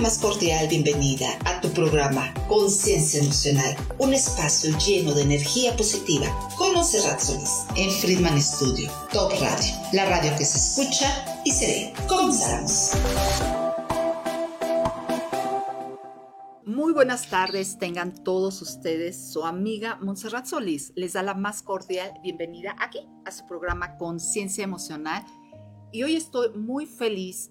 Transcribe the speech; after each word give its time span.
más 0.00 0.18
cordial 0.18 0.66
bienvenida 0.66 1.28
a 1.44 1.60
tu 1.60 1.68
programa 1.72 2.32
Conciencia 2.48 3.20
Emocional, 3.20 3.76
un 3.98 4.14
espacio 4.14 4.76
lleno 4.78 5.12
de 5.12 5.22
energía 5.22 5.76
positiva 5.76 6.26
con 6.56 6.72
Monserrat 6.72 7.20
Solís 7.20 7.66
en 7.76 7.90
Friedman 7.90 8.40
Studio, 8.40 8.90
Top 9.12 9.30
Radio, 9.32 9.74
la 9.92 10.06
radio 10.06 10.30
que 10.38 10.44
se 10.46 10.56
escucha 10.56 11.42
y 11.44 11.50
se 11.50 11.66
ve. 11.66 11.92
Comenzamos. 12.08 12.92
Muy 16.64 16.94
buenas 16.94 17.28
tardes, 17.28 17.76
tengan 17.78 18.24
todos 18.24 18.62
ustedes. 18.62 19.30
Su 19.30 19.44
amiga 19.44 19.98
Montserrat 20.00 20.46
Solís 20.46 20.94
les 20.96 21.12
da 21.12 21.22
la 21.22 21.34
más 21.34 21.60
cordial 21.60 22.14
bienvenida 22.22 22.74
aquí 22.78 23.00
a 23.26 23.32
su 23.32 23.46
programa 23.46 23.98
Conciencia 23.98 24.64
Emocional. 24.64 25.26
Y 25.92 26.04
hoy 26.04 26.16
estoy 26.16 26.56
muy 26.56 26.86
feliz 26.86 27.50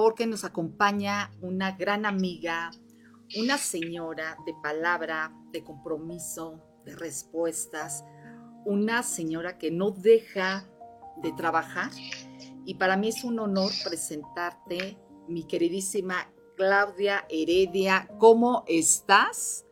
porque 0.00 0.26
nos 0.26 0.44
acompaña 0.44 1.30
una 1.42 1.72
gran 1.72 2.06
amiga, 2.06 2.70
una 3.36 3.58
señora 3.58 4.34
de 4.46 4.54
palabra, 4.62 5.30
de 5.52 5.62
compromiso, 5.62 6.64
de 6.86 6.96
respuestas, 6.96 8.02
una 8.64 9.02
señora 9.02 9.58
que 9.58 9.70
no 9.70 9.90
deja 9.90 10.66
de 11.18 11.32
trabajar. 11.32 11.90
Y 12.64 12.76
para 12.76 12.96
mí 12.96 13.10
es 13.10 13.24
un 13.24 13.40
honor 13.40 13.70
presentarte, 13.84 14.96
mi 15.28 15.46
queridísima 15.46 16.32
Claudia 16.56 17.26
Heredia. 17.28 18.08
¿Cómo 18.18 18.64
estás? 18.68 19.66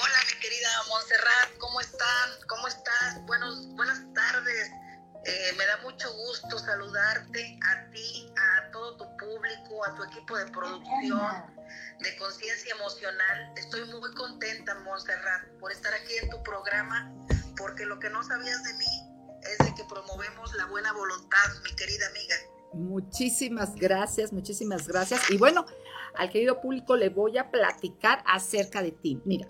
Hola, 0.00 0.18
mi 0.32 0.40
querida 0.40 0.68
Montserrat, 0.90 1.58
¿cómo 1.58 1.80
están? 1.80 2.30
¿Cómo 2.46 2.68
estás? 2.68 3.26
Buenos, 3.26 3.66
buenas 3.74 4.00
tardes. 4.14 4.85
Eh, 5.26 5.52
me 5.58 5.66
da 5.66 5.76
mucho 5.78 6.12
gusto 6.14 6.56
saludarte 6.56 7.58
a 7.64 7.90
ti, 7.90 8.32
a 8.36 8.70
todo 8.70 8.96
tu 8.96 9.04
público, 9.16 9.84
a 9.84 9.94
tu 9.96 10.04
equipo 10.04 10.36
de 10.36 10.46
producción 10.52 11.56
de 12.00 12.16
conciencia 12.16 12.74
emocional. 12.74 13.52
Estoy 13.56 13.84
muy 13.86 14.14
contenta, 14.14 14.74
Montserrat, 14.84 15.48
por 15.58 15.72
estar 15.72 15.92
aquí 15.94 16.14
en 16.22 16.30
tu 16.30 16.40
programa, 16.44 17.12
porque 17.56 17.84
lo 17.86 17.98
que 17.98 18.08
no 18.08 18.22
sabías 18.22 18.62
de 18.62 18.74
mí 18.74 19.06
es 19.42 19.66
de 19.66 19.74
que 19.74 19.84
promovemos 19.88 20.54
la 20.54 20.66
buena 20.66 20.92
voluntad, 20.92 21.48
mi 21.64 21.74
querida 21.74 22.06
amiga. 22.06 22.36
Muchísimas 22.74 23.74
gracias, 23.74 24.32
muchísimas 24.32 24.86
gracias. 24.86 25.28
Y 25.30 25.38
bueno, 25.38 25.66
al 26.14 26.30
querido 26.30 26.60
público 26.60 26.94
le 26.96 27.08
voy 27.08 27.36
a 27.38 27.50
platicar 27.50 28.22
acerca 28.26 28.80
de 28.82 28.92
ti. 28.92 29.20
Mira, 29.24 29.48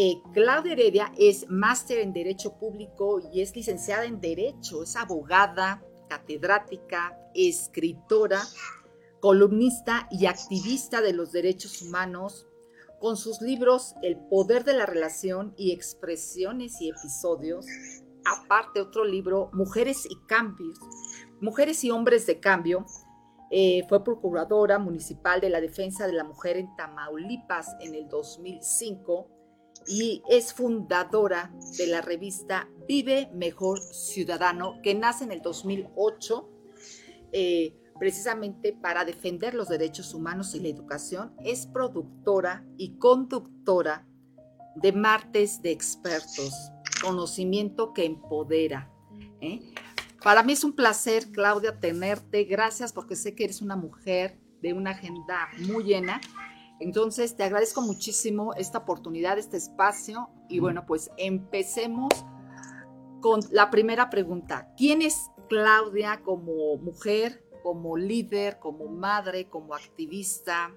eh, 0.00 0.22
Claudia 0.32 0.74
Heredia 0.74 1.12
es 1.18 1.50
máster 1.50 1.98
en 1.98 2.12
Derecho 2.12 2.56
Público 2.56 3.20
y 3.32 3.40
es 3.40 3.56
licenciada 3.56 4.04
en 4.04 4.20
Derecho, 4.20 4.84
es 4.84 4.94
abogada, 4.94 5.82
catedrática, 6.08 7.18
escritora, 7.34 8.40
columnista 9.18 10.06
y 10.12 10.26
activista 10.26 11.00
de 11.00 11.14
los 11.14 11.32
derechos 11.32 11.82
humanos, 11.82 12.46
con 13.00 13.16
sus 13.16 13.40
libros 13.40 13.96
El 14.00 14.16
poder 14.16 14.62
de 14.62 14.74
la 14.74 14.86
relación 14.86 15.52
y 15.56 15.72
expresiones 15.72 16.80
y 16.80 16.90
episodios, 16.90 17.66
aparte 18.24 18.80
otro 18.80 19.04
libro, 19.04 19.50
Mujeres 19.52 20.06
y 20.08 20.16
Cambios, 20.28 20.78
Mujeres 21.40 21.82
y 21.82 21.90
Hombres 21.90 22.24
de 22.24 22.38
Cambio, 22.38 22.86
eh, 23.50 23.82
fue 23.88 24.04
procuradora 24.04 24.78
municipal 24.78 25.40
de 25.40 25.50
la 25.50 25.60
defensa 25.60 26.06
de 26.06 26.12
la 26.12 26.22
mujer 26.22 26.56
en 26.56 26.76
Tamaulipas 26.76 27.74
en 27.80 27.96
el 27.96 28.08
2005 28.08 29.37
y 29.88 30.22
es 30.28 30.52
fundadora 30.52 31.50
de 31.78 31.86
la 31.86 32.02
revista 32.02 32.68
Vive 32.86 33.30
Mejor 33.34 33.80
Ciudadano, 33.80 34.80
que 34.82 34.94
nace 34.94 35.24
en 35.24 35.32
el 35.32 35.40
2008, 35.40 36.48
eh, 37.32 37.74
precisamente 37.98 38.72
para 38.72 39.04
defender 39.04 39.54
los 39.54 39.68
derechos 39.68 40.14
humanos 40.14 40.54
y 40.54 40.60
la 40.60 40.68
educación. 40.68 41.34
Es 41.44 41.66
productora 41.66 42.64
y 42.76 42.98
conductora 42.98 44.06
de 44.76 44.92
Martes 44.92 45.62
de 45.62 45.72
Expertos, 45.72 46.52
conocimiento 47.02 47.92
que 47.92 48.04
empodera. 48.04 48.90
¿eh? 49.40 49.60
Para 50.22 50.42
mí 50.42 50.52
es 50.52 50.64
un 50.64 50.74
placer, 50.74 51.30
Claudia, 51.32 51.80
tenerte. 51.80 52.44
Gracias 52.44 52.92
porque 52.92 53.16
sé 53.16 53.34
que 53.34 53.44
eres 53.44 53.62
una 53.62 53.76
mujer 53.76 54.38
de 54.60 54.72
una 54.72 54.90
agenda 54.90 55.48
muy 55.58 55.84
llena 55.84 56.20
entonces, 56.80 57.36
te 57.36 57.42
agradezco 57.42 57.80
muchísimo 57.80 58.54
esta 58.54 58.78
oportunidad, 58.78 59.38
este 59.38 59.56
espacio. 59.56 60.30
Y 60.48 60.60
bueno, 60.60 60.86
pues 60.86 61.10
empecemos 61.16 62.12
con 63.20 63.40
la 63.50 63.70
primera 63.70 64.10
pregunta. 64.10 64.72
¿Quién 64.76 65.02
es 65.02 65.16
Claudia 65.48 66.20
como 66.22 66.76
mujer, 66.76 67.44
como 67.62 67.96
líder, 67.96 68.58
como 68.60 68.86
madre, 68.86 69.48
como 69.48 69.74
activista? 69.74 70.72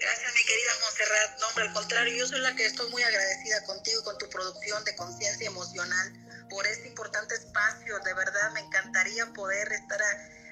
Gracias, 0.00 0.34
mi 0.34 0.44
querida 0.44 0.70
Montserrat. 0.82 1.40
No, 1.40 1.62
al 1.62 1.72
contrario, 1.72 2.16
yo 2.18 2.26
soy 2.26 2.40
la 2.40 2.54
que 2.54 2.66
estoy 2.66 2.90
muy 2.90 3.02
agradecida 3.02 3.64
contigo 3.64 4.00
y 4.02 4.04
con 4.04 4.18
tu 4.18 4.28
producción 4.28 4.84
de 4.84 4.94
conciencia 4.94 5.46
emocional 5.46 6.46
por 6.50 6.66
este 6.66 6.88
importante 6.88 7.34
espacio. 7.34 7.98
De 8.00 8.14
verdad, 8.14 8.52
me 8.52 8.60
encantaría 8.60 9.26
poder 9.32 9.72
estar 9.72 10.00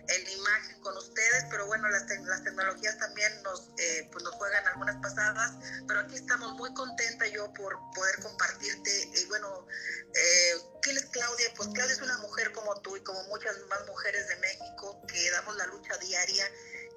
en 0.08 0.28
imagen 0.28 0.80
con 0.80 0.96
ustedes, 0.96 1.44
pero 1.50 1.66
bueno, 1.66 1.88
las, 1.88 2.06
las 2.08 2.44
tecnologías 2.44 2.98
también 2.98 3.42
nos, 3.42 3.68
eh, 3.78 4.08
pues 4.12 4.24
nos 4.24 4.34
juegan 4.34 4.66
algunas 4.68 4.96
pasadas, 5.02 5.52
pero 5.86 6.00
aquí 6.00 6.14
estamos 6.14 6.52
muy 6.54 6.72
contenta 6.74 7.26
yo 7.26 7.52
por 7.54 7.78
poder 7.94 8.20
compartirte. 8.22 9.10
Y 9.14 9.24
bueno, 9.26 9.66
eh, 10.14 10.52
¿quién 10.82 10.96
es 10.96 11.06
Claudia? 11.06 11.46
Pues 11.56 11.68
Claudia 11.74 11.94
es 11.94 12.02
una 12.02 12.18
mujer 12.18 12.52
como 12.52 12.80
tú 12.80 12.96
y 12.96 13.00
como 13.02 13.22
muchas 13.24 13.56
más 13.68 13.86
mujeres 13.86 14.28
de 14.28 14.36
México 14.36 15.02
que 15.08 15.30
damos 15.30 15.56
la 15.56 15.66
lucha 15.66 15.96
diaria 15.98 16.44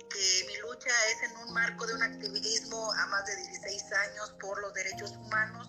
que 0.09 0.43
mi 0.47 0.57
lucha 0.57 0.89
es 1.11 1.29
en 1.29 1.37
un 1.37 1.53
marco 1.53 1.85
de 1.85 1.93
un 1.93 2.01
activismo 2.01 2.91
a 2.93 3.05
más 3.07 3.25
de 3.25 3.35
16 3.35 3.83
años 3.93 4.33
por 4.41 4.59
los 4.59 4.73
derechos 4.73 5.11
humanos, 5.11 5.67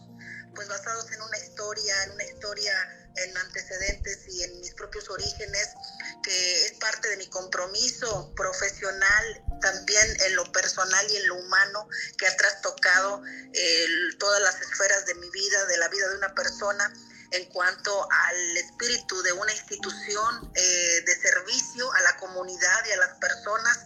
pues 0.54 0.68
basados 0.68 1.10
en 1.12 1.22
una 1.22 1.38
historia, 1.38 2.04
en 2.04 2.12
una 2.12 2.24
historia 2.24 2.96
en 3.16 3.36
antecedentes 3.36 4.20
y 4.28 4.44
en 4.44 4.60
mis 4.60 4.74
propios 4.74 5.08
orígenes, 5.10 5.68
que 6.22 6.66
es 6.66 6.72
parte 6.78 7.08
de 7.08 7.16
mi 7.16 7.28
compromiso 7.28 8.32
profesional, 8.36 9.44
también 9.60 10.20
en 10.26 10.36
lo 10.36 10.50
personal 10.52 11.06
y 11.10 11.16
en 11.16 11.26
lo 11.26 11.36
humano, 11.36 11.88
que 12.16 12.26
ha 12.26 12.36
trastocado 12.36 13.22
todas 14.18 14.42
las 14.42 14.60
esferas 14.60 15.06
de 15.06 15.14
mi 15.16 15.28
vida, 15.30 15.64
de 15.66 15.78
la 15.78 15.88
vida 15.88 16.08
de 16.08 16.16
una 16.16 16.34
persona 16.34 16.92
en 17.32 17.44
cuanto 17.50 18.08
al 18.10 18.56
espíritu 18.56 19.22
de 19.22 19.32
una 19.32 19.52
institución 19.52 20.52
eh, 20.54 21.02
de 21.06 21.16
servicio 21.16 21.92
a 21.92 22.00
la 22.00 22.16
comunidad 22.16 22.84
y 22.88 22.92
a 22.92 22.96
las 22.96 23.18
personas. 23.18 23.78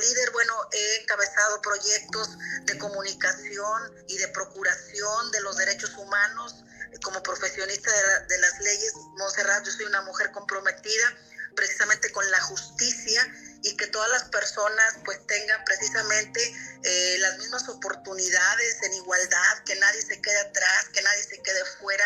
Líder, 0.00 0.30
bueno, 0.32 0.54
he 0.72 1.02
encabezado 1.02 1.60
proyectos 1.62 2.30
de 2.64 2.78
comunicación 2.78 3.94
y 4.08 4.16
de 4.18 4.28
procuración 4.28 5.30
de 5.30 5.40
los 5.40 5.56
derechos 5.56 5.94
humanos 5.96 6.54
como 7.02 7.22
profesionista 7.22 7.90
de, 8.28 8.38
las 8.38 8.60
leyes, 8.60 8.92
Montserrat, 9.16 9.64
yo 9.64 9.72
soy 9.72 9.86
una 9.86 10.02
mujer 10.02 10.30
comprometida 10.32 11.16
precisamente 11.56 12.10
con 12.12 12.28
la 12.30 12.40
justicia 12.40 13.26
y 13.62 13.76
que 13.76 13.86
todas 13.86 14.10
las 14.10 14.24
personas 14.24 14.98
pues 15.04 15.24
tengan 15.26 15.64
precisamente 15.64 16.40
eh, 16.82 17.16
las 17.20 17.38
mismas 17.38 17.68
oportunidades 17.68 18.82
en 18.82 18.92
igualdad, 18.94 19.64
que 19.64 19.74
nadie 19.76 20.02
se 20.02 20.20
quede 20.20 20.38
atrás, 20.38 20.88
que 20.92 21.00
nadie 21.00 21.22
se 21.22 21.40
quede 21.42 21.64
fuera 21.80 22.04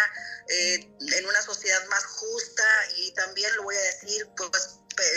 eh, 0.49 0.88
en 1.16 1.26
una 1.26 1.43
sociedad 1.43 1.84
más 1.88 2.05
justa. 2.05 2.65
Y 2.97 3.12
también 3.15 3.55
lo 3.56 3.65
voy 3.65 3.75
a 3.75 3.81
decir 3.81 4.28
pues 4.37 4.53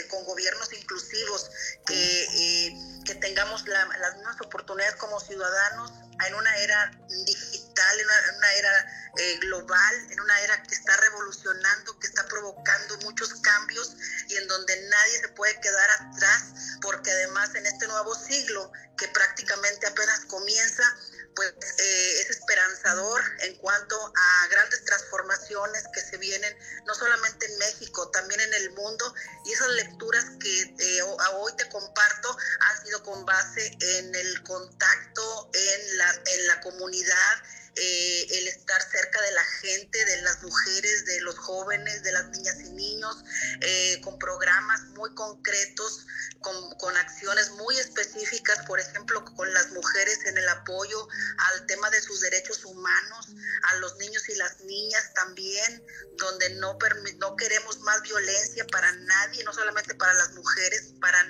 con 0.09 0.25
gobiernos 0.25 0.71
inclusivos, 0.73 1.49
que, 1.85 2.23
eh, 2.23 2.75
que 3.05 3.15
tengamos 3.15 3.65
las 3.67 4.15
mismas 4.15 4.39
oportunidades 4.41 4.95
como 4.95 5.19
ciudadanos 5.19 5.91
en 6.27 6.35
una 6.35 6.57
era 6.57 6.91
digital, 7.25 7.99
en 7.99 8.35
una, 8.37 8.53
era 8.53 8.85
eh, 9.17 9.37
global, 9.39 10.11
en 10.11 10.19
una 10.19 10.39
era 10.41 10.61
que 10.63 10.75
está 10.75 10.95
revolucionando, 10.97 11.97
que 11.99 12.07
está 12.07 12.27
provocando 12.27 12.97
muchos 12.99 13.33
cambios 13.41 13.95
y 14.27 14.35
en 14.35 14.47
donde 14.47 14.89
nadie 14.89 15.19
se 15.19 15.29
puede 15.29 15.59
quedar 15.61 15.89
atrás, 15.89 16.43
porque 16.81 17.11
además 17.11 17.55
en 17.55 17.65
este 17.65 17.87
nuevo 17.87 18.13
siglo 18.15 18.71
que 18.97 19.07
prácticamente 19.09 19.87
apenas 19.87 20.25
comienza, 20.25 20.83
pues 21.35 21.49
eh, 21.49 22.21
es 22.21 22.29
esperanzador 22.29 23.21
en 23.39 23.55
cuanto 23.57 23.95
a 23.95 24.47
grandes 24.49 24.83
transformaciones 24.85 25.83
que 25.93 26.01
se 26.01 26.17
vienen, 26.17 26.57
no 26.85 26.93
solamente 26.95 27.45
en 27.45 27.57
México, 27.57 28.09
también 28.11 28.41
en 28.41 28.53
el 28.53 28.71
mundo, 28.71 29.13
y 29.45 29.53
esas 29.53 29.69
lecturas 29.69 30.25
que 30.39 30.61
eh, 30.79 31.01
hoy 31.03 31.53
te 31.57 31.67
comparto 31.69 32.37
han 32.59 32.85
sido 32.85 33.03
con 33.03 33.25
base 33.25 33.77
en 33.79 34.15
el 34.15 34.43
contacto, 34.43 35.49
en 35.53 35.97
la, 35.97 36.13
en 36.25 36.47
la 36.47 36.61
comunidad, 36.61 37.43
eh, 37.75 38.27
el 38.29 38.47
estar 38.49 38.81
cerca 38.81 39.21
de 39.21 39.31
la 39.31 39.43
gente, 39.61 40.03
de 40.05 40.21
las 40.23 40.43
mujeres, 40.43 41.05
de 41.05 41.21
los 41.21 41.37
jóvenes, 41.37 42.03
de 42.03 42.11
las 42.11 42.27
niñas 42.29 42.57
y 42.59 42.69
niños, 42.71 43.23
eh, 43.61 44.01
con 44.03 44.19
programas 44.19 44.81
muy 44.95 45.13
concretos, 45.15 46.05
con, 46.41 46.97
acciones 46.97 47.51
muy 47.51 47.77
específicas, 47.77 48.65
por 48.65 48.79
ejemplo, 48.79 49.23
con 49.35 49.51
las 49.53 49.71
mujeres 49.71 50.19
en 50.25 50.37
el 50.37 50.49
apoyo 50.49 51.07
al 51.37 51.65
tema 51.65 51.89
de 51.89 52.01
sus 52.01 52.19
derechos 52.19 52.65
humanos, 52.65 53.29
a 53.63 53.75
los 53.77 53.95
niños 53.97 54.27
y 54.29 54.35
las 54.35 54.59
niñas 54.61 55.13
también, 55.13 55.83
donde 56.17 56.49
no 56.55 56.77
queremos 57.37 57.79
más 57.79 58.01
violencia 58.01 58.65
para 58.71 58.91
nadie, 58.91 59.43
no 59.45 59.53
solamente 59.53 59.95
para 59.95 60.13
las 60.15 60.33
mujeres, 60.33 60.93
para 60.99 61.23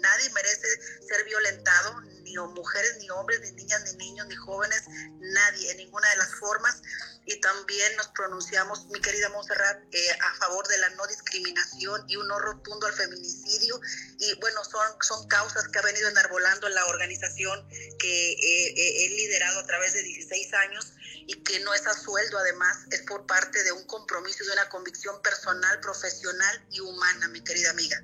nadie 0.00 0.30
merece 0.30 0.68
ser 1.06 1.24
violentado, 1.24 2.00
ni 2.22 2.36
mujeres, 2.44 2.98
ni 2.98 3.10
hombres, 3.10 3.40
ni 3.40 3.52
niñas, 3.52 3.82
ni 3.84 3.96
niños, 3.96 4.26
ni 4.26 4.34
jóvenes, 4.34 4.82
nadie, 5.20 5.70
en 5.70 5.76
ninguna 5.78 6.08
de 6.10 6.16
las 6.16 6.34
formas. 6.34 6.82
Y 7.24 7.40
también 7.40 7.96
nos 7.96 8.08
pronunciamos, 8.08 8.86
mi 8.86 9.00
querida 9.00 9.28
Montserrat, 9.30 9.82
eh, 9.92 10.18
a 10.20 10.34
favor 10.34 10.66
de 10.68 10.78
la 10.78 10.90
no 10.90 11.06
discriminación 11.06 12.04
y 12.08 12.16
un 12.16 12.28
no 12.28 12.38
rotundo 12.38 12.86
al 12.86 12.92
feminicidio. 12.92 13.80
Y 14.18 14.34
bueno, 14.40 14.62
son, 14.64 14.86
son 15.00 15.26
causas 15.28 15.66
que 15.68 15.78
ha 15.78 15.82
venido 15.82 16.08
enarbolando 16.08 16.68
la 16.68 16.86
organización 16.86 17.68
que 17.98 18.32
eh, 18.32 18.74
eh, 18.76 19.04
he 19.04 19.08
liderado 19.08 19.60
a 19.60 19.66
través 19.66 19.92
de 19.94 20.02
16 20.02 20.54
años 20.54 20.92
y 21.26 21.42
que 21.42 21.58
no 21.60 21.74
es 21.74 21.84
a 21.86 21.94
sueldo, 21.94 22.38
además, 22.38 22.78
es 22.92 23.02
por 23.02 23.26
parte 23.26 23.64
de 23.64 23.72
un 23.72 23.84
compromiso, 23.86 24.44
de 24.44 24.52
una 24.52 24.68
convicción 24.68 25.20
personal, 25.22 25.80
profesional 25.80 26.66
y 26.70 26.80
humana, 26.80 27.28
mi 27.28 27.42
querida 27.42 27.70
amiga. 27.70 28.00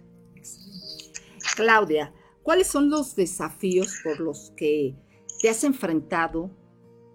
Claudia, 1.54 2.12
¿cuáles 2.42 2.66
son 2.66 2.90
los 2.90 3.14
desafíos 3.14 4.00
por 4.02 4.20
los 4.20 4.52
que 4.56 4.94
te 5.40 5.50
has 5.50 5.64
enfrentado 5.64 6.50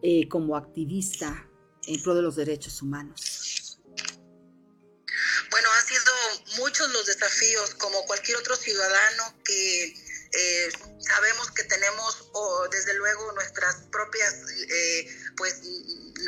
eh, 0.03 0.27
como 0.29 0.55
activista 0.55 1.49
en 1.87 2.01
pro 2.03 2.13
de 2.13 2.21
los 2.21 2.35
derechos 2.35 2.81
humanos? 2.81 3.79
Bueno, 5.49 5.69
han 5.71 5.85
sido 5.85 6.13
muchos 6.59 6.91
los 6.91 7.05
desafíos, 7.05 7.73
como 7.75 8.05
cualquier 8.05 8.37
otro 8.37 8.55
ciudadano 8.55 9.23
que 9.43 9.85
eh, 9.85 10.69
sabemos 10.99 11.51
que 11.51 11.63
tenemos 11.63 12.31
desde 12.71 12.93
luego 12.95 13.31
nuestras 13.31 13.75
propias 13.91 14.35
eh, 14.69 15.07
pues 15.37 15.61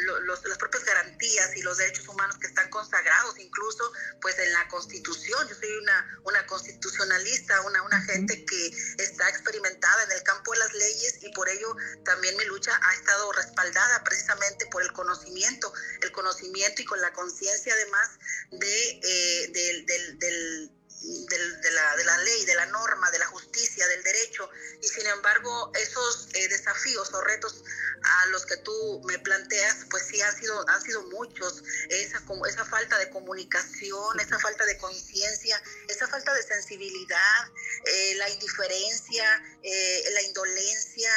las 0.05 0.57
propias 0.57 0.83
garantías 0.83 1.55
y 1.55 1.61
los 1.61 1.77
derechos 1.77 2.07
humanos 2.07 2.37
que 2.37 2.47
están 2.47 2.69
consagrados 2.69 3.37
incluso 3.39 3.91
pues 4.21 4.37
en 4.39 4.51
la 4.53 4.67
constitución. 4.67 5.47
Yo 5.47 5.55
soy 5.55 5.71
una 5.77 6.21
una 6.23 6.45
constitucionalista 6.47 7.61
una 7.61 7.83
una 7.83 8.01
gente 8.01 8.45
que 8.45 8.67
está 8.97 9.29
experimentada 9.29 10.03
en 10.03 10.11
el 10.11 10.23
campo 10.23 10.51
de 10.53 10.59
las 10.59 10.73
leyes 10.73 11.23
y 11.23 11.31
por 11.31 11.49
ello 11.49 11.75
también 12.03 12.35
mi 12.37 12.45
lucha 12.45 12.79
ha 12.81 12.93
estado 12.93 13.31
respaldada 13.33 14.03
precisamente 14.03 14.65
por 14.67 14.81
el 14.83 14.91
conocimiento 14.93 15.71
el 16.01 16.11
conocimiento 16.11 16.81
y 16.81 16.85
con 16.85 17.01
la 17.01 17.11
conciencia 17.13 17.73
además 17.73 18.09
de 18.51 18.99
eh, 19.03 19.51
del, 19.53 20.19
del 20.19 20.78
de, 21.01 21.71
la, 21.71 21.95
de, 21.95 22.03
la, 22.03 22.17
ley, 22.19 22.45
de 22.45 22.55
la 22.55 22.65
norma, 22.67 23.09
de 23.11 23.19
la 23.19 23.27
justicia, 23.27 23.87
del 23.87 24.03
derecho. 24.03 24.49
Y 24.81 24.87
sin 24.87 25.07
embargo, 25.07 25.71
esos 25.75 26.27
eh, 26.33 26.47
desafíos 26.47 27.13
o 27.13 27.21
retos 27.21 27.63
a 28.01 28.25
los 28.27 28.45
que 28.45 28.57
tú 28.57 29.01
me 29.05 29.19
planteas, 29.19 29.85
pues 29.89 30.03
sí 30.07 30.21
han 30.21 30.35
sido, 30.37 30.67
han 30.69 30.81
sido 30.81 31.03
muchos. 31.03 31.63
Esa, 31.89 32.21
esa 32.47 32.65
falta 32.65 32.97
de 32.97 33.09
comunicación, 33.09 34.19
esa 34.19 34.39
falta 34.39 34.65
de 34.65 34.77
conciencia, 34.77 35.61
esa 35.87 36.07
falta 36.07 36.33
de 36.33 36.43
sensibilidad, 36.43 37.47
eh, 37.85 38.15
la 38.15 38.29
indiferencia, 38.29 39.43
eh, 39.63 40.03
la 40.13 40.21
indolencia, 40.23 41.11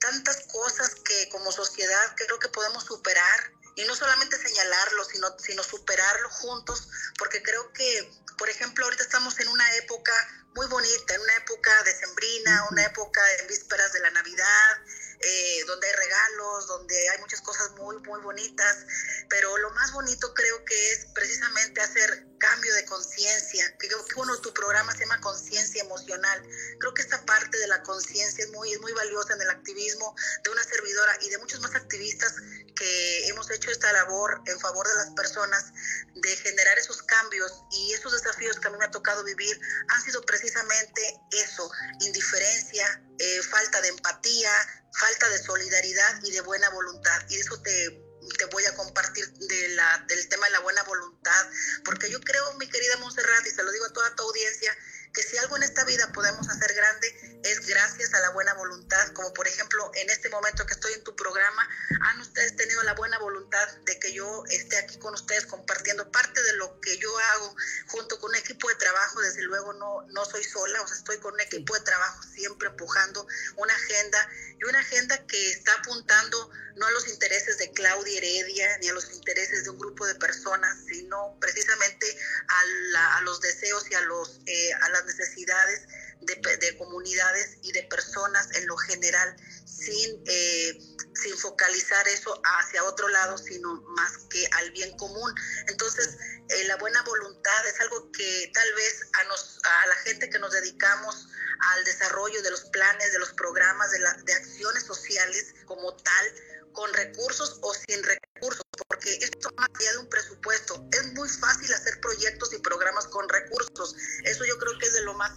tantas 0.00 0.36
cosas 0.52 0.96
que 0.96 1.28
como 1.30 1.50
sociedad 1.52 2.14
creo 2.16 2.38
que 2.38 2.48
podemos 2.48 2.84
superar 2.84 3.53
y 3.76 3.84
no 3.84 3.94
solamente 3.96 4.38
señalarlo, 4.38 5.04
sino, 5.04 5.28
sino 5.38 5.62
superarlo 5.62 6.30
juntos, 6.30 6.88
porque 7.18 7.42
creo 7.42 7.72
que, 7.72 8.10
por 8.38 8.48
ejemplo, 8.48 8.84
ahorita 8.84 9.02
estamos 9.02 9.38
en 9.40 9.48
una 9.48 9.74
época 9.76 10.12
muy 10.54 10.66
bonita, 10.66 11.14
en 11.14 11.20
una 11.20 11.34
época 11.36 11.82
decembrina, 11.82 12.66
una 12.70 12.84
época 12.84 13.20
en 13.40 13.48
vísperas 13.48 13.92
de 13.92 14.00
la 14.00 14.10
Navidad, 14.10 14.78
eh, 15.24 15.64
donde 15.66 15.86
hay 15.86 15.92
regalos, 15.94 16.66
donde 16.66 17.08
hay 17.08 17.18
muchas 17.18 17.40
cosas 17.40 17.70
muy, 17.72 17.96
muy 17.98 18.20
bonitas, 18.20 18.86
pero 19.28 19.56
lo 19.58 19.70
más 19.70 19.92
bonito 19.92 20.34
creo 20.34 20.64
que 20.64 20.92
es 20.92 21.06
precisamente 21.14 21.80
hacer 21.80 22.26
cambio 22.38 22.74
de 22.74 22.84
conciencia, 22.84 23.74
que, 23.78 23.88
que 23.88 24.14
bueno, 24.16 24.38
tu 24.40 24.52
programa 24.52 24.92
se 24.92 25.00
llama 25.00 25.20
conciencia 25.20 25.82
emocional, 25.82 26.42
creo 26.78 26.92
que 26.92 27.02
esta 27.02 27.24
parte 27.24 27.56
de 27.56 27.66
la 27.68 27.82
conciencia 27.82 28.44
es 28.44 28.50
muy, 28.50 28.72
es 28.72 28.80
muy 28.80 28.92
valiosa 28.92 29.34
en 29.34 29.40
el 29.40 29.50
activismo 29.50 30.14
de 30.42 30.50
una 30.50 30.62
servidora 30.62 31.16
y 31.22 31.30
de 31.30 31.38
muchos 31.38 31.60
más 31.60 31.74
activistas 31.74 32.34
que 32.76 33.28
hemos 33.28 33.50
hecho 33.50 33.70
esta 33.70 33.92
labor 33.92 34.42
en 34.46 34.58
favor 34.60 34.86
de 34.86 34.94
las 34.94 35.10
personas, 35.10 35.72
de 36.14 36.36
generar 36.36 36.78
esos 36.78 37.02
cambios 37.02 37.64
y 37.70 37.92
esos 37.92 38.12
desafíos 38.12 38.58
que 38.58 38.68
a 38.68 38.70
mí 38.70 38.78
me 38.78 38.84
ha 38.84 38.90
tocado 38.90 39.24
vivir 39.24 39.58
han 39.88 40.02
sido 40.02 40.20
precisamente 40.22 41.20
eso, 41.30 41.70
indiferencia, 42.00 43.02
eh, 43.18 43.42
falta 43.42 43.80
de 43.80 43.88
empatía, 43.88 44.50
falta 44.98 45.28
de 45.28 45.38
solidaridad 45.42 46.20
y 46.22 46.30
de 46.30 46.40
buena 46.40 46.68
voluntad. 46.70 47.22
Y 47.28 47.36
eso 47.36 47.60
te, 47.62 48.04
te 48.38 48.44
voy 48.46 48.64
a 48.64 48.74
compartir 48.74 49.30
de 49.32 49.68
la, 49.70 50.04
del 50.08 50.28
tema 50.28 50.46
de 50.46 50.52
la 50.52 50.60
buena 50.60 50.82
voluntad, 50.84 51.50
porque 51.84 52.10
yo 52.10 52.20
creo, 52.20 52.54
mi 52.54 52.68
querida 52.68 52.96
Montserrat, 52.98 53.46
y 53.46 53.50
se 53.50 53.62
lo 53.62 53.70
digo 53.72 53.86
a 53.86 53.92
toda 53.92 54.14
tu 54.16 54.22
audiencia, 54.22 54.76
que 55.14 55.22
si 55.22 55.38
algo 55.38 55.56
en 55.56 55.62
esta 55.62 55.84
vida 55.84 56.10
podemos 56.12 56.48
hacer 56.48 56.74
grande 56.74 57.40
es 57.44 57.66
gracias 57.66 58.12
a 58.14 58.20
la 58.20 58.30
buena 58.30 58.52
voluntad, 58.54 59.12
como 59.12 59.32
por 59.32 59.46
ejemplo 59.46 59.90
en 59.94 60.10
este 60.10 60.28
momento 60.28 60.66
que 60.66 60.74
estoy 60.74 60.92
en 60.94 61.04
tu 61.04 61.14
programa, 61.14 61.68
han 62.02 62.20
ustedes 62.20 62.56
tenido 62.56 62.82
la 62.82 62.94
buena 62.94 63.18
voluntad 63.18 63.68
de 63.84 63.98
que 64.00 64.12
yo 64.12 64.44
esté 64.50 64.76
aquí 64.78 64.98
con 64.98 65.14
ustedes 65.14 65.46
compartiendo 65.46 66.10
parte 66.10 66.42
de 66.42 66.54
lo 66.54 66.80
que 66.80 66.98
yo 66.98 67.16
hago 67.16 67.54
junto 67.88 68.18
con 68.18 68.30
un 68.30 68.36
equipo 68.36 68.68
de 68.68 68.74
trabajo, 68.74 69.20
desde 69.20 69.42
luego 69.42 69.72
no, 69.74 70.02
no 70.08 70.24
soy 70.24 70.42
sola, 70.42 70.82
o 70.82 70.88
sea, 70.88 70.96
estoy 70.96 71.18
con 71.18 71.34
un 71.34 71.40
equipo 71.40 71.74
de 71.74 71.80
trabajo 71.80 72.22
siempre 72.34 72.68
empujando 72.68 73.26
una 73.56 73.74
agenda 73.74 74.28
y 74.58 74.64
una 74.64 74.80
agenda 74.80 75.24
que 75.26 75.50
está 75.50 75.74
apuntando 75.74 76.50
no 76.76 76.86
a 76.86 76.90
los 76.90 77.08
intereses 77.08 77.58
de 77.58 77.70
Claudia 77.72 78.18
Heredia 78.18 78.78
ni 78.78 78.88
a 78.88 78.94
los 78.94 79.12
intereses 79.12 79.64
de 79.64 79.70
un 79.70 79.78
grupo 79.78 80.06
de 80.06 80.14
personas, 80.16 80.76
sino 80.86 81.36
precisamente 81.40 82.06
a, 82.48 83.18
a 83.18 83.20
los 83.22 83.40
deseos 83.40 83.88
y 83.90 83.94
a, 83.94 84.00
los, 84.02 84.40
eh, 84.46 84.72
a 84.72 84.88
las 84.88 85.03
necesidades 85.06 85.86
de, 86.20 86.76
comunidades 86.78 87.58
y 87.62 87.72
de 87.72 87.82
personas 87.84 88.48
en 88.54 88.66
lo 88.66 88.76
general, 88.76 89.36
sin, 89.64 90.22
eh, 90.26 90.78
sin 91.14 91.36
focalizar 91.38 92.06
eso 92.08 92.40
hacia 92.44 92.84
otro 92.84 93.08
lado, 93.08 93.36
sino 93.38 93.82
más 93.96 94.18
que 94.30 94.46
al 94.52 94.70
bien 94.72 94.96
común. 94.96 95.34
Entonces, 95.68 96.16
eh, 96.48 96.64
la 96.64 96.76
buena 96.76 97.02
voluntad 97.02 97.66
es 97.66 97.80
algo 97.80 98.10
que 98.12 98.50
tal 98.52 98.74
vez 98.74 99.08
a, 99.12 99.24
nos, 99.24 99.60
a 99.64 99.86
la 99.86 99.96
gente 99.96 100.30
que 100.30 100.38
nos 100.38 100.52
dedicamos 100.52 101.28
al 101.72 101.84
desarrollo 101.84 102.42
de 102.42 102.50
los 102.50 102.64
planes, 102.66 103.12
de 103.12 103.18
los 103.18 103.32
programas, 103.32 103.90
de, 103.90 103.98
de 104.24 104.32
acciones 104.32 104.84
sociales 104.84 105.54
como 105.66 105.94
tal, 105.96 106.34
con 106.74 106.92
recursos 106.92 107.58
o 107.62 107.72
sin 107.72 108.02
recursos, 108.02 108.66
porque 108.88 109.14
esto 109.14 109.48
más 109.56 109.68
allá 109.80 109.92
de 109.92 109.98
un 109.98 110.08
presupuesto, 110.08 110.86
es 110.92 111.12
muy 111.14 111.28
fácil 111.28 111.72
hacer 111.72 111.98
proyectos 112.00 112.52
y 112.52 112.58
programas 112.58 113.06
con 113.06 113.26
recursos. 113.28 113.96
Eso 114.24 114.44
yo 114.44 114.58
creo 114.58 114.78
que 114.78 114.86
es 114.86 114.92
de 114.92 115.02
lo 115.02 115.14
más 115.14 115.32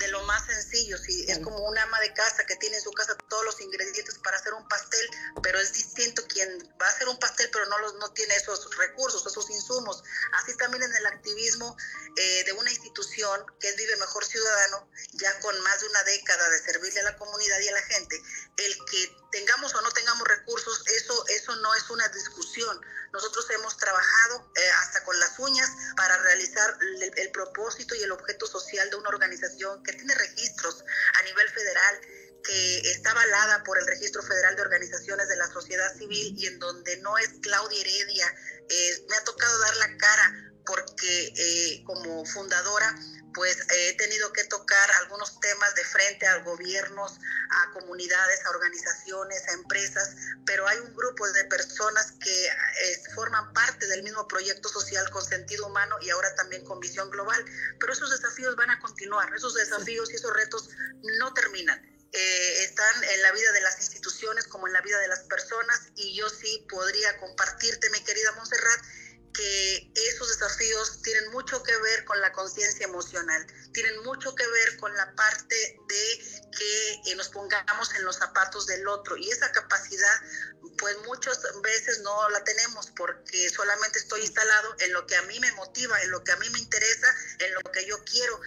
de 0.00 0.08
lo 0.08 0.22
más 0.22 0.46
sencillo, 0.46 0.96
si 0.96 1.30
es 1.30 1.38
como 1.40 1.58
una 1.58 1.82
ama 1.82 2.00
de 2.00 2.12
casa 2.14 2.46
que 2.46 2.56
tiene 2.56 2.76
en 2.76 2.82
su 2.82 2.90
casa 2.90 3.14
todos 3.28 3.44
los 3.44 3.60
ingredientes 3.60 4.18
para 4.18 4.38
hacer 4.38 4.54
un 4.54 4.66
pastel, 4.66 5.06
pero 5.42 5.60
es 5.60 5.74
distinto 5.74 6.26
quien 6.26 6.48
va 6.80 6.86
a 6.86 6.90
hacer 6.90 7.06
un 7.06 7.18
pastel 7.18 7.50
pero 7.52 7.66
no 7.66 7.78
los 7.78 7.94
no 7.96 8.10
tiene 8.12 8.34
esos 8.34 8.74
recursos, 8.78 9.26
esos 9.26 9.50
insumos. 9.50 10.02
Así 10.32 10.56
también 10.56 10.82
en 10.82 10.94
el 10.94 11.06
activismo 11.06 11.76
eh, 12.16 12.44
de 12.44 12.52
una 12.52 12.70
institución 12.70 13.44
que 13.60 13.68
es 13.68 13.76
Vive 13.76 13.96
Mejor 13.96 14.24
Ciudadano, 14.24 14.90
ya 15.12 15.38
con 15.40 15.60
más 15.60 15.80
de 15.80 15.88
una 15.88 16.02
década 16.04 16.48
de 16.48 16.62
servirle 16.62 17.00
a 17.00 17.04
la 17.04 17.16
comunidad 17.18 17.60
y 17.60 17.68
a 17.68 17.72
la 17.72 17.82
gente, 17.82 18.22
el 18.56 18.84
que 18.86 19.16
tengamos 19.32 19.74
o 19.74 19.80
no 19.82 19.90
tengamos 19.90 20.26
recursos, 20.26 20.82
eso 20.88 21.24
eso 21.28 21.56
no 21.56 21.74
es 21.74 21.90
una 21.90 22.08
discusión. 22.08 22.80
Nosotros 23.12 23.48
hemos 23.50 23.76
trabajado 23.76 24.52
eh, 24.54 24.70
hasta 24.82 25.02
con 25.04 25.18
las 25.18 25.38
uñas 25.38 25.68
para 25.96 26.16
realizar 26.18 26.78
el, 26.80 27.30
propósito 27.32 27.94
y 27.94 28.02
el 28.02 28.12
objeto 28.12 28.46
social 28.46 28.88
de 28.90 28.96
una 28.96 29.08
organización 29.08 29.82
que 29.82 29.89
tiene 29.96 30.14
registros 30.14 30.84
a 31.14 31.22
nivel 31.22 31.48
federal 31.50 32.00
que 32.42 32.78
está 32.90 33.10
avalada 33.10 33.62
por 33.64 33.78
el 33.78 33.86
Registro 33.86 34.22
Federal 34.22 34.56
de 34.56 34.62
Organizaciones 34.62 35.28
de 35.28 35.36
la 35.36 35.46
Sociedad 35.48 35.94
Civil 35.96 36.34
y 36.36 36.46
en 36.46 36.58
donde 36.58 36.96
no 36.98 37.16
es 37.18 37.28
Claudia 37.42 37.80
Heredia. 37.80 38.26
Eh, 38.68 39.06
me 39.08 39.16
ha 39.16 39.24
tocado 39.24 39.58
dar 39.58 39.76
la 39.76 39.96
cara 39.98 40.52
porque 40.64 41.32
eh, 41.36 41.82
como 41.84 42.24
fundadora 42.24 42.94
pues 43.34 43.56
he 43.70 43.92
tenido 43.94 44.32
que 44.32 44.44
tocar 44.44 44.90
algunos 45.02 45.38
temas 45.40 45.74
de 45.74 45.84
frente 45.84 46.26
a 46.26 46.38
gobiernos, 46.38 47.18
a 47.50 47.72
comunidades, 47.72 48.44
a 48.44 48.50
organizaciones, 48.50 49.48
a 49.48 49.52
empresas, 49.52 50.16
pero 50.44 50.66
hay 50.66 50.78
un 50.78 50.94
grupo 50.94 51.28
de 51.30 51.44
personas 51.44 52.12
que 52.20 52.46
eh, 52.46 53.02
forman 53.14 53.52
parte 53.52 53.86
del 53.86 54.02
mismo 54.02 54.26
proyecto 54.26 54.68
social 54.68 55.08
con 55.10 55.24
sentido 55.24 55.66
humano 55.66 55.96
y 56.00 56.10
ahora 56.10 56.34
también 56.34 56.64
con 56.64 56.80
visión 56.80 57.10
global. 57.10 57.44
Pero 57.78 57.92
esos 57.92 58.10
desafíos 58.10 58.56
van 58.56 58.70
a 58.70 58.80
continuar, 58.80 59.32
esos 59.34 59.54
desafíos 59.54 60.10
y 60.12 60.16
esos 60.16 60.32
retos 60.32 60.70
no 61.18 61.32
terminan. 61.34 61.80
eh, 62.12 62.64
están 62.64 63.04
en 63.04 63.22
la 63.22 63.32
vida 63.32 63.52
de 63.52 63.60
las 63.60 63.78
instituciones 63.78 64.46
como 64.46 64.66
en 64.66 64.72
la 64.72 64.80
vida 64.80 64.98
de 64.98 65.08
las 65.08 65.20
personas 65.20 65.92
y 65.94 66.16
yo 66.16 66.28
sí 66.28 66.66
podría 66.68 67.16
compartirte, 67.18 67.88
mi 67.90 68.02
querida 68.02 68.32
Montserrat, 68.32 68.80
que 69.32 69.92
esos 69.94 70.28
desafíos 70.28 71.02
tienen 71.02 71.30
mucho 71.30 71.62
que 71.62 71.76
ver 71.76 72.04
con 72.04 72.20
la 72.20 72.32
conciencia 72.32 72.86
emocional, 72.86 73.46
tienen 73.72 74.02
mucho 74.02 74.34
que 74.34 74.46
ver 74.46 74.76
con 74.78 74.94
la 74.96 75.14
parte 75.14 75.78
de 75.88 76.50
que 76.56 76.92
eh, 77.06 77.14
nos 77.16 77.28
pongamos 77.28 77.94
en 77.94 78.04
los 78.04 78.16
zapatos 78.16 78.66
del 78.66 78.86
otro 78.88 79.16
y 79.16 79.30
esa 79.30 79.52
capacidad 79.52 80.22
pues 80.78 80.96
muchas 81.06 81.40
veces 81.62 82.00
no 82.00 82.28
la 82.30 82.42
tenemos 82.42 82.90
porque 82.96 83.50
solamente 83.50 83.98
estoy 83.98 84.22
instalado 84.22 84.74
en 84.80 84.92
lo 84.92 85.06
que 85.06 85.16
a 85.16 85.22
mí 85.22 85.38
me 85.40 85.52
motiva, 85.52 86.00
en 86.02 86.10
lo 86.10 86.24
que 86.24 86.32
a 86.32 86.36
mí 86.36 86.48
me 86.50 86.58
interesa, 86.58 87.06
en 87.38 87.54
lo 87.54 87.60
que 87.70 87.86
yo 87.86 88.02
quiero. 88.04 88.40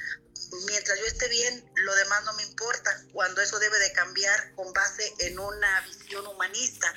Mientras 0.66 1.00
yo 1.00 1.06
esté 1.06 1.28
bien, 1.30 1.72
lo 1.76 1.96
demás 1.96 2.24
no 2.26 2.34
me 2.34 2.44
importa, 2.44 3.04
cuando 3.12 3.42
eso 3.42 3.60
debe 3.60 3.80
de 3.80 3.92
cambiar 3.94 4.54
con 4.56 4.72
base 4.74 5.14
en 5.20 5.40
una 5.40 5.82
visión 5.82 6.26
humanista 6.28 6.94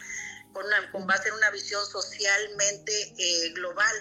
con, 0.92 1.06
base 1.06 1.28
en 1.28 1.34
una 1.34 1.50
visión 1.50 1.84
socialmente 1.86 3.14
eh, 3.18 3.52
global. 3.52 3.94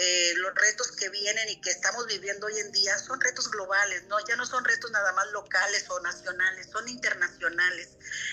Eh, 0.00 0.32
los 0.36 0.54
retos 0.54 0.92
que 0.92 1.08
vienen 1.08 1.48
y 1.48 1.60
que 1.60 1.70
estamos 1.70 2.06
viviendo 2.06 2.46
hoy 2.46 2.56
en 2.60 2.70
día 2.70 2.96
son 3.00 3.20
retos 3.20 3.50
globales, 3.50 4.04
no 4.04 4.16
ya 4.28 4.36
no 4.36 4.46
son 4.46 4.64
retos 4.64 4.92
nada 4.92 5.12
más 5.12 5.26
locales 5.32 5.90
o 5.90 5.98
nacionales, 5.98 6.68
son 6.70 6.86
internacionales, 6.86 7.88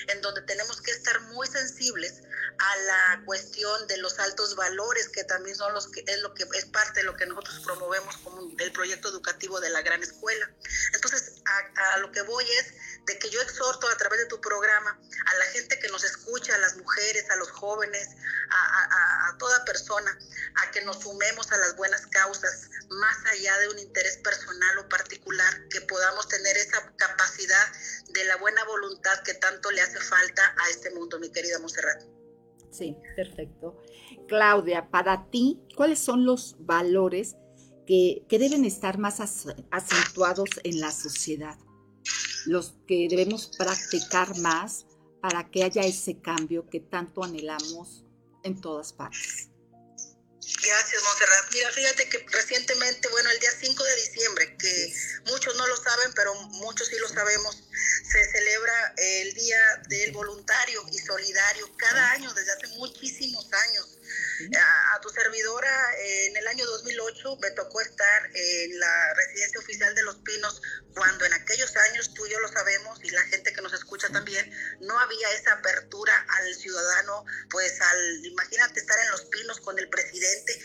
en 0.10 0.22
donde 0.22 0.44
tenemos 0.44 0.80
que 0.80 0.92
estar 0.92 1.20
muy 1.22 1.48
sensibles 1.48 2.22
a 2.60 2.78
la 2.78 3.22
cuestión 3.26 3.88
de 3.88 3.98
los 3.98 4.20
altos 4.20 4.56
valores 4.56 5.10
que 5.10 5.24
también 5.24 5.56
son 5.56 5.74
los 5.74 5.88
que 5.88 6.04
es 6.06 6.20
lo 6.20 6.36
que 6.36 6.46
es 6.54 6.66
parte 6.66 7.00
de 7.00 7.06
lo 7.08 7.16
que 7.16 7.26
nosotros 7.26 7.60
promovemos 7.66 8.16
como 8.18 8.48
el 8.60 8.72
proyecto 8.72 9.10
educativo 9.10 9.60
de 9.60 9.70
la 9.70 9.82
gran 9.82 10.04
escuela. 10.04 10.48
Entonces, 10.94 11.42
a 11.48 11.98
lo 11.98 12.12
que 12.12 12.22
voy 12.22 12.46
es 12.60 12.76
de 13.06 13.20
que 13.20 13.30
yo 13.30 13.42
exhorto 13.42 13.88
a 13.88 13.98
través 13.98 14.20
de 14.20 14.26
tu 14.26 14.40
programa 14.42 15.00
a 15.26 15.36
la 15.36 15.46
gente 15.54 15.80
que 15.80 15.88
nos 15.90 16.04
escucha, 16.04 16.56
a 16.56 16.58
las 16.58 16.76
mujeres, 16.78 17.30
a 17.30 17.36
los 17.36 17.52
jóvenes, 17.52 18.10
a, 18.50 19.36
toda 19.38 19.66
persona, 19.66 20.18
a 20.56 20.72
que 20.72 20.82
nos 20.82 21.02
sumemos 21.02 21.52
a 21.52 21.58
las 21.58 21.76
buenas 21.76 22.08
causas, 22.08 22.70
más 22.90 23.18
allá 23.32 23.58
de 23.60 23.70
un 23.70 23.80
interés 23.80 24.18
personal 24.18 24.80
o 24.80 24.90
particular, 24.90 25.68
que 25.70 25.82
podamos 25.82 26.28
tener 26.28 26.58
esa 26.58 26.94
capacidad 26.96 27.68
de 28.10 28.24
la 28.26 28.38
buena 28.38 28.64
voluntad 28.66 29.22
que 29.24 29.34
tanto 29.36 29.72
le 29.72 29.82
hace 29.82 30.00
falta 30.00 30.56
a 30.58 30.70
este 30.70 30.92
mundo, 30.92 31.20
mi 31.20 31.32
querida 31.32 31.60
Monserrat. 31.60 32.02
Sí, 32.72 32.98
perfecto. 33.16 33.82
Claudia, 34.28 34.90
para 34.90 35.30
ti, 35.30 35.62
¿cuáles 35.76 36.00
son 36.00 36.26
los 36.26 36.56
valores 36.60 37.36
que, 37.86 38.26
deben 38.30 38.66
estar 38.66 38.98
más 38.98 39.20
acentuados 39.20 40.50
en 40.64 40.80
la 40.80 40.92
sociedad? 40.92 41.58
Los 42.46 42.76
que 42.88 43.08
debemos 43.10 43.52
practicar 43.58 44.38
más 44.38 44.86
para 45.22 45.50
que 45.50 45.64
haya 45.64 45.84
ese 45.84 46.22
cambio 46.22 46.70
que 46.70 46.80
tanto 46.80 47.24
anhelamos 47.24 48.06
en 48.44 48.62
todas 48.62 48.94
partes. 48.94 49.50
Gracias, 50.62 51.04
Monserrat. 51.04 51.54
Mira, 51.54 51.72
fíjate 51.72 52.10
que 52.10 52.26
recientemente, 52.30 53.08
bueno, 53.10 53.30
el 53.32 53.40
día 53.40 53.50
5 53.60 53.84
de 53.84 53.96
diciembre, 53.96 54.58
que 54.58 54.94
muchos 55.32 55.56
no 55.56 55.66
lo 55.66 55.76
saben, 55.76 56.14
pero 56.14 56.36
muchos 56.36 56.88
sí 56.88 56.96
lo 57.00 57.10
sabemos, 57.10 57.64
se 58.12 58.32
celebra 58.32 58.94
el 58.98 59.34
Día 59.34 59.84
del 59.90 60.12
Voluntario 60.12 60.84
y 60.92 61.00
Solidario 61.00 61.76
cada 61.78 62.12
año, 62.12 62.32
desde 62.34 62.52
hace 62.52 62.68
muchísimos 62.78 63.52
años. 63.52 63.98
A, 64.94 65.00
tu 65.02 65.10
servidora 65.10 65.72
en 66.00 66.38
el 66.38 66.48
año 66.48 66.66
2008 66.66 67.38
me 67.42 67.52
tocó 67.52 67.82
estar 67.82 68.30
en 68.34 68.80
la 68.80 69.14
residencia 69.14 69.60
oficial 69.60 69.94
de 69.96 70.04
Los 70.04 70.18
Pinos 70.18 70.62
cuando 70.94 71.26
en 71.26 71.34
aquellos 71.34 71.76
años, 71.76 72.14
tú 72.14 72.26
y 72.26 72.32
yo 72.32 72.40
lo 72.40 72.48
sabemos 72.48 73.00
y 73.04 73.10
la 73.12 73.24
gente 73.26 73.54
que 73.54 73.62
nos 73.62 73.74
escucha 73.74 74.10
también, 74.10 74.52
no 74.82 74.98
había 75.00 75.32
esa 75.34 75.54
apertura 75.54 76.26
al 76.30 76.56
ciudadano, 76.56 77.26
pues 77.50 77.80
al, 77.82 78.26
imagínate 78.26 78.80
estar 78.80 78.98
en 79.00 79.12
Los 79.12 79.26
Pinos 79.26 79.60
con 79.60 79.78
el 79.78 79.90
presidente. 79.90 80.62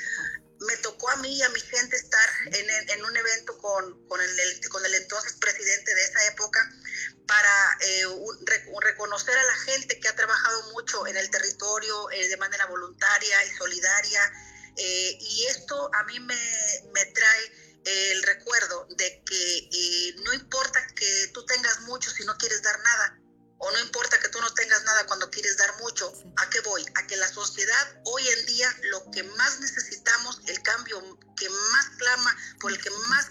Me 0.61 0.76
tocó 0.79 1.11
a 1.11 1.17
mí 1.17 1.37
y 1.37 1.43
a 1.43 1.49
mi 1.50 1.61
gente 1.61 1.97
estar 1.97 2.29
en, 2.47 3.05
un 3.05 3.17
evento 3.17 3.57
con, 3.59 3.85
el, 4.21 4.69
con 4.69 4.85
el 4.85 4.95
entonces 4.95 5.35
presidente 5.35 5.95
de 5.95 6.02
esa 6.02 6.26
época 6.26 6.71
para 7.26 7.79
eh, 7.81 8.05
reconocer 8.81 9.38
a 9.38 9.43
la 9.43 9.55
gente 9.55 9.99
que 10.00 10.09
ha 10.09 10.17
trabajado 10.17 10.73
mucho 10.73 11.07
en 11.07 11.17
el 11.17 11.31
territorio 11.31 12.11
eh, 12.11 12.29
de 12.29 12.37
manera 12.37 12.67
voluntaria 12.67 13.45
y 13.47 13.50
solidaria. 13.57 14.33
Eh, 14.76 15.19
y 15.21 15.47
esto 15.47 15.90
a 15.95 16.05
mí 16.05 16.19
me, 16.21 16.83
me 16.93 17.07
trae 17.07 17.52
el 17.85 18.23
recuerdo 18.25 18.87
de 18.97 19.23
que 19.25 20.14
no 20.25 20.33
importa 20.35 20.87
que 20.95 21.31
tú 21.33 21.47
tengas 21.47 21.81
mucho 21.83 22.11
si 22.11 22.25
no 22.25 22.37
quieres 22.37 22.62
dar 22.62 22.79
nada, 22.81 23.19
o 23.61 23.71
no 23.71 23.79
importa 23.81 24.19
que 24.19 24.29
tú 24.29 24.40
no 24.40 24.52
tengas 24.55 24.83
nada 24.85 25.07
cuando 25.07 25.31
quieres 25.31 25.57
dar 25.59 25.79
mucho, 25.81 26.12
¿a 26.37 26.49
qué 26.49 26.61
voy? 26.61 26.85
A 26.95 27.07
que 27.07 27.17
la 27.17 27.29
sociedad 27.29 28.00
hoy 28.05 28.26
en 28.26 28.47
día 28.47 28.75
lo 28.85 29.11
que 29.11 29.23
más 29.23 29.61
necesitamos, 29.61 30.40
el 30.47 30.62
cambio 30.62 31.19
que 31.37 31.49
más 31.49 31.88
clama, 31.99 32.37
por 32.59 32.73
el 32.73 32.81
que 32.81 32.90
más 32.90 33.29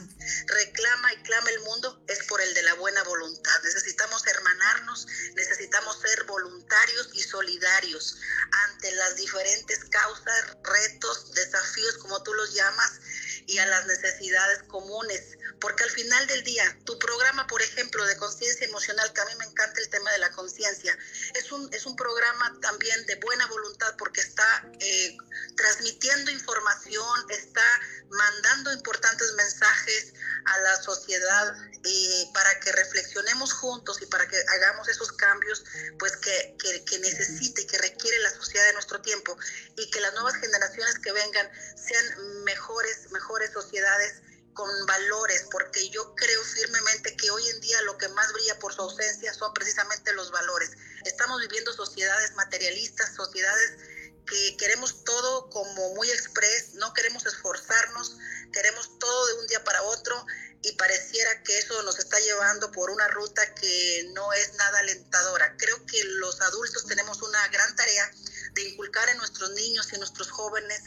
reclama 0.47 1.13
y 1.13 1.23
clama 1.23 1.49
el 1.49 1.59
mundo, 1.61 2.03
es 2.07 2.23
por 2.25 2.41
el 2.41 2.53
de 2.53 2.63
la 2.63 2.75
buena 2.75 3.03
voluntad. 3.03 3.63
Necesitamos 3.63 4.25
hermanarnos, 4.25 5.07
necesitamos 5.35 5.99
ser 5.99 6.23
voluntarios 6.25 7.09
y 7.13 7.23
solidarios 7.23 8.17
ante 8.51 8.91
las 8.93 9.15
diferentes 9.15 9.83
causas, 9.85 10.57
retos, 10.63 11.33
desafíos, 11.33 11.97
como 11.97 12.21
tú 12.23 12.33
los 12.35 12.53
llamas, 12.53 12.99
y 13.49 13.57
a 13.57 13.65
las 13.65 13.87
necesidades 13.87 14.61
comunes. 14.67 15.37
Porque 15.59 15.83
al 15.83 15.89
final 15.89 16.25
del 16.27 16.43
día, 16.43 16.77
tu 16.85 16.97
programa, 16.99 17.47
por 17.47 17.61
ejemplo, 17.61 18.05
de 18.05 18.15
conciencia 18.15 18.67
emocional, 18.67 19.11
que 19.11 19.21
a 19.21 19.25
mí 19.25 19.31
me 19.39 19.45
encanta 19.45 19.81
el 19.81 19.89
tema 19.89 20.11
de 20.11 20.19
la 20.19 20.29
conciencia, 20.31 20.95
es 21.33 21.51
un, 21.51 21.67
es 21.73 21.85
un 21.85 21.95
programa 21.95 22.55
también 22.61 23.05
de 23.07 23.15
buena 23.15 23.47
voluntad 23.47 23.95
porque 23.97 24.21
está 24.21 24.65
eh, 24.79 25.17
transmitiendo 25.57 26.31
información, 26.31 27.31
está 27.31 27.65
mandando 28.09 28.71
importantes 28.71 29.33
mensajes 29.33 30.13
a 30.45 30.59
la 30.59 30.81
sociedad 30.81 31.55
y 31.83 32.31
para 32.33 32.59
que 32.59 32.71
reflexionemos 32.71 33.53
juntos 33.53 34.01
y 34.01 34.05
para 34.05 34.27
que 34.27 34.37
hagamos 34.47 34.87
esos 34.89 35.11
cambios 35.13 35.63
pues 35.97 36.17
que, 36.17 36.55
que, 36.59 36.83
que 36.85 36.99
necesita 36.99 37.61
y 37.61 37.67
que 37.67 37.77
requiere 37.77 38.19
la 38.19 38.31
sociedad 38.31 38.65
de 38.65 38.73
nuestro 38.73 39.01
tiempo 39.01 39.37
y 39.77 39.89
que 39.89 40.01
las 40.01 40.13
nuevas 40.13 40.35
generaciones 40.35 40.97
que 40.99 41.11
vengan 41.11 41.49
sean 41.75 42.43
mejores, 42.43 43.11
mejores 43.11 43.38
sociedades 43.47 44.21
con 44.53 44.69
valores, 44.85 45.45
porque 45.51 45.89
yo 45.89 46.13
creo 46.15 46.43
firmemente 46.43 47.15
que 47.15 47.31
hoy 47.31 47.47
en 47.47 47.61
día 47.61 47.81
lo 47.83 47.97
que 47.97 48.09
más 48.09 48.33
brilla 48.33 48.59
por 48.59 48.73
su 48.73 48.81
ausencia 48.81 49.33
son 49.33 49.53
precisamente 49.53 50.11
los 50.13 50.31
valores. 50.31 50.71
Estamos 51.05 51.39
viviendo 51.39 51.71
sociedades 51.73 52.33
materialistas, 52.33 53.15
sociedades 53.15 53.77
que 54.25 54.57
queremos 54.57 55.03
todo 55.03 55.49
como 55.49 55.93
muy 55.95 56.09
express, 56.11 56.73
no 56.73 56.93
queremos 56.93 57.25
esforzarnos, 57.25 58.17
queremos 58.51 58.99
todo 58.99 59.27
de 59.27 59.33
un 59.35 59.47
día 59.47 59.63
para 59.63 59.81
otro 59.83 60.25
y 60.61 60.73
pareciera 60.73 61.41
que 61.43 61.57
eso 61.57 61.81
nos 61.83 61.97
está 61.99 62.19
llevando 62.19 62.71
por 62.71 62.89
una 62.89 63.07
ruta 63.07 63.55
que 63.55 64.09
no 64.13 64.33
es 64.33 64.53
nada 64.55 64.79
alentadora. 64.79 65.55
Creo 65.57 65.85
que 65.85 66.03
los 66.03 66.41
adultos 66.41 66.85
tenemos 66.85 67.21
una 67.21 67.47
gran 67.47 67.75
tarea 67.75 68.11
de 68.59 68.69
inculcar 68.69 69.07
en 69.09 69.17
nuestros 69.17 69.49
niños 69.51 69.87
y 69.91 69.95
en 69.95 69.99
nuestros 70.01 70.29
jóvenes 70.29 70.83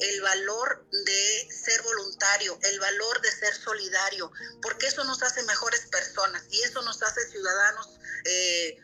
el 0.00 0.20
valor 0.20 0.86
de 0.90 1.48
ser 1.50 1.82
voluntario, 1.82 2.58
el 2.62 2.80
valor 2.80 3.20
de 3.20 3.30
ser 3.30 3.54
solidario, 3.54 4.30
porque 4.62 4.86
eso 4.86 5.04
nos 5.04 5.22
hace 5.22 5.42
mejores 5.42 5.86
personas 5.86 6.44
y 6.50 6.62
eso 6.62 6.82
nos 6.82 7.02
hace 7.02 7.28
ciudadanos, 7.30 7.88
eh, 8.24 8.78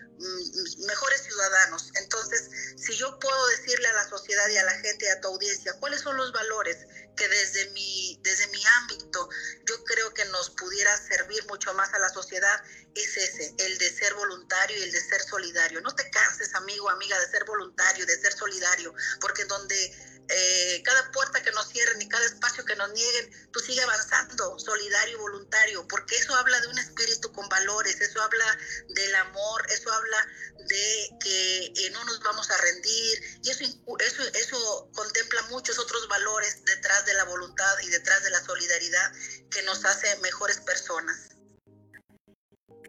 mejores 0.86 1.22
ciudadanos. 1.22 1.90
Entonces, 1.94 2.50
si 2.76 2.96
yo 2.96 3.18
puedo 3.18 3.46
decirle 3.48 3.88
a 3.88 3.92
la 3.92 4.08
sociedad 4.08 4.48
y 4.48 4.56
a 4.56 4.64
la 4.64 4.78
gente 4.80 5.06
y 5.06 5.08
a 5.08 5.20
tu 5.20 5.28
audiencia 5.28 5.74
cuáles 5.80 6.00
son 6.00 6.16
los 6.16 6.32
valores 6.32 6.78
que 7.16 7.28
desde 7.28 7.70
mi, 7.70 8.18
desde 8.22 8.46
mi 8.48 8.62
ámbito 8.80 9.28
yo 9.66 9.84
creo 9.84 10.14
que 10.14 10.24
nos 10.26 10.50
pudiera 10.50 10.96
servir 10.96 11.44
mucho 11.46 11.74
más 11.74 11.92
a 11.92 11.98
la 11.98 12.08
sociedad, 12.08 12.62
es 12.94 13.16
ese, 13.16 13.54
el 13.58 13.78
de 13.78 13.90
ser 13.90 14.14
voluntario 14.14 14.78
y 14.78 14.82
el 14.82 14.92
de 14.92 15.00
ser 15.00 15.22
solidario. 15.22 15.80
No 15.80 15.94
te 15.94 16.08
canses, 16.10 16.54
amigo, 16.54 16.88
amiga, 16.90 17.18
de 17.20 17.28
ser 17.28 17.44
voluntario, 17.44 18.06
de 18.06 18.18
ser 18.18 18.32
solidario, 18.32 18.94
porque 19.20 19.44
donde 19.44 20.11
eh, 20.34 20.82
cada 20.82 21.10
puerta 21.12 21.42
que 21.42 21.50
nos 21.52 21.68
cierren 21.68 22.00
y 22.00 22.08
cada 22.08 22.24
espacio 22.24 22.64
que 22.64 22.74
nos 22.76 22.90
nieguen, 22.92 23.30
tú 23.52 23.60
sigue 23.60 23.82
avanzando, 23.82 24.58
solidario, 24.58 25.18
voluntario, 25.18 25.86
porque 25.88 26.16
eso 26.16 26.34
habla 26.34 26.60
de 26.60 26.68
un 26.68 26.78
espíritu 26.78 27.30
con 27.32 27.48
valores, 27.48 28.00
eso 28.00 28.20
habla 28.22 28.58
del 28.88 29.14
amor, 29.16 29.66
eso 29.70 29.92
habla 29.92 30.26
de 30.68 31.10
que 31.20 31.64
eh, 31.66 31.90
no 31.92 32.04
nos 32.04 32.20
vamos 32.20 32.50
a 32.50 32.56
rendir, 32.58 33.40
y 33.42 33.50
eso, 33.50 33.64
eso, 33.98 34.22
eso 34.34 34.90
contempla 34.94 35.42
muchos 35.50 35.78
otros 35.78 36.08
valores 36.08 36.64
detrás 36.64 37.04
de 37.04 37.14
la 37.14 37.24
voluntad 37.24 37.74
y 37.82 37.88
detrás 37.88 38.24
de 38.24 38.30
la 38.30 38.42
solidaridad 38.42 39.12
que 39.50 39.62
nos 39.62 39.84
hace 39.84 40.16
mejores 40.20 40.60
personas. 40.60 41.30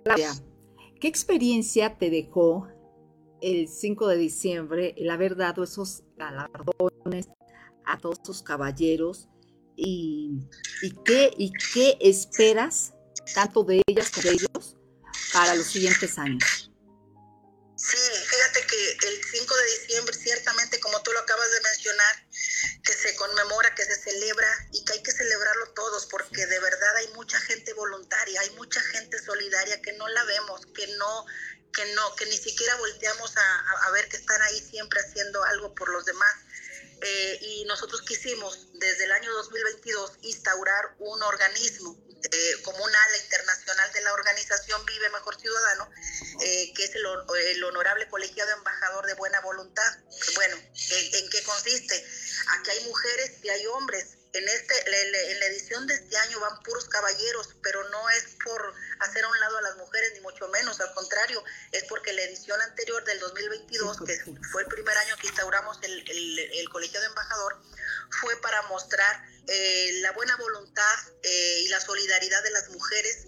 Claudia, 0.06 0.34
¿qué 1.02 1.08
experiencia 1.08 1.98
te 1.98 2.10
dejó 2.10 2.68
el 3.42 3.68
5 3.68 4.08
de 4.08 4.18
diciembre 4.18 4.96
el 4.98 5.10
haber 5.10 5.36
dado 5.36 5.64
esos 5.64 6.04
galardones 6.16 6.73
a 7.86 7.98
todos 7.98 8.20
sus 8.24 8.42
caballeros 8.42 9.28
y, 9.76 10.40
qué, 11.06 11.32
y 11.38 11.52
qué 11.74 11.98
esperas 12.00 12.94
tanto 13.34 13.64
de 13.64 13.82
ellas 13.88 14.12
como 14.12 14.24
de 14.24 14.36
ellos 14.36 14.76
para 15.32 15.56
los 15.56 15.68
siguientes 15.68 16.18
años. 16.18 16.70
5 19.34 19.56
de 19.56 19.66
diciembre, 19.80 20.16
ciertamente, 20.16 20.80
como 20.80 21.02
tú 21.02 21.12
lo 21.12 21.20
acabas 21.20 21.52
de 21.52 21.62
mencionar, 21.62 22.28
que 22.84 22.94
se 22.94 23.16
conmemora, 23.16 23.74
que 23.76 23.84
se 23.84 23.96
celebra 23.96 24.48
y 24.72 24.86
que 24.86 24.94
hay 24.94 25.04
que 25.04 25.12
celebrarlo 25.12 25.74
todos, 25.74 26.06
porque 26.06 26.46
de 26.46 26.60
verdad 26.60 26.96
hay 26.98 27.08
mucha 27.14 27.40
gente 27.42 27.74
voluntaria, 27.74 28.40
hay 28.42 28.52
mucha 28.52 28.80
gente 28.82 29.22
solidaria 29.24 29.82
que 29.82 29.94
no 29.94 30.08
la 30.08 30.24
vemos, 30.26 30.66
que 30.68 30.88
no 30.98 31.26
que 31.74 31.92
no, 31.96 32.16
que 32.16 32.28
ni 32.28 32.38
siquiera 32.38 32.76
volteamos 32.76 33.36
a, 33.36 33.88
a 33.88 33.92
ver 33.92 34.08
que 34.08 34.18
están 34.18 34.40
ahí 34.44 34.60
siempre 34.60 35.00
haciendo 35.00 35.44
algo 35.44 35.74
por 35.74 35.90
los 35.90 36.06
demás. 36.06 36.36
Eh, 37.06 37.38
y 37.42 37.66
nosotros 37.66 38.02
quisimos 38.04 38.68
desde 38.74 39.04
el 39.04 39.12
año 39.12 39.32
2022 39.34 40.20
instaurar 40.22 40.96
un 41.00 41.22
organismo 41.22 41.98
eh, 42.32 42.62
como 42.64 42.82
un 42.82 42.96
ala 42.96 43.18
internacional 43.18 43.92
de 43.92 44.02
la 44.02 44.14
organización 44.14 44.86
Vive 44.86 45.10
Mejor 45.10 45.38
Ciudadano, 45.38 45.90
eh, 46.42 46.74
que 46.74 46.86
es 46.86 46.96
el, 46.96 47.04
el, 47.48 47.64
honorable 47.66 48.08
colegiado 48.08 48.52
embajador 48.54 49.06
de 49.06 49.16
buena 49.16 49.42
voluntad. 49.42 49.98
Bueno, 50.36 50.56
¿en, 50.56 51.30
qué 51.30 51.44
consiste? 51.44 52.08
Aquí 52.58 52.70
hay 52.70 52.86
mujeres 52.86 53.32
y 53.44 53.50
hay 53.50 53.66
hombres. 53.68 54.18
En, 54.34 54.48
este, 54.50 54.74
en 55.32 55.40
la 55.40 55.46
edición 55.46 55.86
de 55.86 55.94
este 55.94 56.18
año 56.18 56.40
van 56.40 56.62
puros 56.64 56.86
caballeros, 56.90 57.56
pero 57.62 57.88
no 57.90 58.10
es 58.10 58.36
por 58.44 58.74
hacer 59.00 59.24
a 59.24 59.28
un 59.30 59.40
lado 59.40 59.58
a 59.60 59.62
las 59.62 59.78
mujeres, 59.78 60.14
ni 60.14 60.22
mucho 60.22 60.48
menos, 60.48 60.80
al 60.82 60.92
contrario, 60.94 61.44
es 61.72 61.84
porque 61.84 62.14
la 62.14 62.24
edición 62.24 62.60
anterior 62.62 63.04
del 63.06 63.20
2022, 63.20 63.98
que 64.06 64.20
fue 64.52 64.64
el 64.64 64.68
primer 64.68 64.98
año 64.98 65.16
que 65.18 65.28
instauramos 65.28 65.78
el, 65.84 66.04
el, 66.10 66.40
el 66.40 66.70
colegio 66.70 67.00
de 67.00 67.08
embajador, 67.08 67.62
fue 68.22 68.36
para 68.42 68.62
mostrar 68.64 69.24
eh, 69.48 70.00
la 70.02 70.12
buena 70.14 70.36
voluntad 70.38 70.96
eh, 71.22 71.62
y 71.66 71.68
la 71.68 71.80
solidaridad 71.82 72.42
de 72.44 72.52
las 72.52 72.70
mujeres. 72.70 73.28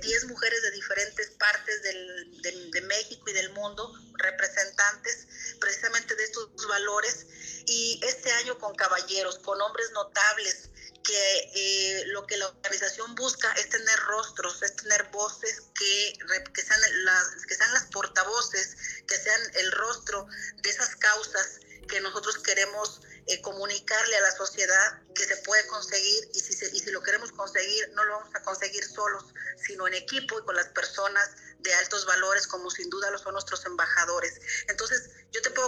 10 0.00 0.22
eh, 0.22 0.26
mujeres 0.26 0.62
de 0.62 0.70
diferentes 0.70 1.30
partes 1.32 1.82
del, 1.82 2.70
de 2.70 2.80
México 2.82 3.28
y 3.28 3.32
del 3.32 3.50
mundo, 3.50 3.92
representantes 4.14 5.26
precisamente 5.60 6.14
de 6.14 6.24
estos 6.24 6.48
valores. 6.68 7.26
Y 7.66 8.00
este 8.04 8.30
año 8.32 8.58
con 8.58 8.74
caballeros, 8.74 9.38
con 9.38 9.60
hombres 9.60 9.90
notables, 9.92 10.70
que 11.04 12.02
lo 12.06 12.26
que 12.26 12.36
la 12.38 12.48
organización 12.48 13.14
busca 13.14 13.52
es 13.52 13.68
tener 13.68 13.98
rostros, 14.00 14.62
es 14.62 14.74
tener 14.76 15.04
voces 15.10 15.62
que, 15.74 16.14
que, 16.54 16.62
sean 16.62 16.80
las, 17.04 17.46
que 17.46 17.54
sean 17.54 17.72
las 17.74 17.84
portavoces, 17.86 18.76
que 19.06 19.16
sean 19.16 19.40
el 19.54 19.72
rostro 19.72 20.26
de 20.62 20.70
esas 20.70 20.96
causas 20.96 21.60
que 21.88 22.00
nosotros 22.00 22.38
queremos 22.38 23.02
eh, 23.26 23.40
comunicarle 23.40 24.16
a 24.16 24.20
la 24.20 24.32
sociedad 24.32 25.02
que 25.14 25.24
se 25.24 25.36
puede 25.38 25.66
conseguir 25.66 26.28
y 26.34 26.40
si, 26.40 26.52
y 26.52 26.80
si 26.80 26.90
lo 26.90 27.02
queremos 27.02 27.32
conseguir, 27.32 27.88
no 27.94 28.04
lo 28.04 28.18
vamos 28.18 28.34
a 28.34 28.42
conseguir 28.42 28.84
solos, 28.84 29.24
sino 29.66 29.86
en 29.86 29.94
equipo 29.94 30.38
y 30.38 30.42
con 30.44 30.56
las 30.56 30.68
personas 30.68 31.30
de 31.60 31.74
altos 31.74 32.04
valores 32.04 32.46
como 32.46 32.70
sin 32.70 32.90
duda 32.90 33.10
lo 33.10 33.18
son 33.18 33.32
nuestros 33.32 33.64
embajadores. 33.64 34.40
Entonces, 34.68 35.10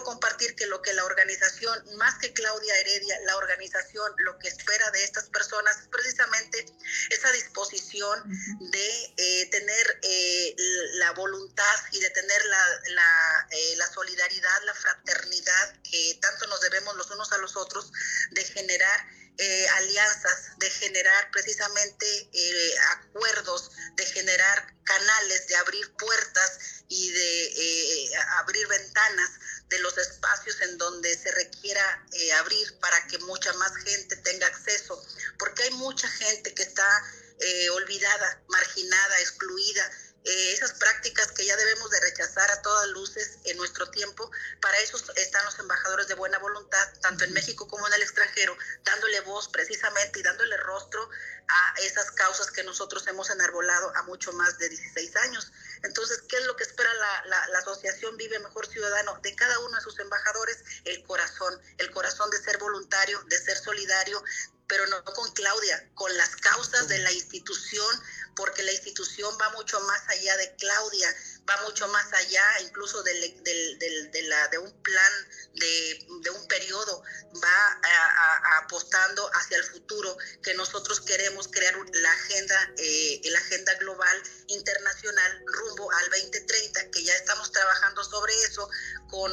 compartir 0.05 0.55
que 0.55 0.67
lo 0.67 0.83
que 0.83 0.93
la 0.95 1.05
organización, 1.05 1.79
más 1.97 2.19
que 2.19 2.33
Claudia 2.33 2.79
Heredia, 2.79 3.19
la 3.25 3.37
organización 3.37 4.13
lo 4.19 4.39
que 4.39 4.49
espera 4.49 4.91
de 4.91 5.05
estas 5.05 5.29
personas 5.31 5.77
es 5.79 5.89
precisamente 5.89 6.67
esa 7.11 7.31
disposición 7.33 8.23
de 8.71 9.15
eh, 9.17 9.47
tener 9.51 10.01
eh, 10.03 10.55
la 10.95 11.13
voluntad 11.13 11.77
y 11.93 12.01
de 12.01 12.11
tener 12.11 12.45
la, 12.47 12.81
la, 12.95 13.49
la 13.77 13.87
solidaridad, 13.93 14.63
la 14.65 14.75
fraternidad 14.75 15.81
que 15.83 16.19
tanto 16.21 16.47
nos 16.47 16.61
debemos 16.61 16.97
los 16.97 17.11
unos 17.11 17.33
a 17.33 17.39
los 17.39 17.57
otros, 17.57 17.93
de 18.31 18.45
generar 18.45 19.07
eh, 19.39 19.69
alianzas, 19.69 20.59
de 20.59 20.71
generar 20.71 21.31
precisamente 21.31 22.07
eh, 22.33 22.75
acuerdos, 22.93 23.71
de 23.95 24.07
generar 24.07 24.75
canales, 24.83 25.47
de 25.47 25.57
abrir 25.57 25.93
puertas 25.97 26.85
y 26.89 27.11
de 27.11 27.45
eh, 27.47 28.11
abrir 28.39 28.67
ventanas 28.67 29.31
de 29.69 29.79
los 29.81 29.99
espacios 29.99 30.59
en 30.63 30.79
donde 30.79 31.15
se 31.19 31.31
requiera 31.33 32.07
abrir 32.39 32.79
para 32.79 33.07
que 33.09 33.19
mucha 33.19 33.53
más 33.55 33.77
gente 33.85 34.17
tenga 34.17 34.47
acceso, 34.47 35.05
porque 35.39 35.65
hay 35.65 35.71
mucha 35.73 36.09
gente 36.09 36.55
que 36.55 36.63
está 36.63 36.87
olvidada, 37.73 38.43
marginada, 38.49 39.21
excluida, 39.21 39.91
eh, 40.27 40.53
esas 40.53 40.73
prácticas 40.73 41.31
que 41.31 41.47
ya 41.47 41.57
debemos 41.57 41.89
de 41.89 42.01
rechazar 42.01 42.51
a 42.51 42.61
todas 42.61 42.89
luces 42.89 43.39
en 43.45 43.57
nuestro 43.57 43.89
tiempo. 43.91 44.29
Para 44.61 44.77
eso 44.81 44.97
están 45.15 45.45
los 45.45 45.57
embajadores 45.61 46.09
de 46.09 46.15
buena 46.15 46.39
voluntad, 46.39 46.85
tanto 47.01 47.23
en 47.23 47.33
México 47.33 47.69
como 47.69 47.87
en 47.87 47.95
el 47.95 48.03
extranjero, 48.03 48.57
dándole 48.83 49.21
voz 49.21 49.49
precisamente 49.49 50.19
y 50.19 50.25
dándole 50.25 50.57
rostro 50.57 51.09
a 51.49 51.75
esas 51.81 52.11
causas 52.11 52.51
que 52.51 52.65
nosotros 52.65 53.07
hemos 53.07 53.31
enarbolado 53.31 53.93
a 53.95 54.03
mucho 54.03 54.33
más 54.33 54.59
de 54.59 54.69
16 54.69 55.15
años. 55.17 55.53
Entonces, 55.85 56.21
¿qué 56.29 56.39
es 56.39 56.45
lo 56.45 56.57
que 56.57 56.65
espera 56.65 56.93
la, 56.95 57.25
la, 57.27 57.49
la, 57.49 57.59
Asociación 57.59 58.17
Vive 58.17 58.41
Mejor 58.41 58.67
Ciudadano 58.67 59.21
de 59.23 59.33
cada 59.37 59.61
uno 59.61 59.77
de 59.77 59.81
sus 59.81 59.97
embajadores? 60.01 60.59
El 60.85 61.05
corazón, 61.05 61.61
el 61.79 61.93
corazón 61.93 62.31
de 62.31 62.39
ser 62.39 62.59
voluntario, 62.59 63.23
de 63.29 63.39
ser 63.39 63.57
solidario, 63.59 64.21
pero 64.67 64.87
no 64.87 65.03
con 65.05 65.31
Claudia, 65.33 65.89
con 65.95 66.17
las 66.17 66.37
causas 66.37 66.89
de 66.89 66.99
la 66.99 67.13
institución, 67.13 68.03
porque 68.35 68.63
la 68.63 68.73
institución 68.73 69.37
va 69.41 69.51
mucho 69.51 69.81
más 69.81 70.01
allá 70.09 70.37
de 70.37 70.55
Claudia, 70.57 71.15
va 71.49 71.63
mucho 71.63 71.87
más 71.89 72.13
allá 72.13 72.45
incluso 72.63 73.03
del, 73.03 73.21
de, 73.43 74.59
un 74.59 74.83
plan, 74.83 75.13
de, 75.55 76.31
un 76.31 76.49
periodo, 76.49 77.03
va 77.43 77.81
apostando 78.59 79.31
hacia 79.35 79.59
el 79.59 79.65
futuro, 79.65 80.17
que 80.43 80.55
nosotros 80.55 81.01
queremos 81.01 81.49
crear 81.49 81.75
la 81.93 82.13
agenda, 82.13 82.73
eh, 82.79 83.21
agenda 83.37 83.75
global 83.75 84.23
internacional 84.49 85.43
rumbo 85.47 85.91
al 85.93 86.11
2030, 86.11 86.91
que 86.91 87.05
ya 87.05 87.15
estamos 87.15 87.53
trabajando 87.53 88.03
sobre 88.03 88.35
eso 88.35 88.69
con, 89.09 89.33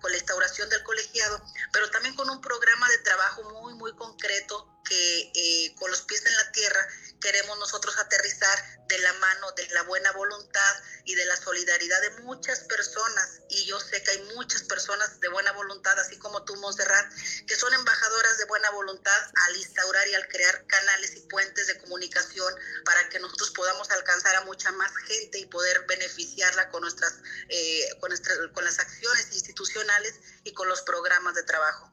con 0.00 0.10
la 0.10 0.16
instauración 0.16 0.68
del 0.68 0.82
colegiado, 0.82 1.40
pero 1.72 1.90
también 1.90 2.14
con 2.16 2.28
un 2.30 2.40
programa 2.40 2.88
de 2.88 2.98
trabajo 2.98 3.44
muy, 3.60 3.74
muy 3.74 3.94
concreto 3.94 4.75
que 4.88 5.32
eh, 5.34 5.74
con 5.76 5.90
los 5.90 6.02
pies 6.02 6.24
en 6.24 6.34
la 6.34 6.52
tierra 6.52 6.88
queremos 7.20 7.58
nosotros 7.58 7.98
aterrizar 7.98 8.76
de 8.88 8.98
la 8.98 9.12
mano 9.14 9.52
de 9.52 9.66
la 9.70 9.82
buena 9.82 10.12
voluntad 10.12 10.74
y 11.04 11.14
de 11.14 11.24
la 11.24 11.36
solidaridad 11.36 12.00
de 12.02 12.22
muchas 12.22 12.60
personas. 12.60 13.40
Y 13.48 13.64
yo 13.66 13.80
sé 13.80 14.02
que 14.02 14.12
hay 14.12 14.22
muchas 14.34 14.62
personas 14.64 15.18
de 15.20 15.28
buena 15.28 15.52
voluntad, 15.52 15.98
así 15.98 16.18
como 16.18 16.44
tú, 16.44 16.54
Montserrat, 16.56 17.12
que 17.46 17.56
son 17.56 17.72
embajadoras 17.74 18.38
de 18.38 18.44
buena 18.44 18.70
voluntad 18.70 19.20
al 19.46 19.56
instaurar 19.56 20.06
y 20.08 20.14
al 20.14 20.28
crear 20.28 20.66
canales 20.66 21.16
y 21.16 21.20
puentes 21.28 21.66
de 21.66 21.78
comunicación 21.78 22.54
para 22.84 23.08
que 23.08 23.18
nosotros 23.18 23.50
podamos 23.50 23.90
alcanzar 23.90 24.36
a 24.36 24.44
mucha 24.44 24.70
más 24.72 24.92
gente 25.08 25.38
y 25.38 25.46
poder 25.46 25.84
beneficiarla 25.86 26.68
con 26.70 26.82
nuestras, 26.82 27.20
eh, 27.48 27.88
con, 28.00 28.10
nuestras 28.10 28.38
con 28.52 28.64
las 28.64 28.78
acciones 28.78 29.32
institucionales 29.32 30.14
y 30.44 30.52
con 30.52 30.68
los 30.68 30.82
programas 30.82 31.34
de 31.34 31.42
trabajo. 31.42 31.92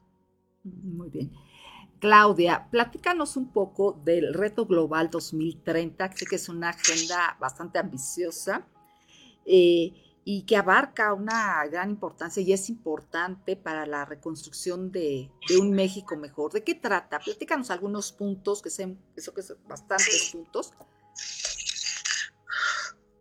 Muy 0.64 1.10
bien. 1.10 1.43
Claudia, 2.04 2.68
platícanos 2.70 3.38
un 3.38 3.54
poco 3.54 3.98
del 4.04 4.34
Reto 4.34 4.66
Global 4.66 5.10
2030, 5.10 6.10
que 6.10 6.18
sé 6.18 6.26
que 6.26 6.36
es 6.36 6.50
una 6.50 6.72
agenda 6.72 7.38
bastante 7.40 7.80
ambiciosa 7.80 8.68
eh, 9.46 9.94
y 10.26 10.46
que 10.46 10.58
abarca 10.58 11.14
una 11.14 11.66
gran 11.68 11.92
importancia 11.92 12.44
y 12.44 12.52
es 12.52 12.68
importante 12.68 13.56
para 13.56 13.86
la 13.86 14.04
reconstrucción 14.04 14.92
de, 14.92 15.32
un 15.58 15.72
México 15.72 16.18
mejor. 16.18 16.52
¿De 16.52 16.62
qué 16.62 16.76
trata? 16.76 17.20
Platícanos 17.20 17.72
algunos 17.72 18.12
puntos, 18.12 18.62
que 18.62 18.70
sean, 18.70 19.02
eso 19.16 19.34
que 19.34 19.42
son 19.42 19.66
bastantes 19.66 20.32
puntos. 20.34 20.74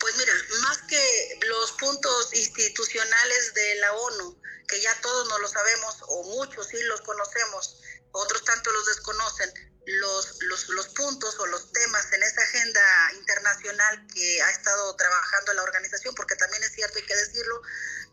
Pues 0.00 0.16
mira, 0.18 0.32
más 0.60 0.82
que 0.88 1.38
los 1.46 1.70
puntos 1.78 2.34
institucionales 2.34 3.54
de 3.54 3.74
la 3.76 3.92
ONU, 3.92 4.42
que 4.66 4.80
ya 4.80 4.90
todos 5.00 5.28
no 5.28 5.38
lo 5.38 5.46
sabemos, 5.46 6.02
o 6.08 6.24
muchos 6.36 6.66
sí 6.66 6.78
los 6.88 7.00
conocemos, 7.02 7.78
otros 8.12 8.44
tanto 8.44 8.70
los 8.72 8.86
desconocen, 8.86 9.52
los, 9.84 10.42
los, 10.42 10.68
los, 10.68 10.88
puntos 10.90 11.36
o 11.40 11.46
los 11.46 11.72
temas 11.72 12.12
en 12.12 12.22
esa 12.22 12.40
agenda 12.42 13.12
internacional 13.14 14.06
que 14.14 14.42
ha 14.42 14.50
estado 14.50 14.94
trabajando 14.94 15.54
la 15.54 15.62
organización, 15.64 16.14
porque 16.14 16.36
también 16.36 16.62
es 16.62 16.72
cierto, 16.72 16.98
hay 16.98 17.06
que 17.06 17.16
decirlo, 17.16 17.62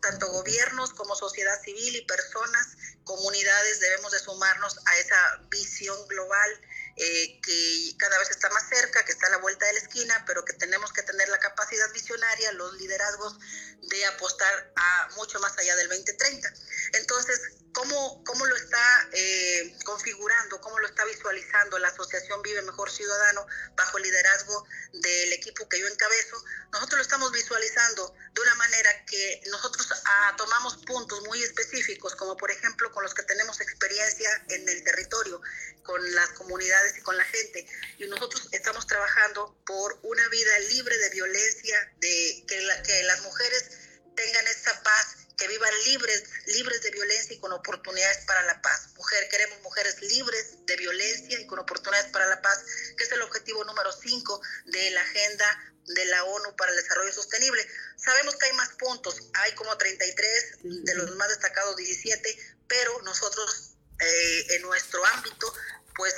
tanto 0.02 0.28
gobiernos 0.32 0.92
como 0.94 1.14
sociedad 1.14 1.62
civil 1.62 1.94
y 1.94 2.04
personas, 2.06 2.66
comunidades, 3.04 3.80
debemos 3.80 4.10
de 4.10 4.18
sumarnos 4.18 4.78
a 4.86 4.96
esa 4.98 5.40
visión 5.48 6.08
global 6.08 6.60
eh, 6.96 7.40
que 7.40 7.96
cada 7.98 8.18
vez 8.18 8.30
está 8.30 8.50
más 8.50 8.68
cerca, 8.68 9.04
que 9.04 9.12
está 9.12 9.28
a 9.28 9.30
la 9.30 9.38
vuelta 9.38 9.64
de 9.66 9.74
la 9.74 9.78
esquina, 9.78 10.24
pero 10.26 10.44
que 10.44 10.52
tenemos 10.54 10.92
que 10.92 11.02
tener 11.02 11.28
la 11.28 11.38
capacidad 11.38 11.90
visionaria, 11.92 12.52
los 12.52 12.74
liderazgos 12.74 13.38
de 13.82 14.04
apostar 14.06 14.72
a 14.76 15.08
mucho 15.16 15.38
más 15.40 15.56
allá 15.56 15.76
del 15.76 15.88
2030. 15.88 16.52
Entonces, 16.94 17.40
¿cómo, 17.72 18.22
cómo 18.24 18.46
lo 18.46 18.56
está 18.56 19.08
eh, 19.12 19.76
configurando, 19.84 20.60
cómo 20.60 20.78
lo 20.78 20.86
está 20.86 21.04
visualizando 21.04 21.78
la 21.78 21.88
Asociación 21.88 22.42
Vive 22.42 22.62
Mejor 22.62 22.90
Ciudadano 22.90 23.46
bajo 23.76 23.98
el 23.98 24.04
liderazgo 24.04 24.66
del 24.92 25.32
equipo 25.32 25.68
que 25.68 25.78
yo 25.78 25.86
encabezo? 25.86 26.42
Nosotros 26.72 26.98
lo 26.98 27.02
estamos 27.02 27.32
visualizando 27.32 28.14
de 28.32 28.40
una 28.40 28.54
manera 28.56 29.04
que 29.06 29.42
nosotros 29.50 29.88
ah, 30.04 30.34
tomamos 30.36 30.78
puntos 30.84 31.22
muy 31.22 31.42
específicos, 31.42 32.14
como 32.16 32.36
por 32.36 32.50
ejemplo 32.50 32.90
con 32.92 33.02
los 33.02 33.14
que 33.14 33.22
tenemos 33.24 33.60
experiencia 33.60 34.30
en 34.48 34.68
el 34.68 34.84
territorio, 34.84 35.40
con 35.82 36.14
las 36.14 36.30
comunidades 36.30 36.96
y 36.96 37.00
con 37.02 37.16
la 37.16 37.24
gente. 37.24 37.66
Y 37.98 38.06
nosotros 38.06 38.48
estamos 38.52 38.86
trabajando 38.86 39.56
por 39.66 39.98
una 40.02 40.28
vida 40.28 40.58
libre 40.70 40.96
de 40.98 41.10
violencia, 41.10 41.92
de 41.98 42.44
que, 42.46 42.82
que 42.84 43.02
las 43.04 43.20
mujeres 43.22 43.70
tengan 44.14 44.46
esa 44.46 44.82
paz 44.82 45.19
que 45.40 45.48
vivan 45.48 45.72
libres, 45.86 46.24
libres 46.46 46.82
de 46.82 46.90
violencia 46.90 47.34
y 47.34 47.38
con 47.40 47.50
oportunidades 47.52 48.18
para 48.26 48.42
la 48.42 48.60
paz. 48.60 48.90
Mujer, 48.94 49.26
queremos 49.30 49.58
mujeres 49.62 50.00
libres 50.02 50.66
de 50.66 50.76
violencia 50.76 51.40
y 51.40 51.46
con 51.46 51.58
oportunidades 51.58 52.10
para 52.12 52.26
la 52.26 52.42
paz, 52.42 52.62
que 52.96 53.04
es 53.04 53.12
el 53.12 53.22
objetivo 53.22 53.64
número 53.64 53.90
5 53.90 54.42
de 54.66 54.90
la 54.90 55.00
agenda 55.00 55.72
de 55.86 56.04
la 56.04 56.24
ONU 56.24 56.54
para 56.56 56.72
el 56.72 56.76
Desarrollo 56.76 57.10
Sostenible. 57.12 57.66
Sabemos 57.96 58.36
que 58.36 58.46
hay 58.46 58.52
más 58.52 58.68
puntos, 58.74 59.16
hay 59.32 59.52
como 59.54 59.76
33, 59.78 60.58
de 60.62 60.94
los 60.94 61.16
más 61.16 61.30
destacados 61.30 61.74
17, 61.74 62.54
pero 62.68 63.00
nosotros 63.02 63.76
eh, 63.98 64.56
en 64.56 64.62
nuestro 64.62 65.04
ámbito, 65.06 65.54
pues 65.96 66.14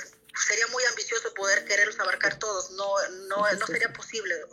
sería 0.47 0.67
muy 0.67 0.83
ambicioso 0.83 1.33
poder 1.33 1.63
quererlos 1.63 1.97
abarcar 1.97 2.39
todos, 2.39 2.71
no, 2.71 3.09
no, 3.27 3.49
no 3.53 3.67
sería 3.67 3.93
posible, 3.93 4.35
eh, 4.35 4.45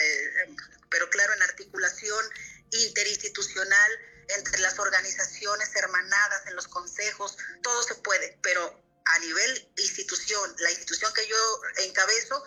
eh, 0.00 0.56
pero 0.88 1.10
claro, 1.10 1.34
en 1.34 1.42
articulación 1.42 2.24
interinstitucional 2.72 3.90
entre 4.28 4.58
las 4.60 4.78
organizaciones 4.78 5.74
hermanadas, 5.76 6.46
en 6.46 6.56
los 6.56 6.68
consejos, 6.68 7.36
todo 7.62 7.82
se 7.82 7.94
puede, 7.96 8.38
pero 8.42 8.80
a 9.04 9.18
nivel 9.18 9.68
institución, 9.76 10.54
la 10.58 10.70
institución 10.70 11.12
que 11.12 11.26
yo 11.26 11.60
encabezo, 11.84 12.44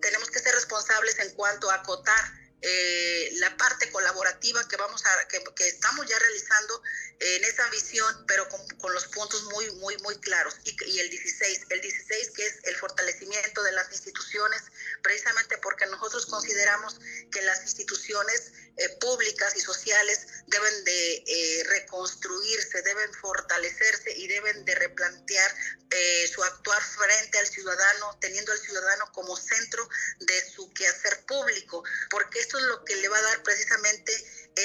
tenemos 0.00 0.30
que 0.30 0.40
ser 0.40 0.54
responsables 0.54 1.18
en 1.18 1.34
cuanto 1.34 1.70
a 1.70 1.74
acotar 1.74 2.38
eh, 2.60 3.30
la 3.34 3.56
parte 3.56 3.88
colaborativa 3.92 4.66
que 4.66 4.76
vamos 4.76 5.04
a 5.06 5.28
que, 5.28 5.68
estamos 5.68 6.08
ya 6.08 6.18
realizando 6.18 6.82
en 7.20 7.44
esa 7.44 7.68
visión 7.70 8.24
pero 8.26 8.48
con, 8.48 8.66
con, 8.78 8.92
los 8.92 9.06
puntos 9.06 9.44
muy 9.44 9.70
muy 9.76 9.96
muy 9.98 10.18
claros. 10.18 10.56
Y, 10.64 10.76
y, 10.90 10.98
el 10.98 11.08
16 11.08 11.66
el 11.70 11.80
16 11.80 12.30
que 12.32 12.46
es 12.46 12.54
el 12.64 12.74
fortalecimiento 12.74 13.62
de 13.62 13.70
las 13.72 13.92
instituciones 13.92 14.60
precisamente 15.02 15.56
porque 15.58 15.86
nosotros 15.86 16.26
consideramos 16.26 16.98
que 17.30 17.42
las 17.42 17.62
instituciones 17.62 18.52
eh, 18.78 18.88
públicas 19.00 19.56
y 19.56 19.60
sociales 19.60 20.26
deben 20.46 20.84
de 20.84 21.24
eh, 21.26 21.64
reconstruirse, 21.68 22.82
deben 22.82 23.12
fortalecerse 23.14 24.12
y 24.16 24.28
deben 24.28 24.64
de 24.64 24.74
replantear 24.76 25.54
eh, 25.90 26.28
su 26.32 26.42
actuar 26.44 26.80
frente 26.82 27.38
al 27.38 27.46
ciudadano, 27.46 28.16
teniendo 28.20 28.52
al 28.52 28.58
ciudadano 28.60 29.10
como 29.12 29.36
centro 29.36 29.88
de 30.20 30.50
su 30.50 30.72
quehacer 30.74 31.24
público, 31.26 31.82
porque 32.10 32.38
esto 32.38 32.58
es 32.58 32.64
lo 32.64 32.84
que 32.84 32.96
le 32.96 33.08
va 33.08 33.18
a 33.18 33.22
dar 33.22 33.42
precisamente 33.42 34.12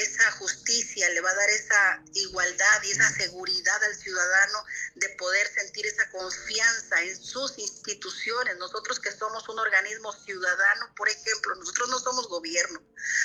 esa 0.01 0.32
justicia, 0.32 1.10
le 1.10 1.21
va 1.21 1.29
a 1.29 1.36
dar 1.36 1.49
esa 1.49 2.03
igualdad 2.13 2.84
y 2.84 2.91
esa 2.91 3.10
seguridad 3.12 3.84
al 3.84 3.95
ciudadano 3.95 4.63
de 4.95 5.10
poder 5.10 5.47
sentir 5.53 5.86
esa 5.86 6.10
confianza 6.10 7.01
en 7.01 7.21
sus 7.21 7.58
instituciones. 7.58 8.58
Nosotros 8.58 8.99
que 8.99 9.12
somos 9.12 9.47
un 9.49 9.60
organismo 9.60 10.12
ciudadano, 10.25 10.93
por 10.95 11.10
ejemplo, 11.10 11.56
nosotros 11.56 11.89
no 11.89 11.99
somos 11.99 12.27
gobierno, 12.27 12.82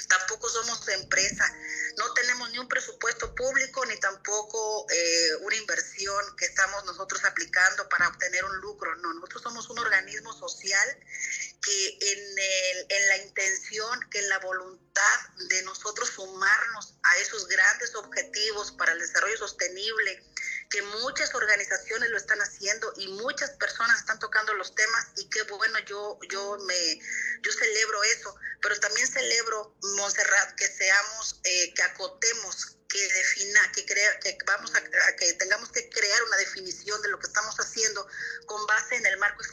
tampoco 0.09 0.48
somos 0.48 0.87
empresa, 0.88 1.44
no 1.96 2.12
tenemos 2.14 2.50
ni 2.50 2.59
un 2.59 2.68
presupuesto 2.68 3.35
público 3.35 3.85
ni 3.87 3.98
tampoco 3.98 4.87
eh, 4.90 5.37
una 5.42 5.57
inversión 5.57 6.37
que 6.37 6.46
estamos 6.46 6.85
nosotros 6.85 7.24
aplicando 7.24 7.88
para 7.88 8.09
obtener 8.09 8.44
un 8.44 8.57
lucro. 8.59 8.94
No, 8.96 9.12
nosotros 9.14 9.42
somos 9.42 9.68
un 9.70 9.78
organismo 9.78 10.33
social 10.33 10.88
que 11.61 11.98
en, 12.00 12.38
el, 12.38 12.87
en 12.88 13.09
la 13.09 13.16
intención, 13.18 14.00
que 14.11 14.20
en 14.20 14.28
la 14.28 14.38
voluntad 14.38 15.18
de 15.48 15.62
nosotros 15.62 16.11
sumarnos 16.58 16.94
a 17.02 17.16
esos 17.18 17.46
grandes 17.48 17.94
objetivos 17.94 18.72
para 18.72 18.92
el 18.92 18.98
desarrollo 18.98 19.36
sostenible, 19.38 20.22
que 20.70 20.82
muchas 20.82 21.34
organizaciones 21.34 22.10
lo 22.10 22.16
están 22.16 22.40
haciendo 22.40 22.92
y 22.96 23.08
muchas 23.08 23.50
personas 23.52 24.00
están 24.00 24.18
tocando 24.18 24.52
los 24.54 24.74
temas 24.74 25.06
y 25.16 25.28
qué 25.30 25.42
bueno, 25.42 25.78
yo, 25.80 26.18
yo, 26.30 26.58
me, 26.66 26.98
yo 27.42 27.52
celebro 27.52 28.02
eso, 28.04 28.34
pero 28.60 28.78
también 28.80 29.06
celebro, 29.06 29.76
Montserrat, 29.96 30.54
que 30.56 30.66
seamos, 30.66 31.40
eh, 31.44 31.72
que 31.74 31.82
acotemos 31.82 32.77
que 32.88 33.07
defina, 33.07 33.72
que 33.72 33.85
crea, 33.85 34.18
que 34.20 34.38
vamos 34.46 34.74
a, 34.74 34.81
que 35.16 35.33
tengamos 35.35 35.70
que 35.70 35.88
crear 35.90 36.22
una 36.22 36.37
definición 36.38 37.01
de 37.03 37.09
lo 37.09 37.18
que 37.18 37.27
estamos 37.27 37.55
haciendo 37.57 38.07
con 38.46 38.66
base 38.66 38.96
en 38.96 39.05
el 39.05 39.18
marco 39.18 39.44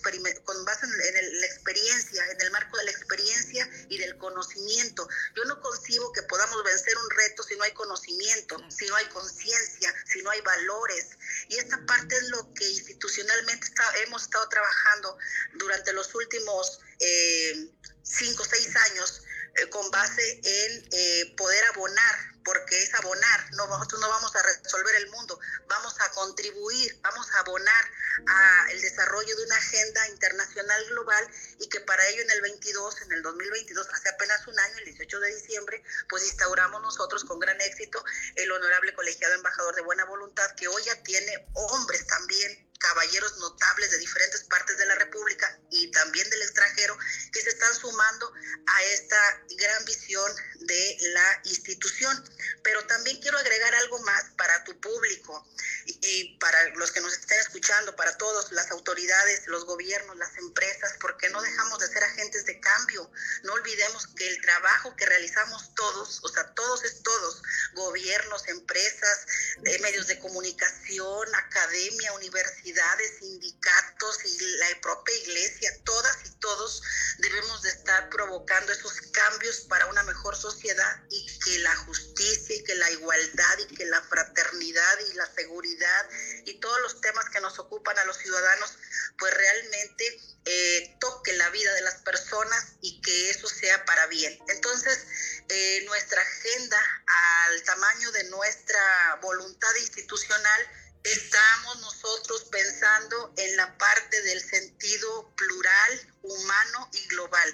con 0.46 0.66
base 0.66 0.86
en, 0.86 1.42
la 1.42 1.46
experiencia, 1.46 2.26
en 2.32 2.42
el 2.42 2.52
marco 2.52 2.78
de 2.78 2.86
la 2.86 2.92
experiencia 2.92 3.70
y 3.90 3.98
del 3.98 4.18
conocimiento. 4.18 5.08
Yo 5.36 5.44
no 5.46 5.60
concibo 5.62 6.14
que 6.14 6.22
podamos 6.24 6.64
vencer 6.64 6.96
un 6.98 7.10
reto 7.10 7.44
si 7.44 7.56
no 7.58 7.64
hay 7.64 7.74
conocimiento, 7.74 8.58
si 8.70 8.88
no 8.88 8.96
hay 8.96 9.06
conciencia, 9.08 9.94
si 10.06 10.22
no 10.22 10.30
hay 10.30 10.40
valores. 10.42 11.10
Y 11.50 11.58
esta 11.58 11.86
parte 11.86 12.16
es 12.16 12.30
lo 12.30 12.54
que 12.54 12.68
institucionalmente 12.68 13.68
hemos 14.06 14.24
estado 14.24 14.48
trabajando 14.48 15.18
durante 15.56 15.92
los 15.92 16.14
últimos 16.16 16.80
eh, 17.00 17.70
cinco 18.04 18.44
o 18.44 18.46
seis 18.46 18.74
años 18.76 19.24
eh, 19.56 19.70
con 19.70 19.90
base 19.92 20.40
en 20.44 20.88
eh, 20.92 21.34
poder 21.36 21.64
abonar, 21.66 22.35
porque 22.46 22.82
es 22.82 22.94
abonar, 22.94 23.54
no, 23.54 23.68
nosotros 23.68 24.00
no 24.00 24.08
vamos 24.08 24.34
a 24.36 24.44
resolver 24.44 24.96
el 24.96 25.10
mundo, 25.10 25.40
vamos 25.68 25.96
a 26.00 26.12
contribuir, 26.12 26.98
vamos 27.02 27.28
a 27.32 27.40
abonar 27.40 27.92
al 28.28 28.82
desarrollo 28.82 29.36
de 29.36 29.44
una 29.44 29.58
agenda 29.58 30.08
internacional 30.10 30.86
global 30.86 31.28
y 31.60 31.68
que 31.68 31.82
para 31.82 32.08
ello 32.08 32.22
en 32.22 32.30
el 32.30 32.42
22, 32.42 33.02
en 33.02 33.12
el 33.14 33.24
2022, 33.24 33.88
hace 33.92 34.10
apenas 34.10 34.46
un 34.48 34.58
año, 34.60 34.78
el 34.78 34.86
18 34.86 35.20
de 35.20 35.36
diciembre, 35.36 35.84
pues 36.08 36.24
instauramos 36.24 36.82
nosotros 36.84 37.26
con 37.26 37.40
gran 37.40 37.60
éxito 37.62 38.04
el 38.36 38.52
honorable 38.52 38.94
colegiado 38.94 39.34
embajador 39.34 39.76
de 39.76 39.82
buena 39.82 40.06
voluntad, 40.06 40.50
que 40.56 40.68
hoy 40.68 40.84
ya 40.84 41.02
tiene 41.02 41.48
hombres 41.54 42.06
también 42.06 42.66
caballeros 42.80 43.38
notables 43.38 43.92
de 43.92 43.98
diferentes 43.98 44.44
partes 44.44 44.78
de 44.78 44.86
la 44.86 44.96
República 44.96 45.60
y 45.72 45.90
también 45.92 46.30
del 46.30 46.42
extranjero 46.42 46.98
que 47.32 47.42
se 47.42 47.50
están 47.50 47.74
sumando 47.76 48.32
a 48.68 48.84
esta 48.84 49.44
gran 49.58 49.86
visión 49.86 50.32
de 50.62 50.98
la 51.14 51.42
institución. 51.46 52.24
Pero 52.64 52.86
también 52.86 53.20
quiero 53.22 53.38
agregar 53.38 53.74
algo 53.76 54.00
más 54.00 54.24
para 54.38 54.64
tu 54.64 54.80
público 54.80 55.46
y, 55.86 56.38
para 56.40 56.70
los 56.76 56.92
que 56.92 57.02
nos 57.02 57.14
estén 57.14 57.40
escuchando, 57.40 57.96
para 57.96 58.18
todos, 58.18 58.52
las 58.52 58.72
autoridades, 58.72 59.48
los 59.48 59.66
gobiernos, 59.66 60.18
las 60.18 60.36
empresas, 60.38 60.94
porque 61.00 61.30
no 61.30 61.42
dejamos 61.42 61.80
de 61.80 61.88
ser 61.88 62.04
agentes 62.04 62.46
de 62.46 62.60
cambio. 62.60 63.10
No 63.44 63.54
olvidemos 63.54 64.08
que 64.16 64.28
el 64.28 64.42
trabajo 64.42 64.96
que 64.96 65.06
realizamos 65.06 65.74
todos, 65.76 66.20
o 66.24 66.30
sea, 66.30 66.54
todos 66.54 66.84
es 66.84 67.04
todos, 67.04 67.42
gobiernos, 67.74 68.48
empresas, 68.48 69.26
eh, 69.66 69.80
medios 69.80 70.08
de 70.08 70.20
comunicación, 70.20 71.36
academia, 71.36 72.14
universidades, 72.14 73.20
sindicatos 73.20 74.26
y 74.26 74.40
la 74.58 74.68
propia 74.82 75.16
iglesia, 75.16 75.72
todas 75.84 76.18
y 76.26 76.30
todos 76.40 76.82
debemos 77.20 77.62
de 77.62 77.70
estar 77.70 78.10
provocando 78.10 78.72
esos 78.72 78.94
cambios 79.12 79.62
para 79.62 79.86
una 79.88 80.04
mejor 80.04 80.36
sociedad 80.36 81.04
y 81.10 81.40
que 81.40 81.60
la 81.60 81.76
justicia 81.78 82.25
y 82.50 82.64
que 82.64 82.76
la 82.76 82.90
igualdad 82.92 83.58
y 83.70 83.76
que 83.76 83.86
la 83.86 84.02
fraternidad 84.02 85.00
y 85.12 85.14
la 85.14 85.32
seguridad 85.34 86.10
y 86.46 86.60
todos 86.60 86.82
los 86.82 87.02
temas 87.02 87.30
que 87.30 87.40
nos 87.40 87.60
ocupan 87.60 87.98
a 88.00 88.06
los 88.06 88.18
ciudadanos 88.18 88.78
pues 89.18 89.34
realmente 89.34 90.22
eh, 90.46 90.96
toque 91.00 91.34
la 91.34 91.50
vida 91.50 91.74
de 91.74 91.82
las 91.82 91.96
personas 92.02 92.74
y 92.82 93.02
que 93.02 93.30
eso 93.30 93.48
sea 93.48 93.86
para 93.86 94.08
bien. 94.08 94.38
Entonces, 94.48 95.06
eh, 95.50 95.84
nuestra 95.86 96.22
agenda 96.22 96.80
al 97.08 97.64
tamaño 97.64 98.12
de 98.12 98.24
nuestra 98.26 99.20
voluntad 99.22 99.76
institucional, 99.76 100.70
estamos 101.04 101.80
nosotros 101.82 102.46
pensando 102.52 103.34
en 103.38 103.56
la 103.56 103.78
parte 103.78 104.22
del 104.24 104.42
sentido 104.42 105.34
plural, 105.36 106.15
humano 106.26 106.90
y 106.94 107.08
global. 107.08 107.54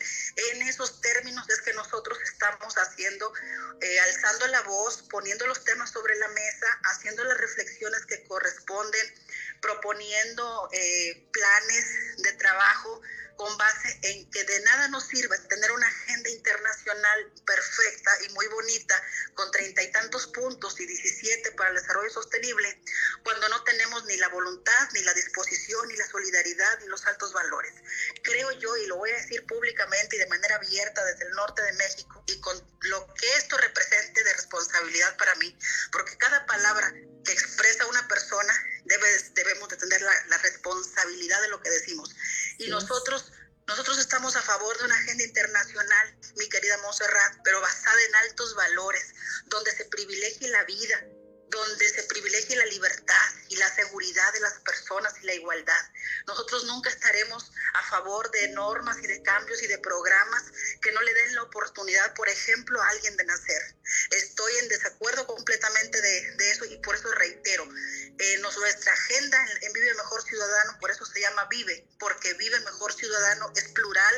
En 0.52 0.62
esos 0.64 1.02
términos 1.02 1.48
es 1.50 1.62
que 1.62 1.74
nosotros 1.74 2.18
estamos 2.24 2.74
haciendo, 2.76 3.32
eh, 3.82 4.00
alzando 4.00 4.48
la 4.48 4.62
voz, 4.62 5.04
poniendo 5.10 5.48
los 5.48 5.64
temas 5.64 5.92
sobre 5.92 6.16
la 6.16 6.28
mesa, 6.30 6.68
haciendo 6.84 7.24
las 7.24 7.38
reflexiones 7.38 8.06
que 8.06 8.24
corresponden, 8.26 9.14
proponiendo 9.62 10.70
eh, 10.72 11.28
planes 11.32 12.18
de 12.18 12.34
trabajo 12.34 13.02
con 13.42 13.58
base 13.58 14.00
en 14.04 14.30
que 14.30 14.44
de 14.44 14.60
nada 14.60 14.88
nos 14.90 15.08
sirve 15.08 15.36
tener 15.50 15.72
una 15.72 15.88
agenda 15.88 16.30
internacional 16.30 17.34
perfecta 17.44 18.12
y 18.24 18.30
muy 18.34 18.46
bonita 18.48 19.04
con 19.34 19.50
treinta 19.50 19.82
y 19.82 19.92
tantos 19.92 20.28
puntos 20.28 20.80
y 20.80 20.86
17 20.86 21.52
para 21.54 21.72
el 21.72 21.78
desarrollo 21.78 22.12
sostenible 22.12 22.80
cuando 23.24 23.50
no 23.50 23.64
tenemos 23.64 24.06
ni 24.06 24.16
la 24.18 24.30
voluntad, 24.30 24.90
ni 24.94 25.02
la 25.02 25.16
disposición, 25.16 25.88
ni 25.88 25.96
la 25.96 26.08
solidaridad, 26.08 26.80
ni 26.82 26.88
los 26.88 27.04
altos 27.08 27.34
valores. 27.34 27.74
Creo 28.22 28.52
yo, 28.62 28.78
y 28.78 28.86
lo 28.88 28.98
voy 28.98 29.12
a 29.12 29.18
decir 29.18 29.46
públicamente 29.46 30.16
y 30.16 30.20
de 30.20 30.28
manera 30.28 30.56
abierta 30.56 31.04
desde 31.04 31.26
el 31.26 31.32
norte 31.32 31.62
de 31.62 31.74
México, 31.74 32.24
y 32.28 32.40
con 32.40 32.56
lo 32.82 33.14
que 33.16 33.34
esto 33.38 33.58
represente 33.58 34.24
de 34.24 34.34
responsabilidad 34.34 35.18
para 35.18 35.36
mí, 35.36 35.58
porque 35.92 36.18
cada 36.18 36.46
palabra 36.46 36.94
que 37.26 37.32
expresa 37.34 37.86
una 37.88 38.08
persona 38.08 38.54
debe, 38.86 39.08
debemos 39.34 39.68
de 39.70 39.78
tener 39.78 40.02
la, 40.02 40.26
la 40.28 40.38
responsabilidad 40.38 41.42
de 41.42 41.50
lo 41.50 41.62
que 41.62 41.70
decimos. 41.70 42.16
Y 42.58 42.70
nosotros, 42.70 43.32
nosotros 43.68 44.00
estamos 44.00 44.36
a 44.36 44.42
favor 44.42 44.78
de 44.78 44.86
una 44.86 44.96
agenda 44.96 45.24
internacional, 45.24 46.18
mi 46.38 46.48
querida 46.48 46.78
Monserrat, 46.78 47.38
pero 47.44 47.60
basada 47.62 48.02
en 48.02 48.16
altos 48.16 48.56
valores, 48.56 49.14
donde 49.46 49.72
se 49.72 49.86
privilegie 49.86 50.50
la 50.50 50.64
vida, 50.64 51.04
donde 51.52 51.90
se 51.90 52.04
privilegie 52.04 52.56
la 52.56 52.66
libertad 52.66 53.30
y 53.50 53.58
la 53.58 53.74
seguridad 53.76 54.34
de 54.34 54.40
las 54.40 54.54
personas 54.60 55.14
y 55.22 55.26
la 55.26 55.34
igualdad. 55.34 55.84
Nosotros 56.26 56.64
nunca 56.64 56.90
estaremos 56.90 57.52
a 57.74 57.84
favor 57.90 58.32
de 58.32 58.48
normas 58.50 58.98
y 59.04 59.08
de 59.08 59.22
cambios 59.22 59.62
y 59.62 59.68
de 59.68 59.78
programas 59.80 60.44
que 60.82 60.92
no 60.94 61.02
le 61.02 61.14
den 61.14 61.36
la 61.36 61.44
oportunidad, 61.44 62.14
por 62.14 62.30
ejemplo, 62.30 62.82
a 62.82 62.90
alguien 62.90 63.18
de 63.18 63.26
nacer. 63.26 63.76
Estoy 64.12 64.58
en 64.60 64.70
desacuerdo 64.70 65.28
completamente 65.28 66.02
de, 66.02 66.52
eso 66.52 66.66
y 66.66 66.78
por 66.78 66.96
eso 66.96 67.12
reitero, 67.12 67.68
eh, 68.18 68.38
nuestra 68.40 68.94
agenda 68.94 69.46
en, 69.62 69.74
Vive 69.74 69.94
Mejor 69.96 70.24
Ciudadano, 70.24 70.78
por 70.80 70.92
eso 70.92 71.06
se 71.06 71.20
llama 71.20 71.48
Vive, 71.50 71.86
porque 72.00 72.34
Vive 72.36 72.60
Mejor 72.62 72.94
Ciudadano 72.94 73.52
es 73.56 73.68
plural, 73.70 74.16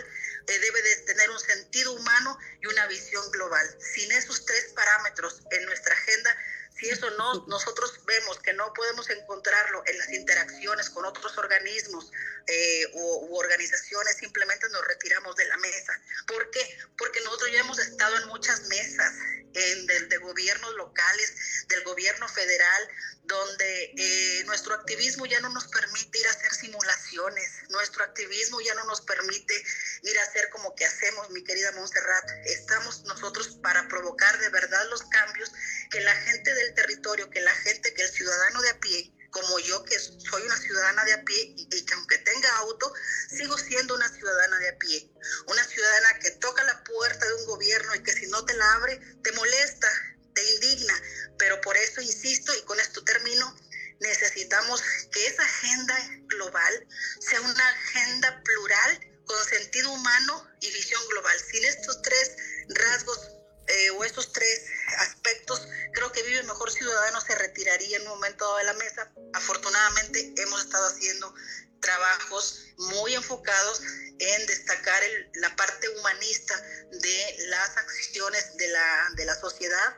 eh, 0.47 0.59
debe 0.59 0.81
de 0.81 0.95
tener 0.97 1.29
un 1.31 1.39
sentido 1.39 1.93
humano 1.93 2.37
y 2.61 2.67
una 2.67 2.85
visión 2.87 3.29
global. 3.31 3.77
Sin 3.79 4.11
esos 4.11 4.45
tres 4.45 4.73
parámetros 4.75 5.41
en 5.51 5.65
nuestra 5.65 5.93
agenda, 5.93 6.37
si 6.75 6.89
eso 6.89 7.09
no, 7.12 7.45
nosotros 7.47 7.99
vemos 8.05 8.39
que 8.39 8.53
no 8.53 8.73
podemos 8.73 9.09
encontrarlo 9.09 9.83
en 9.86 9.97
las 9.97 10.12
interacciones 10.12 10.89
con 10.89 11.05
otros 11.05 11.38
organismos 11.38 12.12
eh, 12.47 12.86
u, 12.93 13.36
organizaciones, 13.36 14.17
simplemente 14.17 14.67
nos 14.69 14.86
retiramos 14.88 15.36
de 15.36 15.45
la 15.45 15.57
mesa. 15.57 15.93
¿Por 16.27 16.49
qué? 16.51 16.77
Porque 16.97 17.21
nosotros 17.21 17.51
ya 17.51 17.59
hemos 17.59 17.79
estado 17.79 18.17
en 18.17 18.27
muchas 18.27 18.62
mesas 18.67 19.13
en, 19.53 19.85
de, 19.87 20.17
gobiernos 20.17 20.73
locales, 20.75 21.33
del 21.67 21.83
gobierno 21.83 22.27
federal, 22.27 22.87
donde 23.23 23.93
eh, 23.97 24.43
nuestro 24.45 24.73
activismo 24.73 25.25
ya 25.25 25.39
no 25.39 25.49
nos 25.49 25.67
permite 25.67 26.19
ir 26.19 26.27
a 26.27 26.31
hacer 26.31 26.53
simulaciones, 26.53 27.49
nuestro 27.69 28.03
activismo 28.03 28.59
ya 28.61 28.73
no 28.73 28.83
nos 28.85 29.01
permite 29.01 29.63
ir 30.03 30.19
a 30.19 30.23
hacer 30.23 30.49
como 30.49 30.75
que 30.75 30.85
hacemos, 30.85 31.29
mi 31.29 31.43
querida 31.43 31.71
Montserrat. 31.71 32.29
Estamos 32.45 33.03
nosotros 33.03 33.57
para 33.61 33.87
provocar 33.87 34.37
de 34.39 34.49
verdad 34.49 34.85
los 34.89 35.03
cambios 35.03 35.51
que 35.89 36.01
la 36.01 36.15
gente 36.15 36.53
del 36.53 36.73
territorio, 36.73 37.29
que 37.29 37.41
la 37.41 37.55
gente, 37.55 37.93
que 37.93 38.01
el 38.01 38.09
ciudadano 38.09 38.61
de 38.61 38.69
a 38.69 38.79
pie, 38.79 39.12
como 39.33 39.59
yo 39.59 39.83
que 39.83 39.99
soy 39.99 40.43
una 40.43 40.57
ciudadana 40.57 41.03
de 41.05 41.13
a 41.13 41.23
pie 41.23 41.55
y 41.57 41.85
que 41.85 41.93
aunque 41.95 42.19
tenga 42.19 42.55
auto, 42.57 42.93
sigo 43.35 43.57
siendo 43.57 43.95
una 43.95 44.07
ciudadana 44.07 44.59
de 44.59 44.69
a 44.69 44.77
pie. 44.77 45.11
Una 45.47 45.63
ciudadana 45.63 46.19
que 46.19 46.31
toca 46.31 46.63
la 46.63 46.83
puerta 46.83 47.25
de 47.25 47.33
un 47.33 47.45
gobierno 47.47 47.95
y 47.95 48.03
que 48.03 48.13
si 48.13 48.27
no 48.27 48.45
te 48.45 48.53
la 48.53 48.73
abre, 48.75 48.99
te 49.23 49.31
molesta, 49.31 49.89
te 50.35 50.43
indigna. 50.53 50.93
Pero 51.39 51.59
por 51.61 51.75
eso 51.75 51.99
insisto 52.01 52.53
y 52.55 52.61
con 52.61 52.79
esto 52.79 53.03
termino, 53.03 53.57
necesitamos 53.99 54.83
que 55.11 55.25
esa 55.25 55.43
agenda 55.43 55.97
global 56.27 56.87
sea 57.19 57.41
una 57.41 57.69
agenda 57.69 58.39
plural 58.43 58.99
con 59.25 59.43
sentido 59.45 59.91
humano 59.91 60.47
y 60.61 60.71
visión 60.71 61.01
global. 61.09 61.39
Sin 61.51 61.65
estos 61.65 62.03
tres 62.03 62.35
rasgos 62.69 63.32
eh, 63.67 63.89
o 63.91 64.04
estos 64.04 64.32
tres 64.32 64.65
aspectos, 64.99 65.67
creo 65.93 66.12
que 66.12 66.23
Vive 66.23 66.43
Mejor 66.43 66.71
Ciudadano 66.71 67.21
se 67.21 67.36
retiraría 67.36 67.97
en 67.97 68.04
un 68.04 68.10
momento 68.10 68.45
dado 68.45 68.58
de 68.58 68.63
la 68.65 68.73
mesa. 68.73 69.12
Afortunadamente 69.34 70.34
hemos 70.38 70.62
estado 70.62 70.88
haciendo 70.88 71.34
trabajos 71.83 72.65
muy 72.77 73.13
enfocados 73.13 73.81
en 74.19 74.47
destacar 74.47 75.03
la 75.35 75.55
parte 75.55 75.89
humanista 75.89 76.55
de 76.91 77.35
las 77.47 77.77
acciones 77.77 78.55
de 78.57 78.67
la, 78.69 79.09
de 79.15 79.25
la 79.25 79.35
sociedad 79.35 79.97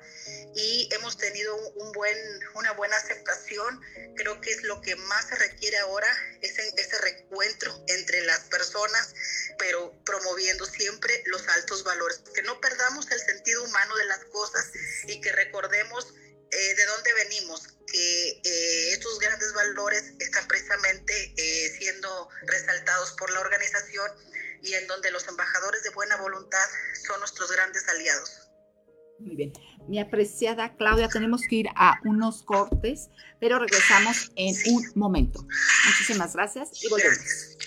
y 0.56 0.90
hemos 0.92 1.18
tenido 1.18 1.56
un 1.56 1.92
buen, 1.92 2.18
una 2.56 2.72
buena 2.72 2.98
aceptación. 2.98 3.82
Creo 4.16 4.42
que 4.42 4.52
es 4.52 4.64
lo 4.64 4.82
que 4.82 4.96
más 4.96 5.28
se 5.28 5.36
requiere 5.36 5.78
ahora, 5.80 6.08
ese, 6.42 6.74
ese 6.78 6.98
reencuentro 7.00 7.84
entre 7.88 8.22
las 8.22 8.40
personas, 8.46 9.14
pero 9.60 9.94
promoviendo 10.06 10.66
siempre 10.66 11.24
los 11.28 11.48
altos 11.50 11.84
valores. 11.84 12.22
Que 12.34 12.42
no 12.42 12.60
perdamos 12.62 13.10
el 13.12 13.20
sentido 13.20 13.64
humano 13.64 13.96
de 13.96 14.06
las 14.06 14.24
cosas 14.26 14.72
y 15.08 15.22
que 15.22 15.32
recordemos 15.34 16.14
eh, 16.56 16.76
de 16.76 16.86
dónde 16.86 17.14
venimos, 17.14 17.68
que 17.86 18.30
eh, 18.30 18.94
estos 18.94 19.20
grandes 19.20 19.54
valores 19.54 20.14
están 20.20 20.48
precisamente 20.48 21.34
eh, 21.36 21.70
siendo 21.78 22.30
resaltados 22.48 23.12
por 23.14 23.32
la 23.32 23.42
organización 23.42 24.10
y 24.64 24.74
en 24.74 24.88
donde 24.88 25.12
los 25.12 25.28
embajadores 25.28 25.84
de 25.84 25.90
buena 25.90 26.16
voluntad 26.18 26.66
son 27.06 27.20
nuestros 27.20 27.52
grandes 27.52 27.88
aliados. 27.90 28.50
Muy 29.20 29.36
bien. 29.36 29.54
Mi 29.88 30.00
apreciada 30.00 30.76
Claudia, 30.78 31.10
tenemos 31.10 31.42
que 31.50 31.56
ir 31.58 31.68
a 31.76 32.00
unos 32.06 32.44
cortes, 32.44 33.10
pero 33.40 33.60
regresamos 33.60 34.32
en 34.36 34.56
un 34.74 34.92
momento. 34.96 35.46
Muchísimas 35.86 36.34
gracias 36.34 36.70
y 36.82 36.90
volvemos. 36.90 37.58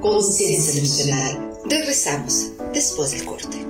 Conciencia 0.00 0.80
emocional. 0.80 1.50
Regresamos 1.66 2.52
después 2.72 3.12
del 3.12 3.24
corte. 3.24 3.69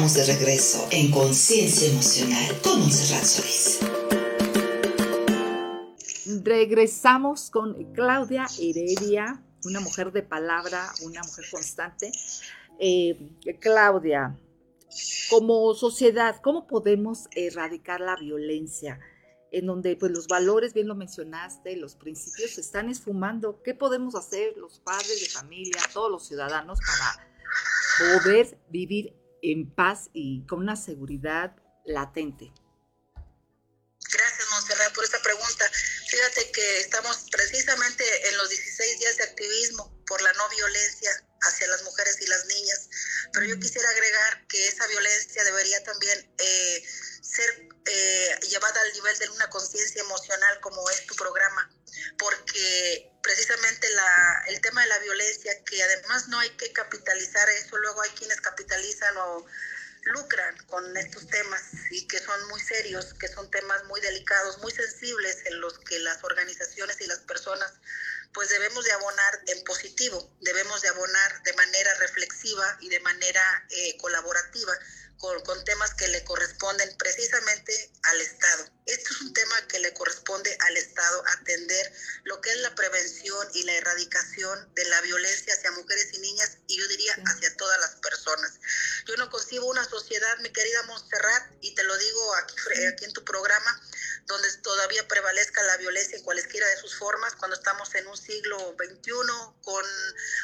De 0.00 0.24
regreso 0.24 0.88
en 0.92 1.10
Conciencia 1.10 1.90
Emocional 1.90 2.58
con 2.62 2.80
Monserrat 2.80 3.22
Solís. 3.22 3.80
Regresamos 6.42 7.50
con 7.50 7.92
Claudia 7.92 8.46
Heredia, 8.58 9.44
una 9.66 9.80
mujer 9.80 10.10
de 10.10 10.22
palabra, 10.22 10.90
una 11.02 11.20
mujer 11.20 11.44
constante. 11.50 12.10
Eh, 12.78 13.30
Claudia, 13.60 14.38
como 15.28 15.74
sociedad, 15.74 16.36
¿cómo 16.42 16.66
podemos 16.66 17.28
erradicar 17.36 18.00
la 18.00 18.16
violencia? 18.16 18.98
En 19.52 19.66
donde 19.66 19.96
pues, 19.96 20.12
los 20.12 20.26
valores, 20.28 20.72
bien 20.72 20.88
lo 20.88 20.94
mencionaste, 20.94 21.76
los 21.76 21.94
principios 21.94 22.52
se 22.52 22.62
están 22.62 22.88
esfumando. 22.88 23.60
¿Qué 23.62 23.74
podemos 23.74 24.14
hacer 24.14 24.56
los 24.56 24.80
padres 24.80 25.20
de 25.20 25.28
familia, 25.28 25.82
todos 25.92 26.10
los 26.10 26.26
ciudadanos 26.26 26.78
para 26.80 27.28
poder 28.22 28.58
vivir 28.70 29.19
en 29.42 29.70
paz 29.74 30.10
y 30.12 30.46
con 30.46 30.60
una 30.60 30.76
seguridad 30.76 31.56
latente. 31.84 32.52
Gracias, 34.12 34.48
Monserrat 34.50 34.92
por 34.94 35.04
esta 35.04 35.22
pregunta. 35.22 35.70
Fíjate 36.08 36.50
que 36.50 36.80
estamos 36.80 37.26
precisamente 37.30 38.04
en 38.28 38.36
los 38.38 38.48
16 38.48 38.98
días 38.98 39.16
de 39.18 39.24
activismo 39.24 40.02
por 40.06 40.20
la 40.22 40.32
no 40.32 40.48
violencia 40.48 41.10
hacia 41.42 41.68
las 41.68 41.84
mujeres 41.84 42.20
y 42.20 42.26
las 42.26 42.44
niñas, 42.46 42.88
pero 43.32 43.46
yo 43.46 43.58
quisiera 43.58 43.88
agregar 43.88 44.46
que 44.48 44.68
esa 44.68 44.86
violencia 44.88 45.44
debería 45.44 45.82
también 45.84 46.34
eh, 46.38 46.84
ser 47.22 47.68
eh, 47.86 48.38
llevada 48.48 48.80
al 48.80 48.92
nivel 48.92 49.18
de 49.18 49.28
una 49.30 49.48
conciencia 49.48 50.02
emocional 50.02 50.60
como 50.60 50.88
es 50.90 51.06
tu 51.06 51.14
programa, 51.14 51.70
porque 52.18 53.10
precisamente 53.22 53.88
la, 53.90 54.44
el 54.48 54.60
tema 54.60 54.82
de 54.82 54.88
la 54.88 54.98
violencia, 54.98 55.64
que 55.64 55.82
además 55.82 56.28
no 56.28 56.38
hay 56.38 56.50
que 56.56 56.72
capitalizar 56.72 57.48
eso, 57.50 57.76
luego 57.78 58.02
hay 58.02 58.10
quienes 58.10 58.40
capitalizan 58.40 59.16
o 59.16 59.46
lucran 60.04 60.56
con 60.66 60.96
estos 60.96 61.26
temas 61.28 61.62
y 61.90 62.06
que 62.06 62.18
son 62.18 62.48
muy 62.48 62.60
serios, 62.60 63.14
que 63.14 63.28
son 63.28 63.50
temas 63.50 63.84
muy 63.84 64.00
delicados, 64.00 64.58
muy 64.58 64.72
sensibles 64.72 65.38
en 65.46 65.60
los 65.60 65.78
que 65.80 65.98
las 65.98 66.22
organizaciones 66.24 67.00
y 67.00 67.06
las 67.06 67.20
personas 67.20 67.72
pues 68.32 68.48
debemos 68.48 68.84
de 68.84 68.92
abonar 68.92 69.40
en 69.48 69.64
positivo, 69.64 70.32
debemos 70.40 70.80
de 70.82 70.88
abonar 70.88 71.42
de 71.42 71.52
manera 71.54 71.94
reflexiva 71.94 72.78
y 72.80 72.88
de 72.88 73.00
manera 73.00 73.66
eh, 73.70 73.96
colaborativa 73.98 74.72
con, 75.20 75.64
temas 75.64 75.94
que 75.94 76.08
le 76.08 76.24
corresponden 76.24 76.96
precisamente 76.96 77.92
al 78.04 78.20
Estado. 78.22 78.64
Esto 78.86 79.12
es 79.12 79.20
un 79.20 79.32
tema 79.34 79.54
que 79.68 79.78
le 79.78 79.92
corresponde 79.92 80.56
al 80.60 80.76
Estado 80.78 81.22
atender 81.38 81.92
lo 82.24 82.40
que 82.40 82.50
es 82.50 82.56
la 82.56 82.74
prevención 82.74 83.48
y 83.52 83.62
la 83.64 83.74
erradicación 83.74 84.74
de 84.74 84.84
la 84.86 85.00
violencia 85.02 85.54
hacia 85.54 85.70
mujeres 85.72 86.08
y 86.14 86.18
niñas 86.20 86.58
y 86.66 86.78
yo 86.78 86.88
diría 86.88 87.14
hacia 87.26 87.54
todas 87.56 87.78
las 87.80 87.96
personas. 87.96 88.52
Yo 89.06 89.16
no 89.16 89.30
concibo 89.30 89.66
una 89.66 89.84
sociedad, 89.84 90.38
mi 90.38 90.50
querida 90.52 90.82
Montserrat, 90.84 91.52
y 91.60 91.74
te 91.74 91.84
lo 91.84 91.96
digo 91.98 92.34
aquí, 92.36 92.54
aquí 92.86 93.04
en 93.04 93.12
tu 93.12 93.22
programa, 93.24 93.80
donde 94.26 94.48
todavía 94.58 95.06
prevalezca 95.06 95.62
la 95.64 95.76
violencia 95.76 96.16
en 96.16 96.24
cualesquiera 96.24 96.66
de 96.68 96.76
sus 96.78 96.96
formas, 96.96 97.34
cuando 97.34 97.56
estamos 97.56 97.94
en 97.94 98.06
un 98.06 98.16
siglo 98.16 98.76
XXI 98.78 99.12
con 99.62 99.84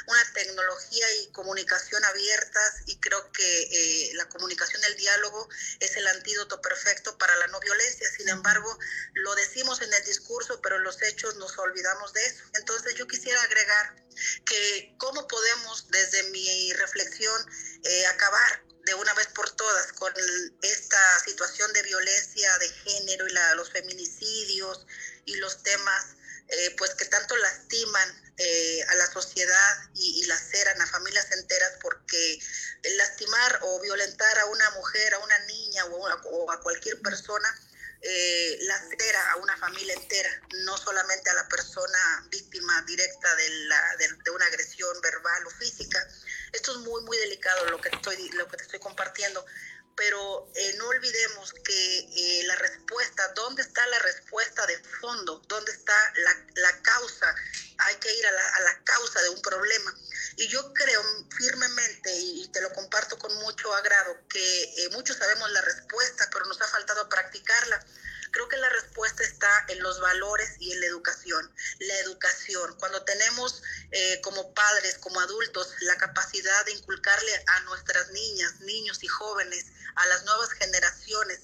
una 0.06 0.32
tecnología 0.34 1.06
y 1.22 1.32
comunicación 1.32 2.04
abiertas 2.04 2.82
y 2.86 2.98
creo 2.98 3.30
que 3.32 3.62
eh, 3.62 4.14
la 4.14 4.28
comunicación, 4.28 4.65
el 4.74 4.96
diálogo 4.96 5.48
es 5.80 5.96
el 5.96 6.06
antídoto 6.06 6.60
perfecto 6.60 7.16
para 7.18 7.36
la 7.36 7.46
no 7.48 7.60
violencia. 7.60 8.08
Sin 8.16 8.28
embargo, 8.28 8.78
lo 9.14 9.34
decimos 9.34 9.80
en 9.82 9.92
el 9.92 10.04
discurso, 10.04 10.60
pero 10.60 10.76
en 10.76 10.82
los 10.82 11.00
hechos 11.02 11.36
nos 11.36 11.56
olvidamos 11.58 12.12
de 12.12 12.24
eso. 12.24 12.42
Entonces 12.54 12.94
yo 12.94 13.06
quisiera 13.06 13.40
agregar 13.42 13.96
que 14.44 14.94
cómo 14.98 15.26
podemos 15.28 15.88
desde 15.88 16.22
mi 16.30 16.72
reflexión 16.74 17.40
eh, 17.84 18.06
acabar 18.06 18.64
de 18.84 18.94
una 18.94 19.12
vez 19.14 19.26
por 19.28 19.50
todas 19.50 19.92
con 19.94 20.12
esta 20.62 21.18
situación 21.24 21.72
de 21.72 21.82
violencia 21.82 22.56
de 22.58 22.68
género 22.68 23.26
y 23.26 23.32
la, 23.32 23.54
los 23.56 23.70
feminicidios 23.70 24.86
y 25.24 25.34
los 25.36 25.62
temas 25.64 26.16
eh, 26.48 26.74
pues 26.78 26.94
que 26.94 27.04
tanto 27.06 27.36
lastiman 27.36 28.32
eh, 28.38 28.84
a 28.88 28.94
la 28.94 29.06
sociedad 29.06 29.76
y, 29.94 30.24
laceran 30.26 30.80
a 30.80 30.86
familias 30.86 31.30
enteras 31.32 31.72
porque 31.80 32.38
lastimar 32.96 33.60
o 33.62 33.80
violentar 33.80 34.38
a 34.38 34.46
una 34.46 34.70
mujer, 34.70 35.14
a 35.14 35.18
una 35.18 35.38
niña 35.40 35.84
o, 35.86 36.50
a 36.50 36.60
cualquier 36.60 37.00
persona 37.00 37.48
eh, 38.02 38.58
lacera 38.60 39.32
a 39.32 39.36
una 39.36 39.56
familia 39.56 39.94
entera, 39.94 40.30
no 40.64 40.76
solamente 40.76 41.30
a 41.30 41.34
la 41.34 41.48
persona 41.48 42.26
víctima 42.30 42.82
directa 42.82 43.34
de, 43.36 43.48
la, 43.66 43.96
de 43.96 44.30
una 44.30 44.46
agresión 44.46 45.00
verbal 45.00 45.46
o 45.46 45.50
física, 45.50 46.06
esto 46.52 46.72
es 46.72 46.78
muy, 46.78 47.02
muy 47.02 47.16
delicado 47.18 47.66
lo 47.66 47.80
que, 47.80 47.88
estoy, 47.88 48.30
lo 48.30 48.48
que 48.48 48.56
te 48.56 48.62
estoy 48.64 48.78
compartiendo, 48.78 49.44
pero 49.96 50.50
eh, 50.54 50.74
no 50.76 50.88
olvidemos 50.88 51.52
que 51.64 51.98
eh, 51.98 52.44
la 52.44 52.54
respuesta, 52.56 53.32
¿dónde 53.34 53.62
está 53.62 53.84
la 53.86 53.98
respuesta 54.00 54.66
de 54.66 54.78
fondo? 55.00 55.42
¿Dónde 55.48 55.72
está 55.72 55.94
la, 56.16 56.46
la 56.56 56.82
causa? 56.82 57.34
Hay 57.78 57.96
que 57.96 58.14
ir 58.14 58.26
a 58.26 58.32
la, 58.32 58.48
a 58.56 58.60
la, 58.60 58.84
causa 58.84 59.22
de 59.22 59.30
un 59.30 59.40
problema. 59.40 59.94
Y 60.36 60.48
yo 60.48 60.72
creo 60.74 61.02
firmemente, 61.36 62.12
y 62.14 62.46
te 62.48 62.60
lo 62.60 62.72
comparto 62.74 63.18
con 63.18 63.34
mucho 63.36 63.74
agrado, 63.74 64.18
que 64.28 64.62
eh, 64.64 64.88
muchos 64.92 65.16
sabemos 65.16 65.50
la 65.50 65.62
respuesta, 65.62 66.28
pero 66.30 66.44
nos 66.44 66.60
ha 66.60 66.68
faltado 66.68 67.08
practicarla. 67.08 67.84
Creo 68.30 68.48
que 68.48 68.56
la 68.56 68.68
respuesta 68.70 69.22
está 69.22 69.64
en 69.68 69.82
los 69.82 70.00
valores 70.00 70.56
y 70.58 70.72
en 70.72 70.80
la 70.80 70.86
educación. 70.86 71.50
La 71.80 71.98
educación, 72.00 72.74
cuando 72.78 73.02
tenemos 73.04 73.62
eh, 73.90 74.20
como 74.22 74.54
padres, 74.54 74.98
como 74.98 75.20
adultos, 75.20 75.74
la 75.80 75.96
capacidad 75.96 76.64
de 76.64 76.72
inculcarle 76.72 77.44
a 77.46 77.60
nuestras 77.60 78.10
niñas, 78.10 78.60
niños 78.60 79.02
y 79.02 79.08
jóvenes, 79.08 79.66
a 79.96 80.06
las 80.06 80.24
nuevas 80.24 80.50
generaciones, 80.52 81.40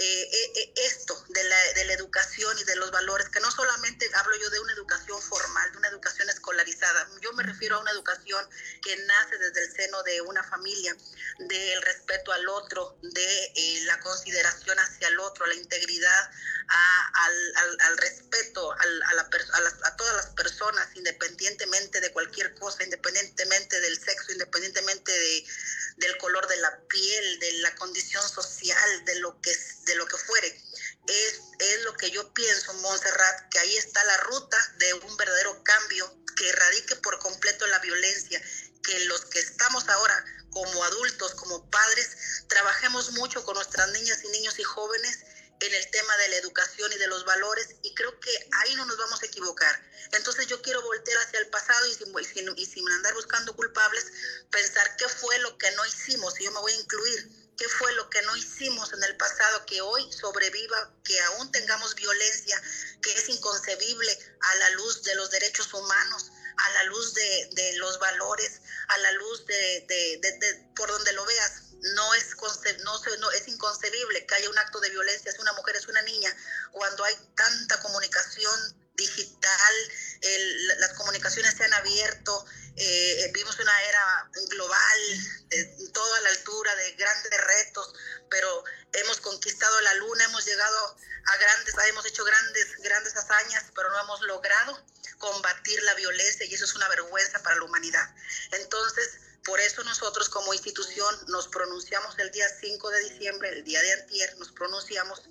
eh, 0.00 0.52
eh, 0.54 0.72
esto 0.86 1.24
de 1.28 1.42
la, 1.42 1.56
de 1.74 1.84
la, 1.86 1.92
educación 1.94 2.56
y 2.56 2.62
de 2.62 2.76
los 2.76 2.92
valores, 2.92 3.28
que 3.30 3.40
no 3.40 3.50
solamente 3.50 4.08
hablo 4.14 4.36
yo 4.36 4.48
de 4.48 4.60
una 4.60 4.72
educación 4.72 5.20
formal, 5.20 5.72
de 5.72 5.78
una 5.78 5.88
educación 5.88 6.30
escolarizada, 6.30 7.08
yo 7.20 7.32
me 7.32 7.42
refiero 7.42 7.76
a 7.76 7.80
una 7.80 7.90
educación 7.90 8.48
que 8.80 8.96
nace 8.96 9.38
desde 9.38 9.64
el 9.64 9.72
seno 9.72 10.00
de 10.04 10.20
una 10.20 10.44
familia, 10.44 10.96
del 11.38 11.82
respeto 11.82 12.32
al 12.32 12.48
otro, 12.48 12.96
de 13.02 13.44
eh, 13.56 13.80
la 13.86 13.98
consideración 13.98 14.78
hacia 14.78 15.08
el 15.08 15.18
otro, 15.18 15.46
la 15.46 15.54
integridad, 15.54 16.30
al, 16.68 17.56
al, 17.56 17.80
al, 17.80 17.98
respeto 17.98 18.72
a, 18.72 18.86
la, 19.14 19.22
a, 19.22 19.96
todas 19.96 20.16
las 20.16 20.26
personas, 20.34 20.86
independientemente 20.94 22.00
de 22.00 22.12
cualquier 22.12 22.54
cosa, 22.54 22.82
independientemente 22.84 23.80
del 23.80 23.98
sexo, 23.98 24.32
independientemente 24.32 25.10
de, 25.10 25.46
del 25.96 26.18
color 26.18 26.46
de 26.46 26.56
la 26.58 26.78
piel, 26.88 27.38
de 27.38 27.52
la 27.60 27.74
condición 27.76 28.26
social, 28.28 29.04
de 29.06 29.14
lo 29.20 29.40
que, 29.40 29.56
de 29.86 29.94
lo 29.96 30.06
que 30.06 30.18
fuere. 30.18 30.48
Es, 31.06 31.40
es 31.58 31.82
lo 31.84 31.94
que 31.94 32.10
yo 32.10 32.32
pienso, 32.34 32.74
Montserrat, 32.74 33.48
que 33.50 33.58
ahí 33.58 33.76
está 33.76 34.04
la 34.04 34.16
ruta 34.18 34.58
de 34.78 34.94
un 34.94 35.16
verdadero 35.16 35.62
cambio 35.64 36.14
que 36.36 36.50
erradique 36.50 36.96
por 36.96 37.18
completo 37.18 37.66
la 37.68 37.78
violencia, 37.78 38.42
que 38.82 39.00
los 39.06 39.24
que 39.26 39.40
estamos 39.40 39.88
ahora 39.88 40.24
como 40.50 40.84
adultos, 40.84 41.34
como 41.34 41.70
padres, 41.70 42.44
trabajemos 42.48 43.12
mucho 43.12 43.42
con 43.44 43.54
nuestras 43.54 43.90
niñas 43.92 44.22
y 44.24 44.28
niños 44.28 44.58
y 44.58 44.62
jóvenes 44.64 45.18
en 45.60 45.74
el 45.74 45.90
tema 45.90 46.16
de 46.18 46.28
la 46.28 46.36
educación 46.36 46.92
y 46.92 46.98
de 46.98 47.08
los 47.08 47.24
valores 47.24 47.68
y 47.82 47.94
creo 47.94 48.18
que 48.20 48.30
ahí 48.60 48.74
no 48.76 48.84
nos 48.84 48.96
vamos 48.96 49.22
a 49.22 49.26
equivocar. 49.26 49.80
Entonces 50.12 50.46
yo 50.46 50.62
quiero 50.62 50.82
voltear 50.82 51.18
hacia 51.18 51.40
el 51.40 51.48
pasado 51.48 51.86
y 51.86 51.94
sin, 51.94 52.48
y 52.56 52.66
sin, 52.66 52.88
andar 52.88 53.14
buscando 53.14 53.54
culpables, 53.54 54.06
pensar 54.50 54.96
qué 54.96 55.08
fue 55.08 55.38
lo 55.40 55.58
que 55.58 55.70
no 55.72 55.84
hicimos 55.86 56.38
y 56.40 56.44
yo 56.44 56.52
me 56.52 56.60
voy 56.60 56.72
a 56.72 56.76
incluir. 56.76 57.48
¿Qué 57.56 57.68
fue 57.68 57.92
lo 57.94 58.08
que 58.08 58.22
no 58.22 58.36
hicimos 58.36 58.92
en 58.92 59.02
el 59.02 59.16
pasado 59.16 59.66
que 59.66 59.80
hoy 59.80 60.12
sobreviva, 60.12 60.94
que 61.02 61.20
aún 61.22 61.50
tengamos 61.50 61.96
violencia, 61.96 62.62
que 63.02 63.12
es 63.12 63.28
inconcebible 63.28 64.16
a 64.40 64.54
la 64.54 64.70
luz 64.70 65.02
de 65.02 65.16
los 65.16 65.28
derechos 65.30 65.74
humanos, 65.74 66.30
a 66.56 66.70
la 66.74 66.84
luz 66.84 67.14
de, 67.14 67.72
los 67.78 67.98
valores, 67.98 68.60
a 68.86 68.98
la 68.98 69.10
luz 69.10 69.44
de 69.46 70.70
por 70.76 70.88
donde 70.88 71.12
lo 71.14 71.24
veas? 71.24 71.67
No 71.80 72.14
es, 72.14 72.34
no, 72.84 73.00
no, 73.18 73.30
es 73.30 73.48
inconcebible 73.48 74.26
que 74.26 74.34
haya 74.34 74.50
un 74.50 74.58
acto 74.58 74.80
de 74.80 74.90
violencia 74.90 75.32
si 75.32 75.40
una 75.40 75.52
mujer 75.52 75.76
es 75.76 75.86
una 75.86 76.02
niña 76.02 76.34
cuando 76.72 77.04
hay 77.04 77.14
tanta 77.36 77.80
comunicación 77.80 78.88
digital, 78.94 79.74
las 80.78 80.92
comunicaciones 80.94 81.54
se 81.54 81.64
han 81.64 81.72
abierto, 81.72 82.44
eh, 82.76 83.30
vimos 83.32 83.58
una 83.60 83.82
era 83.84 84.30
global, 84.48 84.98
toda 85.92 86.20
la 86.20 86.30
altura 86.30 86.74
de 86.74 86.92
grandes 86.92 87.40
retos, 87.40 87.94
pero 88.28 88.64
hemos 88.92 89.20
conquistado 89.20 89.80
la 89.82 89.94
luna, 89.94 90.24
hemos 90.24 90.44
llegado 90.44 90.96
a 91.26 91.36
grandes, 91.36 91.74
hemos 91.88 92.06
hecho 92.06 92.24
grandes, 92.24 92.76
grandes 92.78 93.16
hazañas, 93.16 93.64
pero 93.74 93.88
no 93.90 94.00
hemos 94.00 94.20
logrado 94.22 94.84
combatir 95.18 95.82
la 95.84 95.94
violencia 95.94 96.46
y 96.46 96.54
eso 96.54 96.64
es 96.64 96.74
una 96.74 96.88
vergüenza 96.88 97.42
para 97.42 97.56
la 97.56 97.64
humanidad. 97.64 98.14
Entonces, 98.52 99.20
por 99.44 99.60
eso 99.60 99.82
nosotros 99.84 100.28
como 100.28 100.52
institución 100.52 101.14
nos 101.28 101.48
pronunciamos 101.48 102.18
el 102.18 102.30
día 102.30 102.46
5 102.60 102.90
de 102.90 103.10
diciembre, 103.10 103.50
el 103.50 103.64
día 103.64 103.80
de 103.82 103.92
antier, 103.92 104.36
nos 104.38 104.52
pronunciamos 104.52 105.22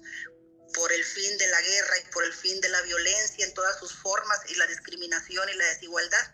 por 0.74 0.91
el 0.91 1.04
fin 1.04 1.38
de 1.38 1.48
la 1.48 1.62
guerra 1.62 1.98
y 2.00 2.12
por 2.12 2.24
el 2.24 2.34
fin 2.34 2.60
de 2.62 2.70
la 2.70 2.82
violencia 2.82 3.46
en 3.46 3.54
todas 3.54 3.80
sus 3.80 3.93
formas 3.93 4.39
y 4.50 4.56
la 4.56 4.67
discriminación 4.67 5.48
y 5.50 5.54
la 5.54 5.65
desigualdad, 5.65 6.32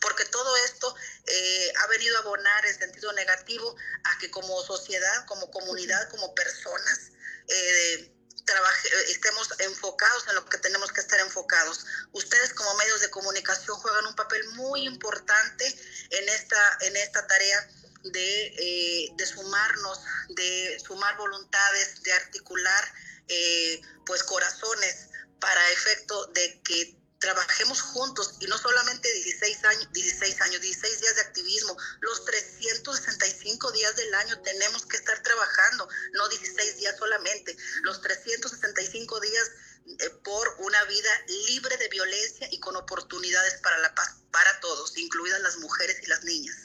porque 0.00 0.24
todo 0.26 0.56
esto 0.58 0.94
eh, 1.26 1.72
ha 1.76 1.86
venido 1.88 2.16
a 2.16 2.20
abonar 2.20 2.66
en 2.66 2.78
sentido 2.78 3.12
negativo 3.12 3.76
a 4.04 4.18
que 4.18 4.30
como 4.30 4.62
sociedad, 4.62 5.26
como 5.26 5.50
comunidad, 5.50 6.08
como 6.10 6.34
personas, 6.34 7.12
eh, 7.48 8.13
trabaje, 8.44 8.88
estemos 9.10 9.48
enfocados 9.60 10.24
en 10.28 10.36
lo 10.36 10.44
que 10.46 10.58
tenemos 10.58 10.92
que 10.92 11.00
estar 11.00 11.18
enfocados. 11.20 11.84
Ustedes 12.12 12.52
como 12.54 12.74
medios 12.74 13.00
de 13.00 13.10
comunicación 13.10 13.76
juegan 13.78 14.06
un 14.06 14.14
papel 14.14 14.46
muy 14.54 14.86
importante 14.86 15.66
en 16.10 16.28
esta, 16.28 16.78
en 16.80 16.96
esta 16.96 17.26
tarea 17.26 17.68
de, 18.04 18.46
eh, 18.46 19.08
de 19.14 19.26
sumarnos, 19.26 20.00
de 20.30 20.78
sumar 20.84 21.16
voluntades, 21.16 22.02
de 22.02 22.12
articular 22.12 22.84
eh, 23.28 23.80
pues 24.04 24.22
corazones 24.22 25.08
para 25.40 25.70
efecto 25.70 26.26
de 26.26 26.60
que 26.62 27.03
trabajemos 27.24 27.80
juntos 27.80 28.34
y 28.40 28.46
no 28.46 28.58
solamente 28.58 29.10
16 29.10 29.64
años, 29.64 29.88
16 29.92 30.40
años, 30.42 30.60
16 30.60 31.00
días 31.00 31.14
de 31.14 31.20
activismo, 31.22 31.74
los 32.00 32.22
365 32.26 33.72
días 33.72 33.96
del 33.96 34.14
año 34.14 34.38
tenemos 34.42 34.84
que 34.84 34.98
estar 34.98 35.22
trabajando, 35.22 35.88
no 36.12 36.28
16 36.28 36.76
días 36.76 36.96
solamente, 36.98 37.56
los 37.82 38.02
365 38.02 39.20
días 39.20 39.50
eh, 39.86 40.10
por 40.22 40.46
una 40.58 40.84
vida 40.84 41.10
libre 41.48 41.78
de 41.78 41.88
violencia 41.88 42.46
y 42.50 42.60
con 42.60 42.76
oportunidades 42.76 43.54
para 43.62 43.78
la 43.78 43.94
paz 43.94 44.22
para 44.30 44.60
todos, 44.60 44.98
incluidas 44.98 45.40
las 45.40 45.58
mujeres 45.60 46.02
y 46.02 46.06
las 46.08 46.24
niñas. 46.24 46.56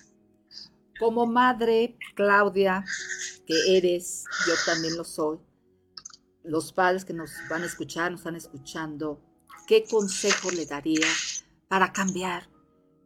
Como 0.99 1.26
madre, 1.26 1.97
Claudia, 2.18 2.84
que 3.47 3.78
eres, 3.78 4.26
yo 4.45 4.55
también 4.66 4.97
lo 4.97 5.05
soy, 5.05 5.39
los 6.43 6.74
padres 6.74 7.05
que 7.05 7.14
nos 7.14 7.32
van 7.49 7.64
a 7.64 7.66
escuchar, 7.66 8.12
nos 8.12 8.22
están 8.22 8.36
escuchando, 8.36 9.28
¿qué 9.70 9.84
consejo 9.84 10.49
le 10.49 10.65
daría 10.65 11.07
para 11.67 11.93
cambiar? 11.93 12.49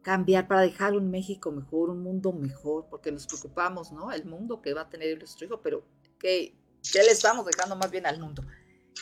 Cambiar, 0.02 0.48
para 0.48 0.62
dejar 0.62 0.94
un 0.94 1.10
México 1.10 1.52
mejor, 1.52 1.90
un 1.90 2.02
mundo 2.02 2.32
mejor, 2.32 2.86
porque 2.88 3.12
nos 3.12 3.26
preocupamos, 3.26 3.92
¿no? 3.92 4.10
El 4.10 4.24
mundo 4.24 4.62
que 4.62 4.72
va 4.72 4.82
a 4.82 4.88
tener 4.88 5.18
nuestro 5.18 5.44
hijo, 5.44 5.60
pero 5.60 5.86
¿qué, 6.18 6.56
qué 6.90 7.02
le 7.02 7.10
estamos 7.10 7.44
dejando 7.44 7.76
más 7.76 7.90
bien 7.90 8.06
al 8.06 8.18
mundo? 8.18 8.42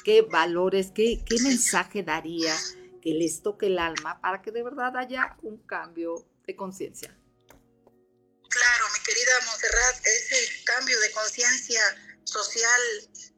¿Qué 0.04 0.22
valores, 0.22 0.90
qué, 0.92 1.22
qué 1.24 1.36
mensaje 1.40 2.02
daría 2.02 2.52
que 3.00 3.14
les 3.14 3.42
toque 3.42 3.66
el 3.66 3.78
alma 3.78 4.20
para 4.20 4.42
que 4.42 4.50
de 4.50 4.64
verdad 4.64 4.96
haya 4.96 5.36
un 5.42 5.58
cambio 5.58 6.26
de 6.44 6.56
conciencia? 6.56 7.16
Claro, 7.48 8.84
mi 8.92 9.04
querida 9.04 9.32
Montserrat, 9.46 10.04
ese 10.04 10.64
cambio 10.64 10.98
de 10.98 11.12
conciencia 11.12 11.80
social, 12.24 12.80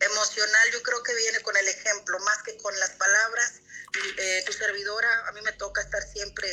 emocional, 0.01 0.71
yo 0.73 0.83
creo 0.83 1.03
que 1.03 1.15
viene 1.15 1.41
con 1.43 1.57
el 1.57 1.69
ejemplo, 1.69 2.19
más 2.21 2.43
que 2.43 2.57
con 2.59 2.79
las 2.79 2.91
palabras. 2.91 3.53
Eh, 4.17 4.43
tu 4.45 4.53
servidora, 4.53 5.29
a 5.29 5.33
mí 5.33 5.41
me 5.43 5.53
toca 5.53 5.81
estar 5.81 6.03
siempre, 6.03 6.49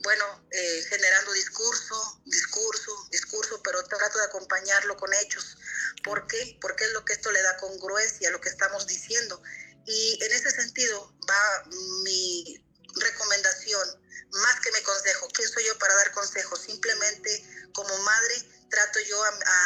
bueno, 0.00 0.46
eh, 0.50 0.84
generando 0.88 1.32
discurso, 1.32 2.22
discurso, 2.24 3.08
discurso, 3.10 3.62
pero 3.62 3.84
trato 3.84 4.18
de 4.18 4.24
acompañarlo 4.24 4.96
con 4.96 5.12
hechos. 5.14 5.58
¿Por 6.02 6.26
qué? 6.26 6.58
Porque 6.60 6.84
es 6.84 6.92
lo 6.92 7.04
que 7.04 7.12
esto 7.12 7.30
le 7.30 7.42
da 7.42 7.56
congruencia 7.58 8.28
a 8.28 8.32
lo 8.32 8.40
que 8.40 8.48
estamos 8.48 8.86
diciendo. 8.86 9.42
Y 9.86 10.18
en 10.24 10.32
ese 10.32 10.50
sentido 10.50 11.14
va 11.28 11.64
mi 12.04 12.64
recomendación, 12.96 14.00
más 14.30 14.60
que 14.60 14.72
mi 14.72 14.82
consejo. 14.82 15.28
¿Quién 15.34 15.48
soy 15.48 15.64
yo 15.66 15.78
para 15.78 15.94
dar 15.94 16.12
consejos? 16.12 16.60
Simplemente 16.60 17.44
como 17.74 17.96
madre 17.98 18.59
trato 18.70 19.00
yo 19.00 19.22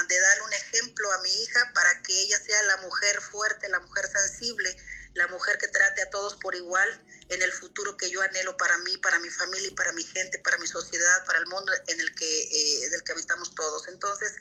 de 0.09 0.20
darle 0.20 0.42
un 0.44 0.52
ejemplo 0.52 1.12
a 1.12 1.22
mi 1.22 1.42
hija 1.42 1.70
para 1.74 2.02
que 2.02 2.18
ella 2.22 2.38
sea 2.38 2.62
la 2.62 2.76
mujer 2.78 3.20
fuerte, 3.20 3.68
la 3.68 3.80
mujer 3.80 4.09
sensible, 4.09 4.76
la 5.14 5.28
mujer 5.28 5.59
que 5.59 5.68
trate 5.68 6.02
a 6.02 6.11
todos 6.11 6.36
por 6.36 6.55
igual 6.55 6.88
en 7.28 7.40
el 7.42 7.52
futuro 7.52 7.96
que 7.96 8.11
yo 8.11 8.20
anhelo 8.22 8.57
para 8.57 8.76
mí, 8.78 8.96
para 8.98 9.18
mi 9.20 9.30
familia 9.30 9.68
y 9.68 9.74
para 9.74 9.92
mi 9.92 10.02
gente, 10.02 10.38
para 10.40 10.59
mi 10.59 10.66
sociedad, 10.66 11.24
para 11.24 11.38
el 11.38 11.46
mundo 11.46 11.72
en 11.86 12.00
el 12.00 12.14
que, 12.14 12.42
eh, 12.42 12.90
del 12.90 13.02
que 13.05 13.12
habitamos 13.12 13.55
todos. 13.55 13.86
Entonces, 13.88 14.32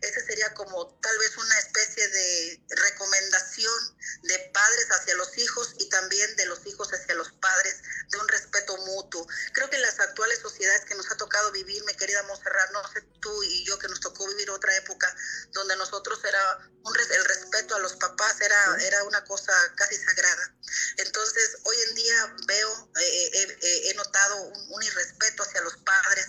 ese 0.00 0.24
sería 0.24 0.52
como 0.54 0.98
tal 1.00 1.18
vez 1.18 1.36
una 1.36 1.58
especie 1.58 2.08
de 2.08 2.62
recomendación 2.68 3.98
de 4.22 4.38
padres 4.52 4.86
hacia 4.90 5.14
los 5.16 5.36
hijos 5.38 5.74
y 5.78 5.88
también 5.88 6.36
de 6.36 6.46
los 6.46 6.64
hijos 6.66 6.92
hacia 6.92 7.14
los 7.14 7.32
padres, 7.32 7.82
de 8.10 8.18
un 8.18 8.28
respeto 8.28 8.76
mutuo. 8.78 9.26
Creo 9.52 9.68
que 9.70 9.76
en 9.76 9.82
las 9.82 9.98
actuales 10.00 10.38
sociedades 10.40 10.84
que 10.84 10.94
nos 10.94 11.10
ha 11.10 11.16
tocado 11.16 11.52
vivir, 11.52 11.82
mi 11.84 11.94
querida 11.94 12.22
Monserrat, 12.24 12.70
no 12.72 12.82
sé 12.92 13.02
tú 13.20 13.42
y 13.42 13.64
yo 13.64 13.78
que 13.78 13.88
nos 13.88 14.00
tocó 14.00 14.26
vivir 14.28 14.50
otra 14.50 14.74
época 14.76 15.14
donde 15.52 15.76
nosotros 15.76 16.18
era 16.24 16.58
un, 16.84 16.96
el 16.98 17.24
respeto 17.24 17.74
a 17.74 17.80
los 17.80 17.96
papás 17.96 18.40
era, 18.40 18.76
era 18.82 19.04
una 19.04 19.24
cosa 19.24 19.52
casi 19.76 19.96
sagrada. 19.96 20.54
Entonces, 20.98 21.58
hoy 21.64 21.76
en 21.88 21.94
día 21.94 22.36
veo, 22.46 22.90
eh, 23.00 23.30
eh, 23.34 23.58
eh, 23.62 23.90
he 23.90 23.94
notado 23.94 24.42
un, 24.42 24.82
irrespeto 24.82 25.42
hacia 25.42 25.60
los 25.62 25.76
padres 25.78 26.28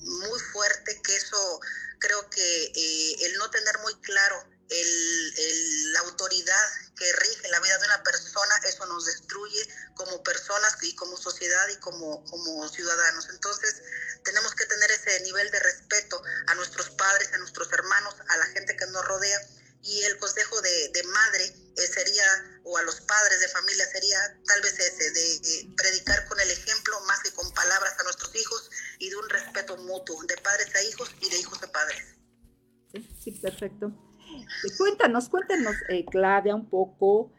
muy 0.00 0.40
fuerte, 0.52 1.00
que 1.02 1.16
eso 1.16 1.60
creo 1.98 2.28
que 2.30 2.64
eh, 2.64 3.26
el 3.26 3.34
no 3.38 3.50
tener 3.50 3.78
muy 3.80 3.94
claro 4.00 4.42
el, 4.70 5.92
la 5.92 6.00
autoridad 6.00 6.66
que 6.96 7.12
rige 7.12 7.48
la 7.48 7.60
vida 7.60 7.78
de 7.78 7.86
una 7.86 8.02
persona, 8.02 8.54
eso 8.64 8.86
nos 8.86 9.04
destruye 9.06 9.68
como 9.94 10.22
personas 10.22 10.76
y 10.82 10.94
como 10.94 11.16
sociedad 11.16 11.68
y 11.68 11.76
como, 11.78 12.24
como 12.24 12.68
ciudadanos. 12.68 13.28
Entonces, 13.30 13.82
tenemos 14.24 14.54
que 14.54 14.66
tener 14.66 14.90
ese 14.92 15.20
nivel 15.20 15.50
de 15.50 15.60
respeto 15.60 16.22
a 16.46 16.54
nuestros 16.54 16.90
padres, 16.90 17.32
a 17.32 17.38
nuestros 17.38 17.72
hermanos, 17.72 18.14
a 18.28 18.36
la 18.36 18.46
gente 18.46 18.76
que 18.76 18.86
nos 18.86 19.04
rodea. 19.04 19.40
Y 19.82 20.02
el 20.02 20.18
consejo 20.18 20.60
de, 20.60 21.02
madre 21.04 21.44
eh, 21.44 21.86
sería, 21.86 22.24
o 22.64 22.76
a 22.76 22.82
los 22.82 23.00
padres 23.00 23.40
de 23.40 23.48
familia 23.48 23.86
sería 23.86 24.18
tal 24.46 24.60
vez 24.60 24.78
ese, 24.78 25.10
de 25.10 25.34
eh, 25.36 25.74
predicar 25.76 26.26
con 26.28 26.38
el 26.38 26.50
ejemplo 26.50 27.00
más 27.06 27.20
que 27.20 27.32
con 27.32 27.50
palabras 27.54 27.94
a 27.98 28.04
nuestros 28.04 28.34
hijos 28.36 28.70
y 28.98 29.08
de 29.08 29.16
un 29.16 29.28
respeto 29.28 29.76
mutuo, 29.78 30.22
de 30.24 30.36
padres 30.36 30.74
a 30.74 30.82
hijos 30.82 31.10
y 31.20 31.30
de 31.30 31.38
hijos 31.38 31.62
a 31.62 31.72
padres. 31.72 32.20
Sí, 33.22 33.32
perfecto. 33.32 33.92
Cuéntanos, 34.76 35.28
cuéntanos, 35.28 35.76
eh, 35.88 36.04
Claudia, 36.10 36.54
un 36.54 36.68
poco 36.68 37.32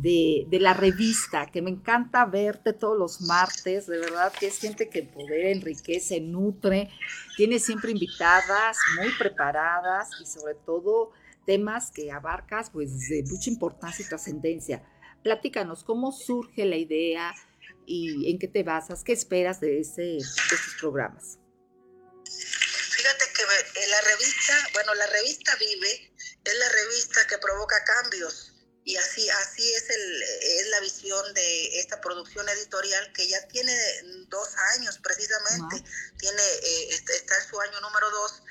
de, 0.00 0.58
la 0.60 0.74
revista, 0.74 1.46
que 1.50 1.60
me 1.60 1.70
encanta 1.70 2.24
verte 2.24 2.72
todos 2.72 2.96
los 2.96 3.20
martes, 3.22 3.86
de 3.86 3.98
verdad 3.98 4.32
que 4.38 4.46
es 4.46 4.58
gente 4.58 4.88
que 4.88 5.02
poder 5.02 5.46
enriquece, 5.46 6.20
nutre, 6.20 6.90
tiene 7.36 7.58
siempre 7.58 7.90
invitadas 7.90 8.76
muy 8.96 9.10
preparadas 9.18 10.08
y 10.20 10.26
sobre 10.26 10.54
todo 10.54 11.12
temas 11.48 11.90
que 11.90 12.12
abarcas 12.12 12.68
pues 12.68 13.08
de 13.08 13.24
mucha 13.24 13.48
importancia 13.48 14.04
y 14.04 14.08
trascendencia. 14.08 14.84
Platícanos, 15.24 15.82
¿cómo 15.82 16.12
surge 16.12 16.66
la 16.66 16.76
idea? 16.76 17.34
y 17.88 18.30
en 18.30 18.38
qué 18.38 18.48
te 18.48 18.62
basas, 18.62 19.02
qué 19.02 19.12
esperas 19.12 19.60
de, 19.60 19.80
ese, 19.80 20.02
de 20.02 20.18
estos 20.18 20.76
programas. 20.78 21.38
Fíjate 22.26 23.24
que 23.34 23.42
eh, 23.80 23.86
la 23.88 24.00
revista, 24.02 24.68
bueno, 24.74 24.94
la 24.94 25.06
revista 25.06 25.56
Vive 25.56 26.12
es 26.44 26.54
la 26.54 26.68
revista 26.68 27.26
que 27.26 27.38
provoca 27.38 27.82
cambios 27.84 28.52
y 28.84 28.96
así, 28.96 29.26
así 29.30 29.72
es, 29.72 29.88
el, 29.88 30.22
es 30.22 30.66
la 30.68 30.80
visión 30.80 31.32
de 31.32 31.80
esta 31.80 31.98
producción 32.02 32.46
editorial 32.50 33.10
que 33.14 33.26
ya 33.26 33.48
tiene 33.48 33.74
dos 34.28 34.54
años 34.76 34.98
precisamente, 34.98 35.82
tiene, 36.18 36.42
eh, 36.42 36.88
está 36.90 37.38
en 37.38 37.48
su 37.48 37.58
año 37.58 37.80
número 37.80 38.10
dos 38.10 38.42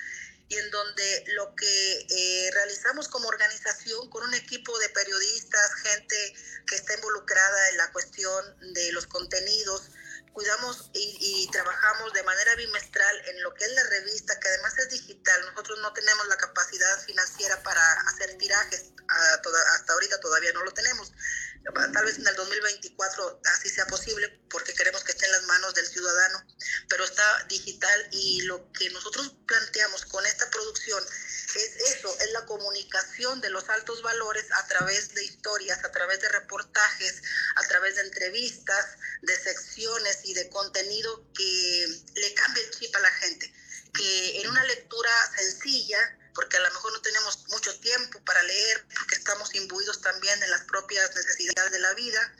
y 0.49 0.55
en 0.55 0.71
donde 0.71 1.23
lo 1.35 1.53
que 1.55 2.07
eh, 2.09 2.49
realizamos 2.53 3.09
como 3.09 3.27
organización 3.27 4.09
con 4.09 4.23
un 4.23 4.33
equipo 4.33 4.77
de 4.79 4.89
periodistas, 4.89 5.73
gente 5.83 6.35
que 6.65 6.75
está 6.75 6.93
involucrada 6.93 7.69
en 7.69 7.77
la 7.77 7.91
cuestión 7.91 8.73
de 8.73 8.91
los 8.93 9.07
contenidos, 9.07 9.89
cuidamos 10.31 10.91
y, 10.93 11.49
trabajamos 11.51 12.13
de 12.13 12.21
manera 12.23 12.53
bimestral 12.55 13.21
en 13.27 13.41
lo 13.41 13.53
que 13.55 13.65
es 13.65 13.71
la 13.71 13.83
revista, 13.85 14.39
que 14.39 14.47
además 14.47 14.77
es 14.77 14.89
digital. 14.89 15.41
Nosotros 15.47 15.79
no 15.79 15.91
tenemos 15.93 16.27
la 16.27 16.37
capacidad 16.37 16.99
financiera 17.05 17.61
para 17.63 17.81
hacer 18.01 18.37
tirajes, 18.37 18.91
hasta 19.09 19.93
ahorita 19.93 20.19
todavía 20.19 20.51
no 20.53 20.63
lo 20.63 20.71
tenemos 20.73 21.11
tal 21.93 22.05
vez 22.05 22.17
en 22.17 22.27
el 22.27 22.35
2024 22.35 23.41
así 23.45 23.69
sea 23.69 23.85
posible 23.87 24.29
porque 24.49 24.73
queremos 24.73 25.03
que 25.03 25.11
esté 25.11 25.25
en 25.25 25.31
las 25.33 25.43
manos 25.43 25.73
del 25.73 25.85
ciudadano, 25.87 26.43
pero 26.89 27.03
está 27.03 27.43
digital 27.49 28.07
y 28.11 28.41
lo 28.43 28.71
que 28.71 28.89
nosotros 28.91 29.33
planteamos 29.45 30.05
con 30.05 30.25
esta 30.25 30.49
producción 30.49 31.03
es 31.55 31.95
eso, 31.95 32.15
es 32.19 32.31
la 32.31 32.45
comunicación 32.45 33.41
de 33.41 33.49
los 33.49 33.67
altos 33.69 34.01
valores 34.01 34.45
a 34.51 34.67
través 34.67 35.13
de 35.13 35.23
historias, 35.23 35.83
a 35.83 35.91
través 35.91 36.21
de 36.21 36.29
reportajes, 36.29 37.21
a 37.55 37.63
través 37.67 37.95
de 37.95 38.01
entrevistas, 38.01 38.85
de 39.21 39.35
secciones 39.37 40.19
y 40.23 40.33
de 40.33 40.49
contenido 40.49 41.31
que 41.33 42.03
le 42.15 42.33
cambie 42.33 42.63
el 42.63 42.71
chip 42.71 42.95
a 42.95 42.99
la 42.99 43.11
gente, 43.11 43.51
que 43.93 44.41
en 44.41 44.49
una 44.49 44.63
lectura 44.65 45.11
sencilla, 45.35 46.17
porque 46.37 46.55
a 46.55 46.59
lo 46.59 46.69
mejor 46.69 46.93
no 46.93 47.01
tenemos 47.01 47.47
mucho 47.47 47.75
tiempo 47.79 48.23
para 48.23 48.43
leer, 48.43 48.85
porque 48.95 49.15
estamos 49.15 49.55
imbuidos 49.55 50.01
también 50.01 50.41
en 50.43 50.51
las 50.51 50.61
propias 50.65 51.09
necesidades 51.15 51.71
de 51.71 51.79
la 51.79 51.95
vida. 51.95 52.35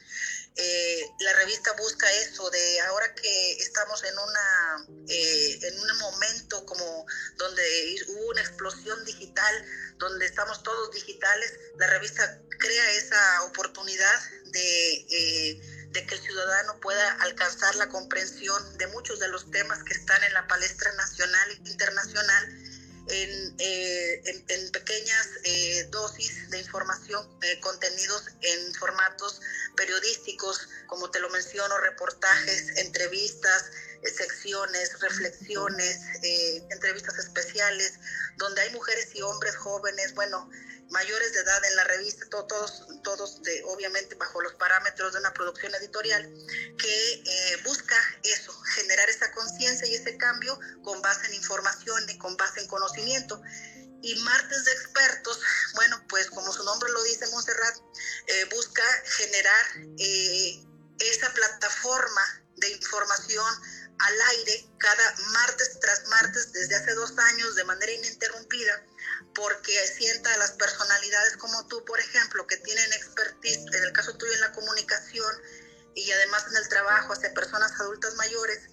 Eh, 0.55 1.01
la 1.21 1.33
revista 1.33 1.71
busca 1.73 2.11
eso, 2.13 2.47
de 2.51 2.81
ahora 2.81 3.15
que 3.15 3.53
estamos 3.53 4.03
en, 4.03 4.13
una, 4.19 4.87
eh, 5.09 5.59
en 5.63 5.79
un 5.79 5.97
momento 5.97 6.63
como 6.67 7.07
donde 7.37 7.95
hubo 8.09 8.27
una 8.27 8.41
explosión 8.41 9.03
digital, 9.03 9.65
donde 9.97 10.27
estamos 10.27 10.61
todos 10.61 10.91
digitales, 10.93 11.53
la 11.79 11.87
revista 11.87 12.39
crea 12.59 12.91
esa 12.91 13.43
oportunidad 13.45 14.19
de, 14.51 14.93
eh, 15.09 15.87
de 15.89 16.05
que 16.05 16.13
el 16.13 16.21
ciudadano 16.21 16.79
pueda 16.81 17.13
alcanzar 17.13 17.75
la 17.77 17.89
comprensión 17.89 18.77
de 18.77 18.85
muchos 18.87 19.19
de 19.19 19.27
los 19.29 19.49
temas 19.49 19.83
que 19.85 19.95
están 19.95 20.23
en 20.23 20.33
la 20.33 20.47
palestra 20.47 20.93
nacional 20.93 21.49
e 21.49 21.69
internacional 21.69 22.66
eh, 23.09 24.21
en, 24.25 24.45
en, 24.49 24.71
pequeñas 24.71 25.27
eh, 25.45 25.87
dosis 25.91 26.49
de 26.49 26.59
información, 26.59 27.25
eh, 27.41 27.59
contenidos 27.61 28.23
en 28.41 28.73
formatos 28.75 29.39
periodísticos, 29.75 30.67
como 30.87 31.09
te 31.09 31.19
lo 31.19 31.29
menciono, 31.29 31.77
reportajes, 31.77 32.77
entrevistas, 32.77 33.71
secciones, 34.03 34.99
reflexiones, 34.99 35.99
entrevistas 36.69 37.17
especiales, 37.17 37.93
donde 38.37 38.61
hay 38.61 38.71
mujeres 38.71 39.09
y 39.15 39.21
hombres 39.21 39.55
jóvenes, 39.55 40.13
bueno, 40.13 40.49
mayores 40.89 41.33
de 41.33 41.39
edad 41.39 41.65
en 41.65 41.75
la 41.75 41.83
revista, 41.85 42.25
todos, 42.29 42.85
todos 43.03 43.41
de, 43.43 43.63
obviamente 43.65 44.15
bajo 44.15 44.41
los 44.41 44.53
parámetros 44.55 45.13
de 45.13 45.19
una 45.19 45.33
producción 45.33 45.73
editorial, 45.75 46.31
que 46.77 47.13
eh, 47.13 47.61
busca 47.63 47.95
eso, 48.23 48.53
generar 48.75 49.09
esa 49.09 49.31
conciencia 49.31 49.87
y 49.87 49.95
ese 49.95 50.17
cambio 50.17 50.59
con 50.83 51.01
base 51.01 51.27
en 51.27 51.33
información 51.35 52.09
y 52.09 52.17
con 52.17 52.37
base 52.37 52.61
en 52.61 52.67
conocimiento. 52.67 53.41
Y 54.01 54.15
martes 54.15 54.65
de 54.65 54.71
expertos, 54.73 55.41
bueno, 55.75 56.03
pues 56.07 56.29
como 56.29 56.53
su 56.53 56.63
nombre 56.63 56.91
lo 56.91 57.03
dice, 57.03 57.27
Montserrat, 57.27 57.75
eh, 58.27 58.45
busca 58.53 58.83
generar 59.17 59.65
eh, 59.97 60.63
esa 60.99 61.33
plataforma 61.33 62.21
de 62.57 62.69
información 62.69 63.53
al 63.99 64.21
aire 64.21 64.69
cada 64.77 65.15
martes 65.31 65.79
tras 65.79 66.05
martes 66.07 66.51
desde 66.53 66.75
hace 66.75 66.93
dos 66.93 67.17
años 67.17 67.55
de 67.55 67.63
manera 67.63 67.91
ininterrumpida 67.91 68.85
porque 69.35 69.87
sienta 69.87 70.33
a 70.33 70.37
las 70.37 70.51
personalidades 70.51 71.37
como 71.37 71.67
tú, 71.67 71.83
por 71.85 71.99
ejemplo, 71.99 72.45
que 72.47 72.57
tienen 72.57 72.91
expertise, 72.93 73.65
en 73.73 73.83
el 73.83 73.93
caso 73.93 74.15
tuyo 74.17 74.33
en 74.33 74.41
la 74.41 74.51
comunicación 74.51 75.33
y 75.95 76.11
además 76.11 76.45
en 76.49 76.57
el 76.57 76.67
trabajo 76.69 77.13
hacia 77.13 77.33
personas 77.33 77.71
adultas 77.79 78.15
mayores, 78.15 78.69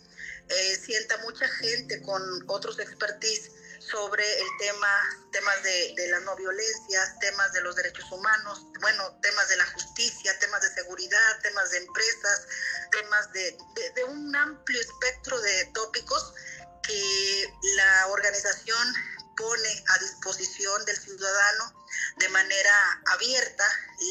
eh, 0.48 0.76
sienta 0.76 1.16
mucha 1.18 1.48
gente 1.48 2.02
con 2.02 2.22
otros 2.48 2.78
expertise 2.78 3.50
sobre 3.80 4.24
el 4.40 4.46
tema, 4.58 4.88
temas 5.32 5.62
de, 5.62 5.94
de 5.96 6.08
la 6.08 6.20
no 6.20 6.36
violencia, 6.36 7.16
temas 7.20 7.52
de 7.52 7.60
los 7.60 7.76
derechos 7.76 8.10
humanos, 8.10 8.60
bueno, 8.80 9.18
temas 9.20 9.48
de 9.48 9.56
la 9.56 9.66
justicia, 9.66 10.38
temas 10.38 10.62
de 10.62 10.70
seguridad, 10.70 11.40
temas 11.42 11.70
de 11.70 11.78
empresas, 11.78 12.46
temas 12.90 13.32
de, 13.32 13.56
de 13.94 14.04
un 14.04 14.34
amplio 14.36 14.80
espectro 14.80 15.40
de 15.40 15.70
tópicos 15.74 16.34
que 16.82 17.46
la 17.76 18.06
organización 18.08 18.94
pone 19.36 19.84
a 19.88 19.98
disposición 19.98 20.84
del 20.84 20.96
ciudadano 20.96 21.86
de 22.16 22.28
manera 22.28 23.02
abierta, 23.06 23.64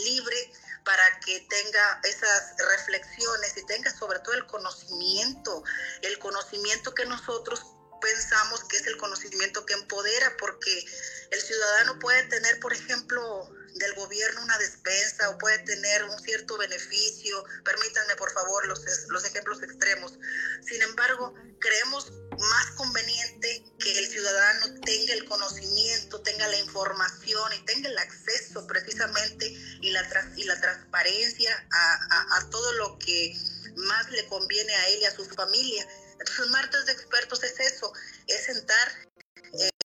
libre, 0.06 0.54
para 0.84 1.20
que 1.22 1.40
tenga 1.50 2.00
esas 2.04 2.56
reflexiones 2.58 3.56
y 3.58 3.66
tenga 3.66 3.90
sobre 3.98 4.20
todo 4.20 4.34
el 4.34 4.46
conocimiento, 4.48 5.64
el 6.02 6.20
conocimiento 6.20 6.94
que 6.94 7.06
nosotros 7.06 7.62
pensamos 8.02 8.64
que 8.66 8.78
es 8.78 8.88
el 8.88 8.98
conocimiento 8.98 9.66
que 9.66 9.74
empodera, 9.74 10.36
porque 10.38 10.86
el 11.32 11.42
ciudadano 11.42 12.00
puede 12.00 12.24
tener, 12.24 12.60
por 12.60 12.74
ejemplo, 12.74 13.50
del 13.76 13.94
gobierno 13.96 14.44
una 14.44 14.58
despensa 14.58 15.30
o 15.30 15.38
puede 15.38 15.60
tener 15.60 16.04
un 16.04 16.20
cierto 16.20 16.58
beneficio, 16.58 17.44
permítanme 17.64 18.16
por 18.16 18.32
favor 18.32 18.68
los, 18.68 18.82
los 19.10 19.26
ejemplos 19.26 19.62
extremos. 19.64 20.14
Sin 20.62 20.82
embargo, 20.82 21.34
creemos 21.60 22.12
más 22.40 22.72
conveniente 22.72 23.66
que 23.80 24.00
el 24.00 24.08
ciudadano 24.08 24.80
tenga 24.82 25.14
el 25.14 25.26
conocimiento, 25.26 26.22
tenga 26.22 26.48
la 26.48 26.60
información 26.60 27.54
y 27.54 27.66
tenga 27.66 27.90
el 27.90 27.98
acceso 27.98 28.66
precisamente 28.68 29.48
y 29.82 29.92
la, 29.92 30.08
y 30.36 30.44
la 30.44 30.60
transparencia 30.60 31.68
a, 31.72 32.38
a 32.38 32.50
todo 32.50 32.74
lo 32.74 32.98
que 33.00 33.36
más 33.76 34.10
le 34.12 34.28
conviene 34.28 34.76
a 34.76 34.90
él 34.90 35.00
y 35.02 35.06
a 35.06 35.16
su 35.16 35.26
familia. 35.26 35.88
Entonces, 36.20 36.48
martes 36.48 36.86
de 36.86 36.92
expertos 36.94 37.44
es 37.44 37.60
eso, 37.60 37.92
es 38.28 38.46
sentar 38.46 39.13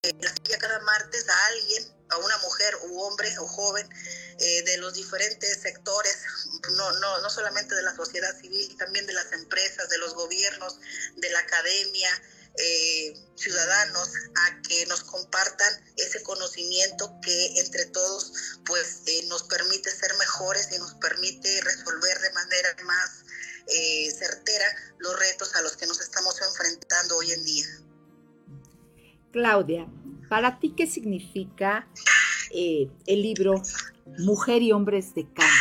eh, 0.03 0.59
cada 0.59 0.80
martes 0.80 1.28
a 1.28 1.46
alguien, 1.46 1.84
a 2.11 2.18
una 2.18 2.38
mujer 2.38 2.76
u 2.88 3.01
hombre 3.01 3.36
o 3.38 3.46
joven 3.46 3.88
eh, 4.38 4.62
de 4.62 4.76
los 4.78 4.94
diferentes 4.94 5.61
sectores, 5.61 6.16
no, 6.76 6.92
no, 6.92 7.20
no 7.20 7.30
solamente 7.30 7.74
de 7.74 7.82
la 7.82 7.94
sociedad 7.94 8.38
civil, 8.40 8.76
también 8.76 9.07
de 9.07 9.12
las 9.12 9.32
empresas, 9.32 9.88
de 9.88 9.99
los 9.99 10.14
gobiernos, 10.14 10.78
de 11.16 11.30
la 11.30 11.40
academia, 11.40 12.11
eh, 12.61 13.14
ciudadanos 13.36 14.09
a 14.34 14.62
que 14.62 14.86
nos 14.86 15.05
compartan 15.05 15.94
ese 15.96 16.22
conocimiento 16.22 17.14
que 17.22 17.61
entre 17.61 17.86
todos 17.86 18.32
pues 18.64 19.03
eh, 19.07 19.22
nos 19.26 19.44
permite 19.44 19.90
ser 19.90 20.12
mejores 20.16 20.68
y 20.72 20.78
nos 20.78 20.94
permite 20.94 21.61
resolver 21.61 22.18
de 22.20 22.30
manera 22.32 22.74
más 22.84 23.11
certera 24.18 24.64
los 24.99 25.16
retos 25.18 25.55
a 25.55 25.61
los 25.61 25.76
que 25.76 25.86
nos 25.86 26.01
estamos 26.01 26.40
enfrentando 26.40 27.18
hoy 27.18 27.32
en 27.32 27.44
día. 27.44 27.66
Claudia, 29.30 29.86
¿para 30.28 30.58
ti 30.58 30.70
qué 30.70 30.86
significa 30.86 31.86
eh, 32.54 32.88
el 33.06 33.22
libro 33.22 33.54
Mujer 34.18 34.62
y 34.62 34.72
Hombres 34.72 35.14
de 35.14 35.24
Cambio? 35.24 35.57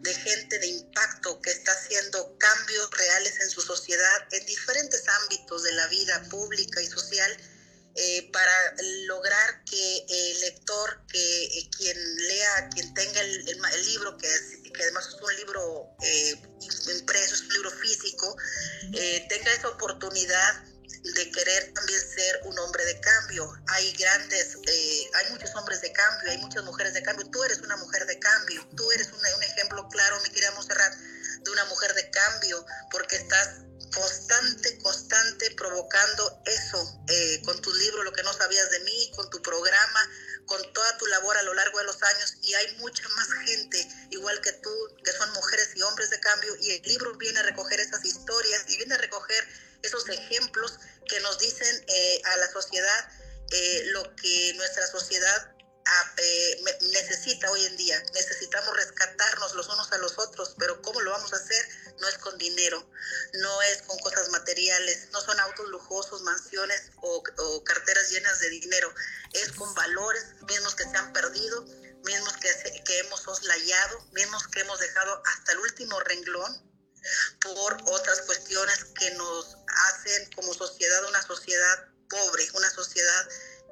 De 0.00 0.14
gente 0.14 0.58
de 0.58 0.66
impacto 0.66 1.40
que 1.40 1.50
está 1.50 1.72
haciendo 1.72 2.36
cambios 2.38 2.90
reales 2.90 3.40
en 3.40 3.50
su 3.50 3.60
sociedad 3.60 4.28
en 4.32 4.46
diferentes 4.46 5.04
ámbitos 5.22 5.62
de 5.62 5.72
la 5.72 5.86
vida 5.88 6.22
pública 6.30 6.80
y 6.80 6.86
social 6.86 7.36
eh, 7.96 8.30
para 8.32 8.74
lograr 9.06 9.64
que 9.64 10.06
el 10.08 10.40
lector, 10.40 11.02
que 11.08 11.44
eh, 11.44 11.70
quien 11.76 12.16
lea, 12.28 12.68
quien 12.72 12.94
tenga 12.94 13.20
el, 13.20 13.48
el, 13.48 13.60
el 13.74 13.86
libro, 13.86 14.16
que, 14.16 14.32
es, 14.32 14.58
que, 14.72 14.82
además 14.82 15.08
es 15.08 15.20
un 15.20 15.36
libro 15.36 15.90
eh, 16.02 16.40
impreso, 16.94 17.34
es 17.34 17.40
un 17.42 17.48
libro 17.48 17.70
físico, 17.72 18.36
eh, 18.92 19.26
tenga 19.28 19.52
esa 19.52 19.68
oportunidad 19.68 20.64
de 21.02 21.30
querer 21.30 21.72
también 21.72 22.00
ser 22.00 22.40
un 22.44 22.58
hombre 22.58 22.84
de 22.84 23.00
cambio. 23.00 23.50
Hay 23.68 23.92
grandes, 23.92 24.56
eh, 24.66 25.10
hay 25.14 25.30
muchos 25.30 25.54
hombres 25.56 25.80
de 25.80 25.92
cambio, 25.92 26.30
hay 26.30 26.38
muchas 26.38 26.64
mujeres 26.64 26.94
de 26.94 27.02
cambio. 27.02 27.28
Tú 27.30 27.42
eres 27.44 27.58
una 27.60 27.76
mujer 27.76 28.06
de 28.06 28.18
cambio, 28.18 28.66
tú 28.76 28.90
eres 28.92 29.08
una, 29.12 29.36
un 29.36 29.42
ejemplo 29.42 29.88
claro, 29.88 30.20
mi 30.20 30.30
querida 30.30 30.50
Monserrat, 30.52 30.94
de 30.94 31.50
una 31.50 31.64
mujer 31.66 31.94
de 31.94 32.10
cambio, 32.10 32.64
porque 32.90 33.16
estás 33.16 33.62
constante, 33.94 34.78
constante 34.78 35.50
provocando 35.52 36.42
eso 36.46 37.02
eh, 37.08 37.42
con 37.44 37.60
tu 37.60 37.72
libro, 37.74 38.02
lo 38.02 38.12
que 38.12 38.22
no 38.22 38.32
sabías 38.32 38.70
de 38.70 38.80
mí, 38.80 39.10
con 39.16 39.28
tu 39.30 39.42
programa, 39.42 40.10
con 40.46 40.72
toda 40.72 40.98
tu 40.98 41.06
labor 41.06 41.36
a 41.36 41.42
lo 41.42 41.54
largo 41.54 41.78
de 41.78 41.84
los 41.84 42.02
años 42.02 42.34
y 42.42 42.54
hay 42.54 42.76
mucha 42.76 43.08
más 43.10 43.28
gente 43.46 43.88
igual 44.10 44.40
que 44.40 44.52
tú, 44.52 44.70
que 45.04 45.12
son 45.12 45.32
mujeres 45.32 45.70
y 45.74 45.82
hombres 45.82 46.10
de 46.10 46.20
cambio 46.20 46.56
y 46.60 46.72
el 46.72 46.82
libro 46.82 47.14
viene 47.16 47.38
a 47.40 47.42
recoger 47.42 47.80
esas 47.80 48.04
historias 48.04 48.64
y 48.68 48.76
viene 48.76 48.94
a 48.94 48.98
recoger 48.98 49.46
esos 49.82 50.08
ejemplos 50.08 50.78
que 51.08 51.20
nos 51.20 51.38
dicen 51.38 51.84
eh, 51.88 52.22
a 52.24 52.36
la 52.36 52.50
sociedad 52.50 53.08
eh, 53.52 53.82
lo 53.86 54.14
que 54.16 54.52
nuestra 54.54 54.86
sociedad 54.86 55.52
necesita 56.92 57.50
hoy 57.50 57.64
en 57.66 57.76
día. 57.76 58.02
Necesitamos 58.14 58.76
rescatarnos 58.76 59.54
los 59.54 59.68
unos 59.68 59.90
a 59.92 59.98
los 59.98 60.18
otros, 60.18 60.54
pero 60.58 60.80
¿cómo 60.82 61.00
lo 61.00 61.10
vamos 61.10 61.32
a 61.32 61.36
hacer? 61.36 61.68
No 62.00 62.08
es 62.08 62.18
con 62.18 62.36
dinero, 62.38 62.90
no 63.34 63.62
es 63.62 63.82
con 63.82 63.98
cosas 63.98 64.28
materiales, 64.30 65.08
no 65.12 65.20
son 65.20 65.38
autos 65.40 65.68
lujosos, 65.68 66.22
mansiones 66.22 66.90
o, 67.02 67.22
o 67.38 67.64
carteras 67.64 68.10
llenas 68.10 68.40
de 68.40 68.50
dinero, 68.50 68.92
es 69.32 69.52
con 69.52 69.72
valores 69.74 70.24
mismos 70.48 70.74
que 70.74 70.84
se 70.84 70.96
han 70.96 71.12
perdido, 71.12 71.62
mismos 72.04 72.36
que, 72.38 72.52
se, 72.52 72.82
que 72.84 72.98
hemos 73.00 73.20
soslayado, 73.20 74.00
mismos 74.12 74.46
que 74.48 74.60
hemos 74.60 74.78
dejado 74.78 75.22
hasta 75.26 75.52
el 75.52 75.58
último 75.58 76.00
renglón 76.00 76.70
por 77.40 77.76
otras 77.86 78.22
cuestiones 78.22 78.84
que 78.98 79.10
nos 79.12 79.56
hacen 79.88 80.30
como 80.32 80.52
sociedad 80.54 81.04
una 81.08 81.22
sociedad 81.22 81.88
pobre, 82.08 82.48
una 82.54 82.70
sociedad 82.70 83.28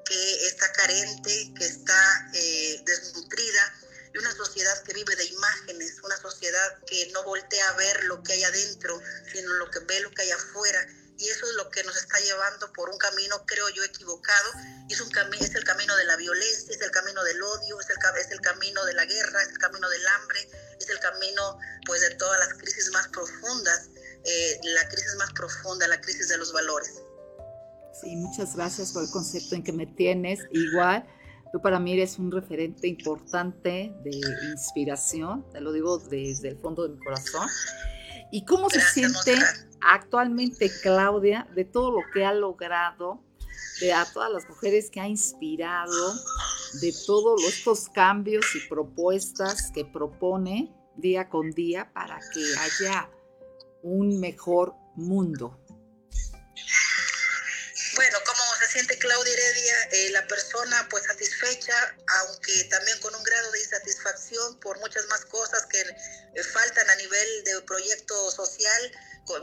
que 0.08 0.46
está 0.46 0.72
carente, 0.72 1.52
que 1.54 1.66
está 1.66 2.30
eh, 2.32 2.82
desnutrida, 2.86 3.74
y 4.14 4.18
una 4.18 4.34
sociedad 4.34 4.82
que 4.84 4.94
vive 4.94 5.14
de 5.16 5.26
imágenes, 5.26 5.96
una 6.02 6.16
sociedad 6.16 6.78
que 6.86 7.10
no 7.12 7.22
voltea 7.24 7.68
a 7.68 7.76
ver 7.76 8.04
lo 8.04 8.22
que 8.22 8.32
hay 8.32 8.44
adentro, 8.44 9.00
sino 9.30 9.52
lo 9.54 9.70
que 9.70 9.80
ve 9.80 10.00
lo 10.00 10.10
que 10.12 10.22
hay 10.22 10.30
afuera. 10.30 10.86
Y 11.18 11.28
eso 11.28 11.46
es 11.46 11.54
lo 11.56 11.68
que 11.70 11.82
nos 11.82 11.96
está 11.96 12.18
llevando 12.20 12.72
por 12.72 12.88
un 12.88 12.96
camino, 12.96 13.44
creo 13.44 13.68
yo, 13.70 13.84
equivocado. 13.84 14.52
Es, 14.88 15.00
un 15.00 15.10
es 15.40 15.54
el 15.54 15.64
camino 15.64 15.94
de 15.96 16.04
la 16.04 16.16
violencia, 16.16 16.74
es 16.74 16.80
el 16.80 16.90
camino 16.90 17.22
del 17.24 17.42
odio, 17.42 17.78
es 17.80 17.90
el, 17.90 17.96
es 18.18 18.30
el 18.30 18.40
camino 18.40 18.84
de 18.86 18.94
la 18.94 19.04
guerra, 19.04 19.42
es 19.42 19.48
el 19.48 19.58
camino 19.58 19.90
del 19.90 20.06
hambre, 20.06 20.48
es 20.80 20.88
el 20.88 21.00
camino 21.00 21.58
pues 21.84 22.00
de 22.00 22.14
todas 22.14 22.38
las 22.38 22.54
crisis 22.54 22.90
más 22.92 23.08
profundas, 23.08 23.88
eh, 24.24 24.60
la 24.62 24.88
crisis 24.88 25.16
más 25.16 25.32
profunda, 25.32 25.86
la 25.88 26.00
crisis 26.00 26.28
de 26.28 26.38
los 26.38 26.52
valores. 26.52 26.92
Sí, 28.00 28.14
muchas 28.16 28.54
gracias 28.54 28.92
por 28.92 29.02
el 29.02 29.10
concepto 29.10 29.54
en 29.56 29.62
que 29.62 29.72
me 29.72 29.86
tienes. 29.86 30.40
Igual, 30.52 31.04
tú 31.52 31.60
para 31.60 31.80
mí 31.80 31.94
eres 31.94 32.18
un 32.18 32.30
referente 32.30 32.86
importante 32.86 33.92
de 34.04 34.20
inspiración, 34.52 35.44
te 35.50 35.60
lo 35.60 35.72
digo 35.72 35.98
desde 35.98 36.48
el 36.48 36.58
fondo 36.58 36.86
de 36.86 36.94
mi 36.94 37.04
corazón. 37.04 37.48
¿Y 38.30 38.44
cómo 38.44 38.70
se 38.70 38.80
siente 38.80 39.34
actualmente 39.80 40.70
Claudia 40.82 41.48
de 41.54 41.64
todo 41.64 41.90
lo 41.90 42.00
que 42.12 42.24
ha 42.24 42.32
logrado, 42.32 43.24
de 43.80 43.92
a 43.92 44.04
todas 44.04 44.30
las 44.30 44.48
mujeres 44.48 44.90
que 44.90 45.00
ha 45.00 45.08
inspirado, 45.08 46.14
de 46.80 46.94
todos 47.06 47.42
estos 47.44 47.88
cambios 47.88 48.44
y 48.54 48.68
propuestas 48.68 49.72
que 49.72 49.84
propone 49.84 50.72
día 50.96 51.28
con 51.28 51.50
día 51.50 51.90
para 51.92 52.20
que 52.32 52.44
haya 52.60 53.10
un 53.82 54.20
mejor 54.20 54.74
mundo? 54.94 55.58
¿Cómo 58.78 58.86
se 58.86 58.94
siente 58.94 58.98
Claudia 58.98 59.32
Heredia? 59.32 59.88
Eh, 59.92 60.10
la 60.10 60.26
persona 60.26 60.86
pues 60.90 61.04
satisfecha, 61.04 61.96
aunque 62.20 62.64
también 62.64 62.98
con 63.00 63.14
un 63.14 63.22
grado 63.24 63.50
de 63.50 63.60
insatisfacción 63.60 64.60
por 64.60 64.78
muchas 64.78 65.04
más 65.06 65.24
cosas 65.24 65.66
que 65.66 65.80
eh, 65.80 66.44
faltan 66.44 66.88
a 66.88 66.94
nivel 66.96 67.44
de 67.44 67.60
proyecto 67.62 68.30
social, 68.30 68.92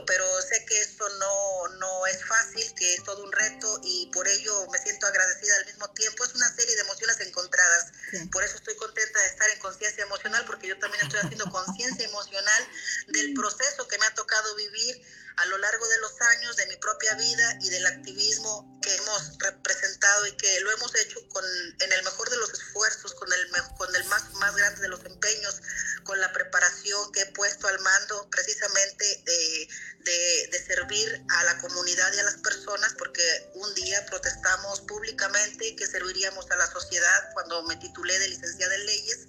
pero 0.06 0.24
sé 0.42 0.64
que 0.66 0.80
esto 0.80 1.08
no, 1.18 1.68
no 1.78 2.06
es 2.06 2.24
fácil, 2.24 2.74
que 2.74 2.94
es 2.94 3.04
todo 3.04 3.22
un 3.24 3.32
reto 3.32 3.80
y 3.82 4.10
por 4.12 4.26
ello 4.26 4.66
me 4.70 4.78
siento 4.78 5.06
agradecida 5.06 5.56
al 5.56 5.66
mismo 5.66 5.88
tiempo. 5.90 6.24
Es 6.24 6.34
una 6.34 6.52
serie 6.54 6.74
de 6.74 6.82
emociones 6.82 7.20
encontradas. 7.20 7.92
Por 8.32 8.42
eso 8.42 8.56
estoy 8.56 8.74
contenta 8.76 9.20
de 9.20 9.28
estar 9.28 9.48
en 9.50 9.58
conciencia 9.58 10.04
emocional, 10.04 10.44
porque 10.46 10.68
yo 10.68 10.78
también 10.78 11.04
estoy 11.04 11.20
haciendo 11.20 11.50
conciencia 11.50 12.04
emocional 12.04 12.68
del 13.08 13.34
proceso 13.34 13.86
que 13.88 13.98
me 13.98 14.06
ha 14.06 14.14
tocado 14.14 14.54
vivir 14.56 15.02
a 15.36 15.46
lo 15.46 15.58
largo 15.58 15.86
de 15.86 15.98
los 15.98 16.20
años 16.20 16.56
de 16.56 16.66
mi 16.66 16.76
propia 16.76 17.14
vida 17.14 17.58
y 17.60 17.68
del 17.68 17.86
activismo 17.86 18.80
que 18.80 18.94
hemos 18.94 19.38
representado 19.38 20.26
y 20.26 20.36
que 20.36 20.60
lo 20.60 20.72
hemos 20.72 20.94
hecho 20.94 21.20
con, 21.28 21.44
en 21.80 21.92
el 21.92 22.02
mejor 22.04 22.30
de 22.30 22.36
los 22.38 22.52
esfuerzos, 22.54 23.14
con 23.14 23.30
el, 23.30 23.50
con 23.76 23.94
el 23.94 24.04
más, 24.04 24.32
más 24.34 24.56
grande 24.56 24.80
de 24.80 24.88
los 24.88 25.04
empeños, 25.04 25.60
con 26.04 26.18
la 26.20 26.32
preparación 26.32 27.12
que 27.12 27.20
he 27.22 27.26
puesto 27.32 27.68
al 27.68 27.78
mando 27.80 28.28
precisamente 28.30 29.22
de, 29.26 29.68
de, 30.00 30.48
de, 30.52 30.64
servir 30.64 31.24
a 31.28 31.44
la 31.44 31.58
comunidad 31.58 32.12
y 32.14 32.18
a 32.18 32.22
las 32.22 32.36
personas, 32.36 32.94
porque 32.96 33.22
un 33.54 33.74
día 33.74 34.04
protestamos 34.06 34.80
públicamente 34.82 35.74
que 35.74 35.86
serviríamos 35.86 36.48
a 36.50 36.56
la 36.56 36.66
sociedad 36.68 37.30
cuando 37.34 37.62
me 37.64 37.76
titulé 37.76 38.18
de 38.18 38.28
licenciada 38.28 38.74
en 38.74 38.86
leyes 38.86 39.26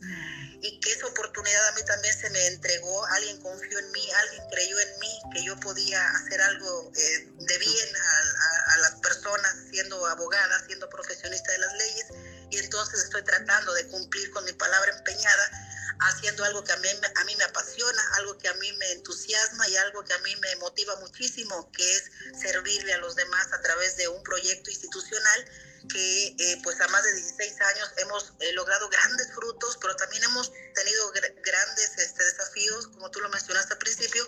y 0.62 0.80
que 0.80 0.92
esa 0.92 1.08
oportunidad 1.08 1.68
a 1.68 1.72
mí 1.74 1.82
también 1.86 2.18
se 2.18 2.30
me 2.30 2.48
entregó, 2.48 3.06
alguien 3.08 3.40
confió 3.42 3.80
en 3.80 3.92
mí, 3.92 4.12
alguien 4.12 4.44
creyó 4.50 4.80
en 4.80 5.00
mí, 5.00 5.20
que 5.34 5.44
yo 5.44 5.60
podía 5.60 6.04
hacer 6.12 6.42
algo 6.42 6.92
eh, 6.96 7.28
de 7.38 7.58
bien 7.58 7.96
a, 7.96 8.74
a, 8.74 8.78
las 8.78 8.96
personas 8.96 9.56
siendo 9.70 10.06
abogada, 10.08 10.66
siendo 10.66 10.90
profesionista 10.90 11.52
de 11.52 11.58
las 11.60 11.74
leyes, 11.74 12.06
y 12.50 12.58
entonces 12.58 13.04
estoy 13.04 13.24
tratando 13.24 13.74
de 13.74 13.88
cumplir 13.88 14.32
con 14.32 14.44
mi 14.46 14.54
palabra 14.54 14.96
empeñada, 14.98 15.52
haciendo 16.00 16.44
algo 16.44 16.64
que 16.64 16.72
a 16.72 16.78
mí, 16.78 16.90
a 17.16 17.24
mí 17.26 17.36
me 17.36 17.44
apasiona, 17.44 18.02
algo 18.18 18.38
que 18.38 18.48
a 18.48 18.54
mí 18.56 18.72
me 18.74 18.92
entusiasma 18.92 19.68
y 19.68 19.78
algo 19.78 20.04
que 20.04 20.14
a 20.14 20.20
mí 20.20 20.36
me 20.36 20.56
motiva 20.58 20.96
muchísimo, 20.98 21.72
que 21.72 21.92
es 21.92 22.04
servirle 22.40 22.94
a 22.94 22.98
los 23.00 23.16
demás 23.16 23.52
a 23.52 23.62
través 23.62 23.98
de 23.98 24.08
un 24.08 24.22
proyecto 24.24 24.70
institucional 24.70 25.46
que 25.88 26.28
eh, 26.38 26.60
pues 26.64 26.80
a 26.82 26.88
más 26.90 27.04
de 27.04 27.14
16 27.14 27.62
años 27.62 27.92
hemos 27.98 28.34
eh, 28.40 28.52
logrado 28.54 28.90
grandes 28.90 29.32
frutos, 29.34 29.78
pero 29.82 29.96
también 29.96 30.24
hemos 30.24 30.52
tenido 30.76 31.12
grandes 31.12 31.98
este, 31.98 32.24
desafíos, 32.24 32.88
como 32.88 33.10
tú 33.10 33.20
lo 33.22 33.30
mencionaste 33.30 33.74
al 33.74 33.80
principio, 33.80 34.28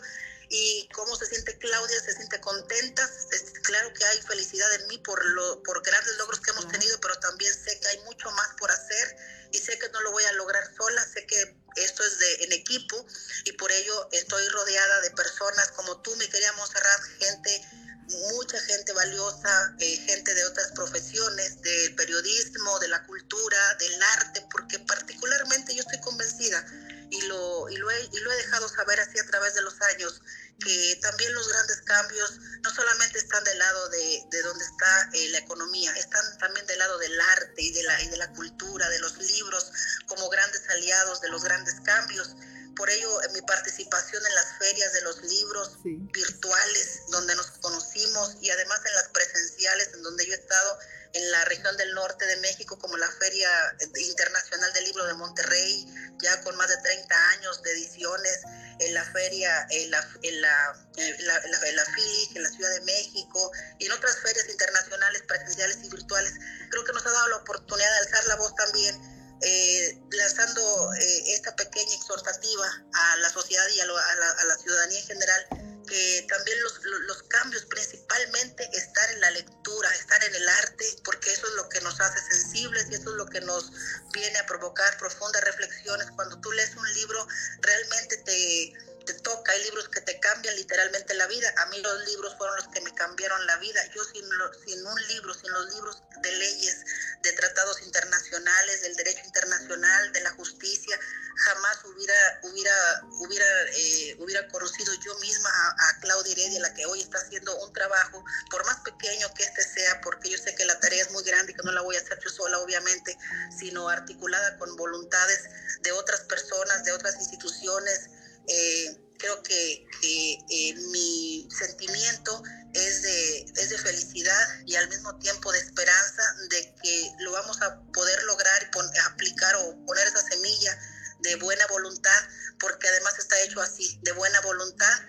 y 0.49 0.89
cómo 0.93 1.15
se 1.15 1.27
siente 1.27 1.57
Claudia, 1.59 1.99
se 2.01 2.13
siente 2.13 2.39
contenta, 2.41 3.07
es, 3.31 3.43
claro 3.63 3.93
que 3.93 4.03
hay 4.03 4.21
felicidad 4.23 4.73
en 4.75 4.87
mí 4.87 4.97
por, 4.99 5.23
lo, 5.23 5.61
por 5.63 5.83
grandes 5.83 6.17
logros 6.17 6.39
que 6.39 6.51
hemos 6.51 6.67
tenido, 6.67 6.99
pero 6.99 7.15
también 7.19 7.53
sé 7.53 7.79
que 7.79 7.87
hay 7.87 7.99
mucho 7.99 8.31
más 8.31 8.49
por 8.57 8.71
hacer 8.71 9.15
y 9.51 9.59
sé 9.59 9.77
que 9.77 9.89
no 9.89 10.01
lo 10.01 10.11
voy 10.11 10.23
a 10.23 10.33
lograr 10.33 10.63
sola, 10.75 11.05
sé 11.05 11.25
que 11.25 11.55
esto 11.75 12.03
es 12.03 12.17
de, 12.17 12.43
en 12.45 12.53
equipo 12.53 13.05
y 13.45 13.51
por 13.53 13.71
ello 13.71 14.09
estoy 14.11 14.47
rodeada 14.49 15.01
de 15.01 15.11
personas 15.11 15.69
como 15.71 16.01
tú, 16.01 16.15
mi 16.15 16.27
querida 16.27 16.51
Monserrat, 16.53 17.01
gente 17.19 17.61
mucha 18.09 18.59
gente 18.61 18.91
valiosa, 18.93 19.75
eh, 19.79 19.97
gente 20.07 20.33
de 20.33 20.45
otras 20.45 20.71
profesiones, 20.71 21.61
del 21.61 21.95
periodismo, 21.95 22.79
de 22.79 22.87
la 22.87 23.05
cultura, 23.05 23.75
del 23.79 24.01
arte, 24.17 24.45
porque 24.51 24.79
particularmente 24.79 25.75
yo 25.75 25.81
estoy 25.81 25.99
convencida 26.01 26.65
y 27.11 27.21
lo, 27.23 27.69
y 27.69 27.77
lo, 27.77 27.89
he, 27.91 28.09
y 28.11 28.19
lo 28.19 28.31
he 28.31 28.37
dejado 28.37 28.67
saber 28.69 28.99
así 28.99 29.19
a 29.19 29.25
través 29.25 29.53
de 29.53 29.61
los 29.61 29.79
años, 29.81 30.21
que 30.59 30.99
también 31.01 31.33
los 31.33 31.47
grandes 31.47 31.81
cambios 31.81 32.39
no 32.61 32.69
solamente 32.69 33.19
están 33.19 33.43
del 33.43 33.57
lado 33.57 33.89
de, 33.89 34.23
de 34.29 34.41
donde 34.41 34.65
está 34.65 35.09
eh, 35.13 35.29
la 35.29 35.37
economía, 35.39 35.91
están 35.93 36.37
también 36.37 36.65
del 36.67 36.79
lado 36.79 36.97
del 36.97 37.19
arte 37.19 37.61
y 37.61 37.71
de, 37.71 37.83
la, 37.83 38.01
y 38.01 38.07
de 38.09 38.17
la 38.17 38.31
cultura, 38.33 38.89
de 38.89 38.99
los 38.99 39.17
libros, 39.17 39.71
como 40.07 40.29
grandes 40.29 40.67
aliados 40.69 41.21
de 41.21 41.29
los 41.29 41.43
grandes 41.43 41.75
cambios 41.81 42.35
por 42.75 42.89
ello 42.89 43.19
mi 43.33 43.41
participación 43.41 44.25
en 44.25 44.35
las 44.35 44.57
ferias 44.59 44.93
de 44.93 45.01
los 45.01 45.21
libros 45.23 45.77
virtuales 45.83 47.01
donde 47.09 47.35
nos 47.35 47.51
conocimos 47.59 48.37
y 48.41 48.49
además 48.49 48.79
en 48.85 48.95
las 48.95 49.09
presenciales 49.09 49.89
en 49.93 50.03
donde 50.03 50.25
yo 50.25 50.33
he 50.33 50.35
estado 50.35 50.79
en 51.13 51.31
la 51.31 51.45
región 51.45 51.75
del 51.77 51.93
norte 51.93 52.25
de 52.25 52.37
México 52.37 52.77
como 52.77 52.95
la 52.97 53.09
Feria 53.11 53.49
Internacional 53.95 54.71
del 54.73 54.83
Libro 54.85 55.05
de 55.05 55.13
Monterrey, 55.15 55.85
ya 56.21 56.41
con 56.41 56.55
más 56.55 56.69
de 56.69 56.77
30 56.77 57.29
años 57.31 57.63
de 57.63 57.71
ediciones, 57.71 58.41
en 58.79 58.93
la 58.93 59.03
feria, 59.11 59.67
en 59.71 59.91
la, 59.91 60.07
en 60.21 60.41
la, 60.41 60.87
en 60.97 61.27
la, 61.27 61.35
en 61.43 61.75
la, 61.75 61.85
FILIC, 61.85 62.35
en 62.35 62.43
la 62.43 62.49
Ciudad 62.49 62.73
de 62.75 62.81
México 62.81 63.51
y 63.77 63.85
en 63.85 63.91
otras 63.91 64.17
ferias 64.19 64.47
internacionales 64.49 65.23
presenciales 65.27 65.79
y 65.83 65.89
virtuales. 65.89 66.33
Creo 66.69 66.85
que 66.85 66.93
nos 66.93 67.05
ha 67.05 67.11
dado 67.11 67.27
la 67.29 67.37
oportunidad 67.37 67.89
de 67.91 67.97
alzar 67.97 68.25
la 68.27 68.35
voz 68.35 68.55
también 68.55 69.18
eh, 69.41 70.01
lanzando 70.11 70.93
eh, 70.93 71.33
esta 71.33 71.55
pequeña 71.55 71.95
exhortativa 71.95 72.85
a 72.93 73.17
la 73.17 73.29
sociedad 73.29 73.65
y 73.73 73.79
a, 73.79 73.85
la, 73.85 74.57
ciudadanía 74.57 74.99
en 74.99 75.05
general, 75.05 75.47
que 75.87 76.25
también 76.29 76.61
los, 76.63 76.79
los, 76.83 77.23
cambios 77.23 77.65
principalmente 77.65 78.69
están 78.73 79.11
en 79.11 79.21
la 79.21 79.31
lectura, 79.31 79.89
están 79.95 80.21
en 80.23 80.35
el 80.35 80.49
arte, 80.49 80.85
porque 81.03 81.31
eso 81.31 81.47
es 81.47 81.53
lo 81.53 81.69
que 81.69 81.81
nos 81.81 81.99
hace 81.99 82.19
sensibles 82.21 82.87
y 82.91 82.95
eso 82.95 83.09
es 83.11 83.15
lo 83.15 83.25
que 83.27 83.41
nos 83.41 83.71
viene 84.11 84.37
a 84.39 84.45
provocar 84.45 84.97
profundas 84.97 85.43
reflexiones. 85.43 86.11
Cuando 86.15 86.39
tú 86.41 86.51
lees 86.51 86.75
un 86.75 86.93
libro, 86.93 87.27
realmente 87.61 88.17
te, 88.17 88.73
te 89.09 89.21
toca, 89.21 89.51
hay 89.51 89.63
libros 89.63 89.89
que 89.89 90.01
te 90.01 90.19
cambian 90.19 90.55
literalmente 90.55 91.15
la 91.15 91.25
vida. 91.25 91.51
A 91.57 91.65
mí 91.67 91.81
los 91.81 92.05
libros 92.05 92.35
fueron 92.37 92.55
los 92.57 92.67
que 92.67 92.81
me 92.81 92.93
cambiaron 92.93 93.43
la 93.47 93.57
vida. 93.57 93.81
Yo 93.95 94.03
sin, 94.03 94.23
sin 94.67 94.85
un 94.85 95.07
libro, 95.07 95.33
sin 95.33 95.51
los 95.51 95.73
libros 95.73 96.03
de 96.21 96.31
leyes, 96.31 96.85
de 97.23 97.31
tratados 97.33 97.81
internacionales, 97.81 98.81
del 98.81 98.95
derecho 98.95 99.21
internacional, 99.25 100.11
de 100.13 100.21
la 100.21 100.29
justicia, 100.31 100.99
jamás 101.37 101.79
hubiera, 101.85 102.39
hubiera, 102.43 103.01
hubiera, 103.21 103.45
eh, 103.73 104.15
hubiera 104.19 104.47
conocido 104.49 104.93
yo 105.03 105.17
misma 105.19 105.49
a, 105.49 105.89
a, 105.89 105.99
Claudia 106.01 106.33
Heredia, 106.33 106.59
la 106.59 106.73
que 106.75 106.85
hoy 106.85 107.01
está 107.01 107.17
haciendo 107.17 107.57
un 107.65 107.73
trabajo, 107.73 108.23
por 108.51 108.63
más 108.67 108.77
pequeño 108.81 109.33
que 109.33 109.43
este 109.43 109.63
sea, 109.63 110.01
porque 110.01 110.29
yo 110.29 110.37
sé 110.37 110.53
que 110.53 110.65
la 110.65 110.79
tarea 110.79 111.01
es 111.01 111.11
muy 111.11 111.23
grande 111.23 111.51
y 111.53 111.55
que 111.55 111.63
no 111.63 111.71
la 111.71 111.81
voy 111.81 111.95
a 111.95 111.99
hacer 111.99 112.19
yo 112.23 112.29
sola, 112.29 112.59
obviamente, 112.59 113.17
sino 113.57 113.89
articulada 113.89 114.57
con 114.59 114.75
voluntades 114.75 115.49
de 115.81 115.91
otras 115.93 116.21
personas, 116.21 116.83
de 116.83 116.91
otras 116.91 117.15
instituciones. 117.15 118.09
Eh, 118.47 118.97
creo 119.17 119.43
que, 119.43 119.85
eh, 120.01 120.75
mi 120.91 121.47
sentimiento 121.51 122.41
es 122.73 123.01
de, 123.01 123.39
es 123.57 123.69
de 123.69 123.77
felicidad 123.77 124.47
y 124.65 124.75
al 124.75 124.87
mismo 124.89 125.17
tiempo 125.17 125.51
de 125.51 125.59
esperanza 125.59 126.23
de 126.49 126.75
que 126.81 127.11
lo 127.19 127.31
vamos 127.31 127.61
a 127.61 127.81
poder 127.93 128.23
lograr 128.23 128.69
y 128.73 128.97
aplicar 128.99 129.55
o 129.57 129.85
poner 129.85 130.07
esa 130.07 130.21
semilla 130.21 130.77
de 131.19 131.35
buena 131.35 131.65
voluntad, 131.67 132.21
porque 132.59 132.87
además 132.87 133.19
está 133.19 133.39
hecho 133.41 133.61
así, 133.61 133.99
de 134.03 134.13
buena 134.13 134.39
voluntad, 134.41 134.99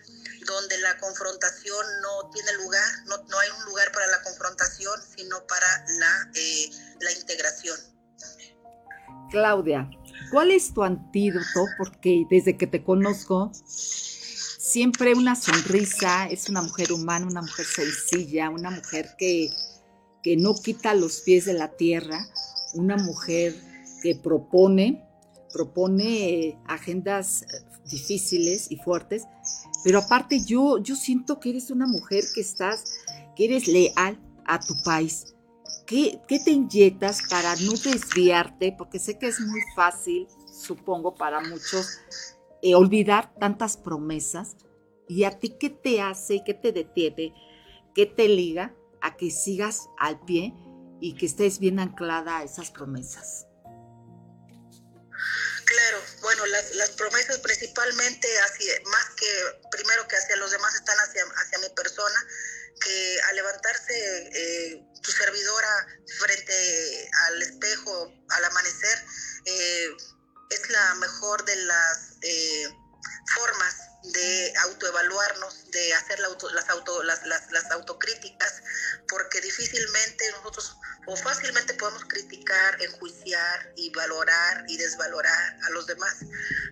donde 0.44 0.78
la 0.78 0.98
confrontación 0.98 1.86
no 2.02 2.30
tiene 2.30 2.52
lugar, 2.54 2.88
no, 3.06 3.18
no 3.28 3.38
hay 3.38 3.50
un 3.50 3.64
lugar 3.66 3.92
para 3.92 4.06
la 4.08 4.22
confrontación, 4.22 5.00
sino 5.16 5.46
para 5.46 5.84
la, 5.98 6.30
eh, 6.34 6.70
la 7.00 7.12
integración. 7.12 7.78
Claudia, 9.30 9.88
¿cuál 10.30 10.50
es 10.50 10.72
tu 10.72 10.82
antídoto? 10.82 11.66
Porque 11.78 12.26
desde 12.30 12.56
que 12.56 12.66
te 12.66 12.82
conozco, 12.82 13.50
siempre 13.54 15.14
una 15.14 15.34
sonrisa, 15.34 16.28
es 16.28 16.48
una 16.48 16.62
mujer 16.62 16.92
humana, 16.92 17.26
una 17.26 17.42
mujer 17.42 17.66
sencilla, 17.66 18.50
una 18.50 18.70
mujer 18.70 19.10
que, 19.18 19.50
que 20.22 20.36
no 20.36 20.54
quita 20.54 20.94
los 20.94 21.20
pies 21.20 21.44
de 21.44 21.54
la 21.54 21.76
tierra, 21.76 22.26
una 22.74 22.96
mujer 22.96 23.54
que 24.02 24.14
propone, 24.14 25.04
propone 25.52 26.58
agendas 26.66 27.44
difíciles 27.90 28.70
y 28.70 28.76
fuertes, 28.76 29.24
pero 29.82 29.98
aparte 29.98 30.40
yo, 30.44 30.78
yo 30.78 30.94
siento 30.94 31.40
que 31.40 31.50
eres 31.50 31.70
una 31.70 31.86
mujer 31.86 32.24
que 32.34 32.40
estás, 32.40 32.84
que 33.34 33.46
eres 33.46 33.66
leal 33.66 34.18
a 34.44 34.60
tu 34.60 34.74
país. 34.84 35.34
¿Qué, 35.90 36.20
te 36.28 36.52
inyectas 36.52 37.22
para 37.28 37.56
no 37.56 37.72
desviarte? 37.72 38.72
Porque 38.78 39.00
sé 39.00 39.18
que 39.18 39.26
es 39.26 39.40
muy 39.40 39.60
fácil, 39.74 40.28
supongo, 40.46 41.16
para 41.16 41.40
muchos 41.40 41.98
eh, 42.62 42.76
olvidar 42.76 43.34
tantas 43.40 43.76
promesas. 43.76 44.54
¿Y 45.08 45.24
a 45.24 45.36
ti 45.36 45.56
qué 45.58 45.68
te 45.68 46.00
hace 46.00 46.44
qué 46.46 46.54
te 46.54 46.70
detiene? 46.70 47.34
¿Qué 47.92 48.06
te 48.06 48.28
liga 48.28 48.72
a 49.02 49.16
que 49.16 49.32
sigas 49.32 49.88
al 49.98 50.24
pie 50.24 50.54
y 51.00 51.16
que 51.16 51.26
estés 51.26 51.58
bien 51.58 51.80
anclada 51.80 52.38
a 52.38 52.44
esas 52.44 52.70
promesas? 52.70 53.48
Claro, 55.64 55.98
bueno, 56.22 56.46
las, 56.46 56.90
promesas 56.90 57.38
principalmente, 57.38 58.28
más 58.84 59.10
que 59.16 59.26
primero 59.72 60.06
que 60.06 60.14
hacia 60.14 60.36
los 60.36 60.52
demás, 60.52 60.72
están 60.72 60.96
hacia, 60.98 61.24
hacia 61.24 61.58
mi 61.58 61.74
persona, 61.74 62.26
que 62.80 63.20
al 63.28 63.36
levantarse 63.36 64.28
eh, 64.32 64.89
tu 65.02 65.12
servidora 65.12 65.86
frente 66.18 67.10
al 67.26 67.42
espejo 67.42 68.12
al 68.28 68.44
amanecer, 68.44 69.04
eh, 69.44 69.96
es 70.50 70.70
la 70.70 70.94
mejor 70.96 71.44
de 71.44 71.56
las 71.56 72.16
eh, 72.22 72.68
formas 73.34 73.74
de 74.02 74.52
autoevaluarnos, 74.62 75.70
de 75.70 75.94
hacer 75.94 76.18
las, 76.20 76.30
auto, 76.70 77.02
las, 77.02 77.26
las, 77.26 77.50
las, 77.50 77.70
autocríticas, 77.70 78.62
porque 79.08 79.40
difícilmente 79.40 80.30
nosotros 80.32 80.76
o 81.06 81.16
fácilmente 81.16 81.74
podemos 81.74 82.04
criticar, 82.06 82.80
enjuiciar 82.82 83.72
y 83.76 83.90
valorar 83.90 84.64
y 84.68 84.76
desvalorar 84.76 85.58
a 85.64 85.70
los 85.70 85.86
demás, 85.86 86.16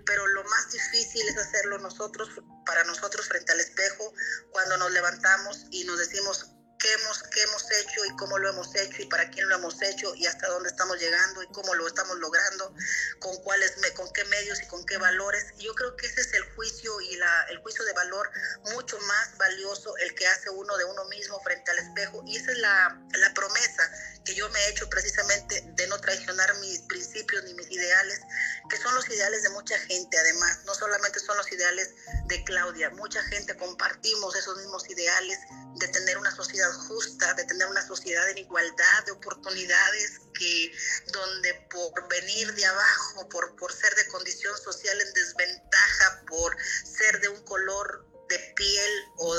pero 0.07 0.27
lo 0.27 0.45
más 0.45 0.71
difícil 0.71 1.27
es 1.29 1.37
hacerlo 1.37 1.79
nosotros, 1.79 2.29
para 2.65 2.85
nosotros 2.85 3.29
frente 3.29 3.53
al 3.53 3.61
espejo, 3.61 4.13
cuando 4.51 4.77
nos 4.79 4.91
levantamos 4.93 5.67
y 5.71 5.85
nos 5.85 5.99
decimos, 5.99 6.51
qué 6.79 6.93
hemos, 6.93 7.23
qué 7.25 7.43
hemos 7.43 7.71
hecho 7.73 8.05
y 8.05 8.17
cómo 8.17 8.39
lo 8.39 8.51
hemos 8.51 8.75
hecho 8.75 9.03
y 9.03 9.07
para 9.07 9.29
quién 9.31 9.49
lo 9.49 9.57
hemos 9.57 9.81
hecho 9.83 10.15
y 10.15 10.27
hasta 10.27 10.47
dónde 10.49 10.69
estamos 10.69 10.99
llegando 10.99 11.43
y 11.43 11.47
cómo 11.49 11.75
lo 11.75 11.87
estamos 11.87 12.17
logrando, 12.19 12.73
con 13.19 13.37
cuáles, 13.43 13.75
con 13.95 14.11
qué 14.13 14.25
medios 14.27 14.63
y 14.63 14.67
con 14.67 14.85
qué 14.87 14.97
valores. 14.97 15.45
Yo 15.59 15.75
creo 15.75 15.97
que 15.97 16.07
ese 16.07 16.21
es 16.21 16.33
el 16.35 16.43
juicio 16.55 17.01
y 17.01 17.17
la, 17.17 17.47
el 17.51 17.59
juicio 17.59 17.85
de 17.85 17.93
valor 17.93 18.31
mucho 18.75 18.99
más 19.01 19.37
valioso, 19.39 19.97
el 19.99 20.15
que 20.15 20.27
hace 20.27 20.51
uno 20.51 20.77
de 20.77 20.85
uno 20.85 21.05
mismo 21.07 21.41
frente 21.41 21.71
al 21.71 21.79
espejo. 21.79 22.23
Y 22.27 22.37
esa 22.37 22.53
es 22.53 22.59
la, 22.59 23.01
la 23.15 23.35
promesa 23.35 23.91
que 24.25 24.35
yo 24.35 24.49
me 24.51 24.59
he 24.61 24.69
hecho 24.71 24.89
precisamente 24.89 25.65
de 25.75 25.87
no 25.89 25.99
traicionar 26.01 26.55
mis 26.59 26.81
principios 26.83 27.45
ni 27.45 27.55
mis 27.55 27.71
ideales, 27.71 28.21
que 28.69 28.77
son 28.77 28.95
los 28.95 29.09
ideales 29.09 29.43
de 29.43 29.49
mucha 29.51 29.79
gente 29.79 30.19
además, 30.19 30.61
no 30.65 30.75
solamente 30.75 31.19
son 31.19 31.37
los 31.39 31.51
ideales 31.51 31.95
de 32.27 32.45
Claudia, 32.45 32.91
mucha 32.91 33.23
gente 33.25 33.57
compartimos 33.57 34.37
esos 34.37 34.59
mismos 34.59 34.89
ideales 34.91 35.39
de 35.77 35.89
tener 35.89 36.19
una 36.19 36.31
sociedad 36.31 36.68
justa, 36.73 37.35
de 37.35 37.45
tener 37.45 37.67
una 37.67 37.87
sociedad 37.87 38.29
en 38.31 38.39
igualdad 38.39 39.05
de 39.07 39.13
oportunidades, 39.13 40.21
que 40.35 40.73
donde 41.13 41.55
por 41.71 42.09
venir 42.09 42.55
de 42.55 42.65
abajo, 42.67 43.29
por, 43.29 43.57
por 43.57 43.73
ser 43.73 43.95
de 43.95 44.07
condición 44.09 44.57
social 44.59 45.01
en 45.01 45.13
desventaja, 45.13 46.23
por 46.27 46.57
ser 46.85 47.21
de 47.21 47.29
un 47.29 47.43
color 47.45 48.09
de 48.29 48.39
piel 48.55 48.91
o, 49.17 49.35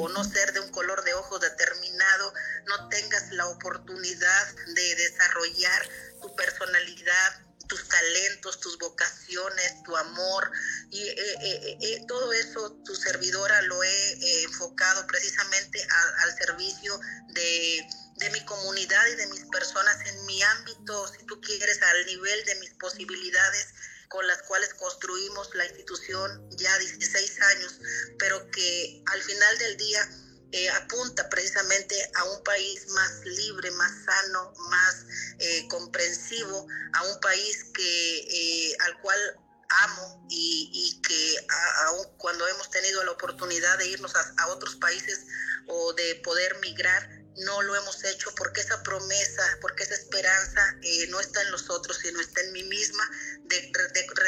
o, 0.00 0.08
no 0.08 0.24
ser 0.24 0.52
de 0.52 0.60
un 0.60 0.70
color 0.70 1.04
de 1.04 1.14
ojos 1.14 1.40
determinado, 1.40 2.34
no 2.66 2.88
tengas 2.88 3.30
la 3.32 3.46
oportunidad 3.46 4.54
de 4.74 4.94
desarrollar 4.96 5.88
tu 6.20 6.34
personalidad, 6.34 7.41
tus 7.72 7.88
talentos, 7.88 8.60
tus 8.60 8.76
vocaciones, 8.76 9.82
tu 9.82 9.96
amor 9.96 10.50
y 10.90 11.08
eh, 11.08 11.14
eh, 11.40 11.78
eh, 11.80 12.04
todo 12.06 12.30
eso 12.34 12.70
tu 12.84 12.94
servidora 12.94 13.62
lo 13.62 13.82
he 13.82 14.42
enfocado 14.42 15.06
precisamente 15.06 15.82
al 16.18 16.36
servicio 16.36 17.00
de, 17.28 17.88
de 18.16 18.30
mi 18.30 18.44
comunidad 18.44 19.06
y 19.06 19.14
de 19.14 19.26
mis 19.28 19.46
personas 19.46 19.96
en 20.06 20.26
mi 20.26 20.42
ámbito, 20.42 21.08
si 21.08 21.24
tú 21.24 21.40
quieres, 21.40 21.80
al 21.80 22.04
nivel 22.04 22.44
de 22.44 22.56
mis 22.56 22.74
posibilidades 22.74 23.68
con 24.08 24.26
las 24.26 24.42
cuales 24.42 24.74
construimos 24.74 25.54
la 25.54 25.64
institución 25.64 26.46
ya 26.50 26.78
16 26.78 27.40
años, 27.40 27.80
pero 28.18 28.50
que 28.50 29.02
al 29.06 29.22
final 29.22 29.56
del 29.56 29.78
día 29.78 30.10
eh, 30.52 30.68
apunta 30.70 31.28
precisamente 31.28 31.96
a 32.14 32.24
un 32.24 32.42
país 32.44 32.86
más 32.88 33.24
libre, 33.24 33.70
más 33.72 33.92
sano, 34.04 34.52
más 34.68 35.06
eh, 35.38 35.66
comprensivo, 35.68 36.66
a 36.92 37.02
un 37.04 37.20
país 37.20 37.64
que 37.74 38.18
eh, 38.70 38.76
al 38.80 39.00
cual 39.00 39.18
amo 39.84 40.26
y, 40.28 41.00
que 41.02 41.46
aún 41.86 42.06
cuando 42.18 42.46
hemos 42.46 42.70
tenido 42.70 43.02
la 43.04 43.12
oportunidad 43.12 43.78
de 43.78 43.88
irnos 43.88 44.12
a 44.14 44.46
otros 44.48 44.76
países 44.76 45.26
o 45.66 45.94
de 45.94 46.16
poder 46.16 46.58
migrar, 46.60 47.21
no 47.36 47.62
lo 47.62 47.76
hemos 47.76 48.04
hecho 48.04 48.34
porque 48.36 48.60
esa 48.60 48.82
promesa, 48.82 49.42
porque 49.60 49.84
esa 49.84 49.94
esperanza 49.94 50.76
eh, 50.82 51.06
no 51.08 51.20
está 51.20 51.42
en 51.42 51.50
los 51.50 51.70
otros, 51.70 51.98
sino 51.98 52.20
está 52.20 52.40
en 52.42 52.52
mí 52.52 52.62
misma 52.64 53.08
de, 53.44 53.72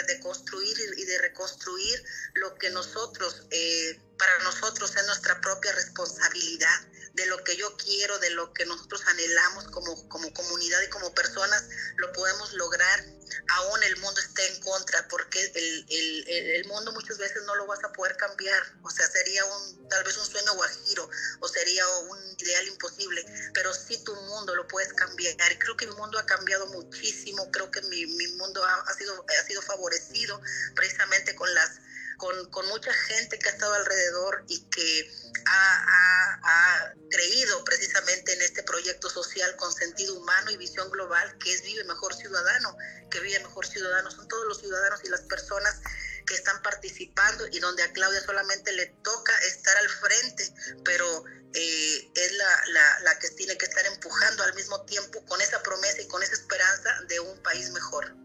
de, 0.06 0.20
construir 0.20 0.76
y 0.96 1.04
de 1.04 1.18
reconstruir 1.18 2.04
lo 2.34 2.54
que 2.54 2.70
nosotros, 2.70 3.46
eh, 3.50 4.00
para 4.18 4.38
nosotros 4.44 4.94
es 4.96 5.06
nuestra 5.06 5.40
propia 5.40 5.72
responsabilidad, 5.72 6.80
de 7.14 7.26
lo 7.26 7.42
que 7.44 7.56
yo 7.56 7.76
quiero, 7.76 8.18
de 8.18 8.30
lo 8.30 8.52
que 8.52 8.66
nosotros 8.66 9.02
anhelamos 9.06 9.64
como, 9.70 10.08
como 10.08 10.32
comunidad 10.32 10.82
y 10.82 10.90
como 10.90 11.14
personas, 11.14 11.64
lo 11.96 12.12
podemos 12.12 12.52
lograr 12.54 13.04
aún 13.48 13.82
el 13.82 13.96
mundo 13.98 14.20
esté 14.20 14.46
en 14.48 14.60
contra, 14.60 15.06
porque 15.08 15.40
el, 15.54 15.86
el, 15.88 16.28
el, 16.28 16.64
mundo 16.66 16.92
muchas 16.92 17.18
veces 17.18 17.42
no 17.44 17.54
lo 17.56 17.66
vas 17.66 17.82
a 17.84 17.92
poder 17.92 18.16
cambiar, 18.16 18.62
o 18.82 18.90
sea, 18.90 19.06
sería 19.08 19.44
un, 19.44 19.88
tal 19.88 20.04
vez 20.04 20.16
un 20.16 20.26
sueño 20.26 20.54
guajiro, 20.54 21.08
o 21.40 21.48
sería 21.48 21.86
un 21.88 22.18
ideal 22.38 22.66
imposible, 22.68 23.24
pero 23.52 23.72
sí 23.74 24.02
tu 24.04 24.14
mundo 24.14 24.54
lo 24.54 24.66
puedes 24.68 24.92
cambiar. 24.92 25.36
Creo 25.58 25.76
que 25.76 25.86
mi 25.86 25.94
mundo 25.94 26.18
ha 26.18 26.26
cambiado 26.26 26.66
muchísimo, 26.68 27.50
creo 27.50 27.70
que 27.70 27.82
mi, 27.82 28.06
mi 28.06 28.26
mundo 28.36 28.64
ha, 28.64 28.94
sido, 28.94 29.24
ha 29.28 29.46
sido 29.46 29.62
favorecido 29.62 30.40
precisamente 30.74 31.34
con 31.34 31.52
las 31.54 31.80
con, 32.16 32.50
con, 32.50 32.66
mucha 32.68 32.92
gente 32.92 33.38
que 33.38 33.48
ha 33.48 33.52
estado 33.52 33.74
alrededor 33.74 34.44
y 34.48 34.64
que 34.70 35.10
ha, 35.46 35.84
ha, 35.86 36.40
ha, 36.42 36.94
creído 37.10 37.62
precisamente 37.64 38.32
en 38.32 38.42
este 38.42 38.62
proyecto 38.62 39.10
social 39.10 39.54
con 39.56 39.72
sentido 39.72 40.14
humano 40.14 40.50
y 40.50 40.56
visión 40.56 40.90
global 40.90 41.36
que 41.38 41.52
es 41.52 41.62
Vive 41.62 41.84
Mejor 41.84 42.14
Ciudadano, 42.14 42.76
que 43.10 43.20
Vive 43.20 43.38
Mejor 43.40 43.66
Ciudadano, 43.66 44.10
son 44.10 44.28
todos 44.28 44.46
los 44.46 44.60
ciudadanos 44.60 45.00
y 45.04 45.08
las 45.08 45.22
personas 45.22 45.80
que 46.26 46.34
están 46.34 46.62
participando 46.62 47.46
y 47.48 47.58
donde 47.60 47.82
a 47.82 47.92
Claudia 47.92 48.20
solamente 48.24 48.72
le 48.72 48.86
toca 49.02 49.36
estar 49.40 49.76
al 49.76 49.88
frente, 49.88 50.54
pero 50.84 51.24
eh, 51.52 52.10
es 52.14 52.32
la, 52.32 52.62
la, 52.68 53.00
la 53.00 53.18
que 53.18 53.30
tiene 53.30 53.56
que 53.58 53.66
estar 53.66 53.84
empujando 53.86 54.42
al 54.42 54.54
mismo 54.54 54.82
tiempo 54.86 55.24
con 55.26 55.40
esa 55.40 55.62
promesa 55.62 56.00
y 56.00 56.08
con 56.08 56.22
esa 56.22 56.34
esperanza 56.34 57.00
de 57.08 57.20
un 57.20 57.42
país 57.42 57.70
mejor. 57.70 58.23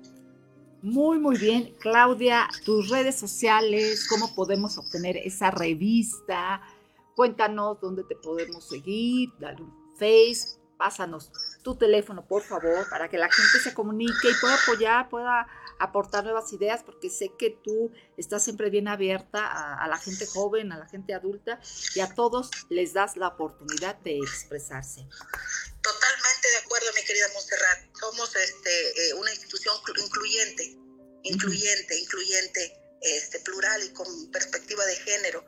Muy, 0.82 1.20
muy 1.20 1.38
bien. 1.38 1.76
Claudia, 1.80 2.48
tus 2.66 2.90
redes 2.90 3.16
sociales, 3.16 4.08
cómo 4.08 4.34
podemos 4.34 4.78
obtener 4.78 5.18
esa 5.18 5.52
revista. 5.52 6.62
Cuéntanos 7.16 7.82
dónde 7.82 8.04
te 8.06 8.16
podemos 8.16 8.64
seguir, 8.64 9.30
dale 9.40 9.62
un 9.62 9.74
face, 9.98 10.58
pásanos 10.78 11.32
tu 11.62 11.76
teléfono, 11.76 12.26
por 12.26 12.42
favor, 12.42 12.88
para 12.90 13.10
que 13.10 13.18
la 13.18 13.30
gente 13.30 13.60
se 13.60 13.74
comunique 13.74 14.30
y 14.32 14.34
pueda 14.40 14.56
apoyar, 14.56 15.10
pueda 15.10 15.48
aportar 15.78 16.24
nuevas 16.24 16.52
ideas, 16.54 16.84
porque 16.84 17.10
sé 17.10 17.34
que 17.38 17.50
tú 17.62 17.92
estás 18.16 18.44
siempre 18.44 18.70
bien 18.70 18.88
abierta 18.88 19.46
a, 19.46 19.84
a, 19.84 19.88
la 19.90 19.98
gente 19.98 20.26
joven, 20.26 20.72
a 20.72 20.78
la 20.78 20.88
gente 20.88 21.14
adulta, 21.14 21.60
y 21.96 22.00
a 22.00 22.14
todos 22.16 22.50
les 22.70 22.94
das 22.94 23.18
la 23.18 23.28
oportunidad 23.28 23.98
de 23.98 24.18
expresarse. 24.18 25.06
Totalmente 25.82 26.39
de 26.52 26.58
acuerdo, 26.58 26.92
mi 26.94 27.04
querida 27.04 27.28
Montserrat. 27.34 27.80
Somos 28.00 28.36
este, 28.36 29.10
eh, 29.10 29.14
una 29.14 29.32
institución 29.32 29.76
incluyente, 30.04 30.76
incluyente, 31.24 31.98
incluyente, 31.98 32.78
este, 33.02 33.40
plural 33.40 33.84
y 33.84 33.94
con 33.94 34.32
perspectiva 34.32 34.86
de 34.86 34.96
género 34.98 35.46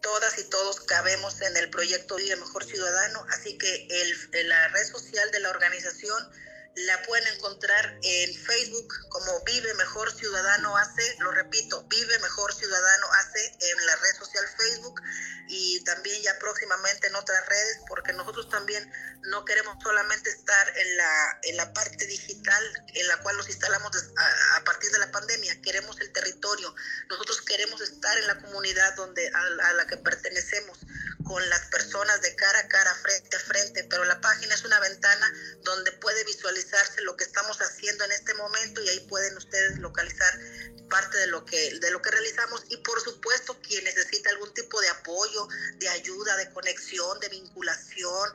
todas 0.00 0.38
y 0.38 0.44
todos 0.44 0.80
cabemos 0.80 1.40
en 1.42 1.56
el 1.56 1.70
proyecto 1.70 2.16
Vive 2.16 2.36
Mejor 2.36 2.64
Ciudadano, 2.64 3.26
así 3.30 3.58
que 3.58 3.86
el, 3.90 4.48
la 4.48 4.68
red 4.68 4.86
social 4.86 5.30
de 5.30 5.40
la 5.40 5.50
organización 5.50 6.30
la 6.76 7.02
pueden 7.02 7.26
encontrar 7.34 7.98
en 8.02 8.34
Facebook 8.34 8.94
como 9.08 9.42
Vive 9.44 9.74
Mejor 9.74 10.14
Ciudadano 10.14 10.76
AC, 10.76 10.98
lo 11.18 11.32
repito, 11.32 11.84
Vive 11.88 12.18
Mejor 12.20 12.54
Ciudadano 12.54 13.06
AC 13.12 13.36
en 13.60 13.86
la 13.86 13.96
red 13.96 14.16
social 14.16 14.44
Facebook 14.56 15.00
y 15.48 15.82
también 15.82 16.22
ya 16.22 16.38
próximamente 16.38 17.08
en 17.08 17.16
otras 17.16 17.44
redes, 17.48 17.80
porque 17.88 18.12
nosotros 18.12 18.48
también 18.48 18.88
no 19.22 19.44
queremos 19.44 19.76
solamente 19.82 20.30
estar 20.30 20.78
en 20.78 20.96
la, 20.96 21.38
en 21.42 21.56
la 21.56 21.72
parte 21.72 22.06
digital 22.06 22.84
en 22.94 23.08
la 23.08 23.16
cual 23.18 23.36
nos 23.36 23.48
instalamos 23.48 23.90
a, 24.16 24.56
a 24.56 24.64
partir 24.64 24.90
de 24.92 25.00
la 25.00 25.10
pandemia, 25.10 25.60
queremos 25.62 26.00
el 26.00 26.12
territorio, 26.12 26.72
nosotros 27.08 27.42
queremos 27.42 27.80
estar 27.80 28.16
en 28.16 28.28
la 28.28 28.40
comunidad 28.40 28.94
donde 28.94 29.28
a, 29.28 29.68
a 29.68 29.72
la 29.72 29.86
que 29.88 29.96
pertenecemos 29.96 30.78
con 31.24 31.48
las 31.48 31.60
personas 31.68 32.20
de 32.22 32.34
cara 32.34 32.58
a 32.58 32.68
cara, 32.68 32.94
frente 32.94 33.36
a 33.36 33.40
frente, 33.40 33.84
pero 33.84 34.04
la 34.04 34.20
página 34.20 34.54
es 34.54 34.64
una 34.64 34.80
ventana 34.80 35.32
donde 35.62 35.92
puede 35.92 36.24
visualizarse 36.60 37.02
lo 37.02 37.16
que 37.16 37.24
estamos 37.24 37.58
haciendo 37.58 38.04
en 38.04 38.12
este 38.12 38.34
momento 38.34 38.82
y 38.82 38.88
ahí 38.88 39.00
pueden 39.08 39.36
ustedes 39.36 39.78
localizar 39.78 40.32
parte 40.88 41.16
de 41.18 41.28
lo 41.28 41.44
que 41.44 41.78
de 41.78 41.90
lo 41.90 42.02
que 42.02 42.10
realizamos. 42.10 42.64
Y 42.68 42.76
por 42.78 43.00
supuesto 43.00 43.58
quien 43.62 43.84
necesita 43.84 44.30
algún 44.30 44.52
tipo 44.54 44.80
de 44.80 44.88
apoyo, 44.88 45.48
de 45.76 45.88
ayuda, 45.88 46.36
de 46.36 46.52
conexión, 46.52 47.18
de 47.20 47.28
vinculación, 47.28 48.30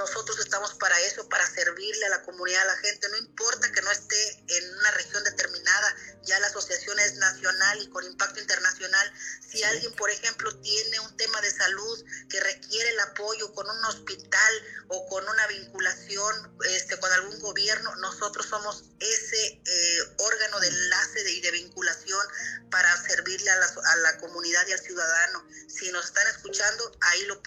nosotros 0.00 0.38
estamos 0.38 0.72
para 0.74 0.98
eso, 1.00 1.28
para 1.28 1.46
servirle 1.46 2.06
a 2.06 2.08
la 2.08 2.22
comunidad, 2.22 2.62
a 2.62 2.72
la 2.72 2.76
gente, 2.78 3.06
no 3.10 3.18
importa 3.18 3.70
que 3.70 3.82
no 3.82 3.90
esté 3.90 4.44
en 4.46 4.78
una 4.78 4.90
región 4.92 5.22
determinada, 5.24 5.94
ya 6.22 6.40
la 6.40 6.46
asociación 6.46 6.98
es 7.00 7.16
nacional 7.16 7.82
y 7.82 7.90
con 7.90 8.04
impacto 8.04 8.40
internacional. 8.40 9.12
Si 9.46 9.62
alguien, 9.62 9.92
por 9.96 10.08
ejemplo, 10.08 10.58
tiene 10.60 11.00
un 11.00 11.16
tema 11.18 11.40
de 11.42 11.50
salud 11.50 12.04
que 12.30 12.40
requiere 12.40 12.88
el 12.88 13.00
apoyo 13.00 13.52
con 13.52 13.68
un 13.68 13.84
hospital 13.84 14.54
o 14.88 15.06
con 15.06 15.28
una 15.28 15.46
vinculación 15.48 16.56
este, 16.64 16.98
con 16.98 17.12
algún 17.12 17.38
gobierno, 17.40 17.69
nosotros 17.78 18.46
somos 18.46 18.84
ese 18.98 19.62
eh, 19.64 19.98
órgano 20.18 20.60
de 20.60 20.68
enlace 20.68 21.30
y 21.30 21.40
de 21.40 21.50
vinculación 21.52 22.26
para 22.70 22.96
servirle 23.02 23.50
a 23.50 23.96
la, 23.96 24.18
comunidad 24.18 24.66
y 24.68 24.72
al 24.72 24.80
ciudadano. 24.80 25.46
Si 25.68 25.90
nos 25.92 26.04
están 26.06 26.26
escuchando, 26.28 26.96
ahí 27.00 27.24
lo 27.26 27.40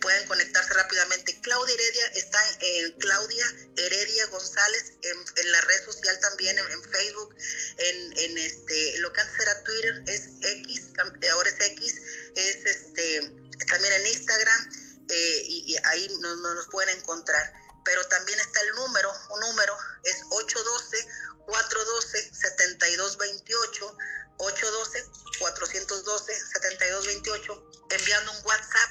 pueden 0.00 0.26
conectarse 0.26 0.74
rápidamente. 0.74 1.38
Claudia 1.42 1.74
Heredia 1.74 2.06
está 2.14 2.38
en 2.60 2.92
Claudia 2.98 3.46
Heredia 3.76 4.26
González 4.26 4.92
en, 5.02 5.52
la 5.52 5.60
red 5.62 5.84
social 5.84 6.18
también, 6.20 6.58
en, 6.58 6.82
Facebook, 6.90 7.34
en, 7.78 8.38
este, 8.38 8.98
lo 8.98 9.12
que 9.12 9.20
antes 9.20 9.40
era 9.40 9.64
Twitter 9.64 10.02
es 10.06 10.22
X, 10.42 10.92
ahora 11.32 11.50
es 11.50 11.60
X, 11.60 11.94
es 12.34 12.56
este, 12.64 13.20
también 13.68 13.92
en 13.94 14.06
Instagram 14.06 14.72
eh, 15.08 15.42
y, 15.46 15.76
ahí 15.84 16.08
nos, 16.20 16.38
nos 16.38 16.66
pueden 16.68 16.96
encontrar. 16.98 17.59
Pero 17.84 18.06
también 18.08 18.38
está 18.40 18.60
el 18.60 18.74
número, 18.74 19.12
un 19.30 19.40
número 19.40 19.76
es 20.04 20.16
812 20.30 21.08
412 21.46 22.34
7228 22.34 23.96
812 24.38 25.10
412 25.38 26.34
7228 26.34 27.70
enviando 27.90 28.32
un 28.32 28.46
WhatsApp 28.46 28.90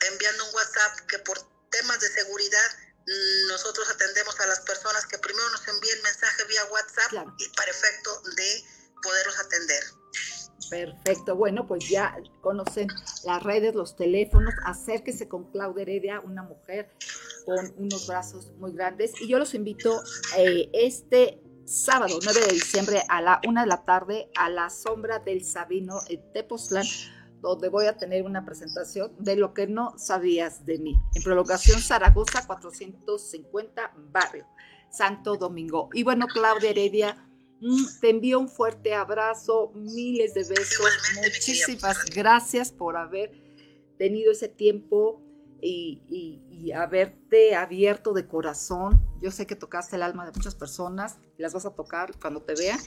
enviando 0.00 0.44
un 0.44 0.54
WhatsApp 0.54 1.00
que 1.08 1.18
por 1.20 1.38
temas 1.70 2.00
de 2.00 2.08
seguridad 2.08 2.70
mm, 3.06 3.48
nosotros 3.48 3.88
atendemos 3.88 4.38
a 4.40 4.46
las 4.46 4.60
personas 4.60 5.06
que 5.06 5.18
primero 5.18 5.48
nos 5.50 5.66
envíen 5.68 6.02
mensaje 6.02 6.44
vía 6.44 6.64
WhatsApp 6.66 7.12
y 7.38 7.48
para 7.50 7.70
efecto 7.70 8.22
de 8.36 8.64
poderlos 9.02 9.38
atender. 9.38 9.84
Perfecto, 10.70 11.36
bueno, 11.36 11.66
pues 11.66 11.88
ya 11.88 12.16
conocen 12.40 12.88
las 13.24 13.42
redes, 13.42 13.74
los 13.74 13.94
teléfonos, 13.94 14.54
acérquese 14.64 15.28
con 15.28 15.50
Claudia 15.50 15.82
Heredia, 15.82 16.20
una 16.20 16.42
mujer 16.42 16.90
con 17.44 17.72
unos 17.76 18.06
brazos 18.06 18.52
muy 18.58 18.72
grandes. 18.72 19.12
Y 19.20 19.28
yo 19.28 19.38
los 19.38 19.54
invito 19.54 20.02
eh, 20.38 20.68
este 20.72 21.40
sábado 21.64 22.18
9 22.22 22.40
de 22.40 22.52
diciembre 22.52 23.02
a 23.08 23.20
la 23.20 23.40
una 23.46 23.62
de 23.62 23.66
la 23.66 23.84
tarde 23.84 24.30
a 24.36 24.48
la 24.48 24.70
sombra 24.70 25.18
del 25.18 25.44
Sabino 25.44 25.98
en 26.08 26.32
Tepoztlán 26.32 26.86
donde 27.40 27.68
voy 27.68 27.86
a 27.86 27.96
tener 27.96 28.24
una 28.24 28.44
presentación 28.44 29.12
de 29.18 29.36
lo 29.36 29.54
que 29.54 29.66
no 29.66 29.96
sabías 29.98 30.64
de 30.64 30.78
mí. 30.78 31.00
En 31.14 31.22
prolongación 31.22 31.80
Zaragoza 31.80 32.46
450 32.46 33.92
Barrio, 34.10 34.46
Santo 34.90 35.36
Domingo. 35.36 35.88
Y 35.92 36.02
bueno, 36.02 36.26
Claudia 36.26 36.70
Heredia, 36.70 37.25
te 38.00 38.10
envío 38.10 38.38
un 38.38 38.48
fuerte 38.48 38.94
abrazo, 38.94 39.72
miles 39.74 40.34
de 40.34 40.44
besos. 40.44 40.86
Muchísimas 41.16 42.04
gracias 42.06 42.72
por 42.72 42.96
haber 42.96 43.32
tenido 43.98 44.32
ese 44.32 44.48
tiempo 44.48 45.22
y, 45.60 46.72
haberte 46.74 47.54
abierto 47.54 48.12
de 48.12 48.26
corazón. 48.26 49.00
Yo 49.20 49.30
sé 49.30 49.46
que 49.46 49.56
tocaste 49.56 49.96
el 49.96 50.02
alma 50.02 50.26
de 50.26 50.32
muchas 50.32 50.54
personas, 50.54 51.16
las 51.38 51.54
vas 51.54 51.64
a 51.64 51.74
tocar 51.74 52.18
cuando 52.20 52.42
te 52.42 52.54
vean. 52.54 52.78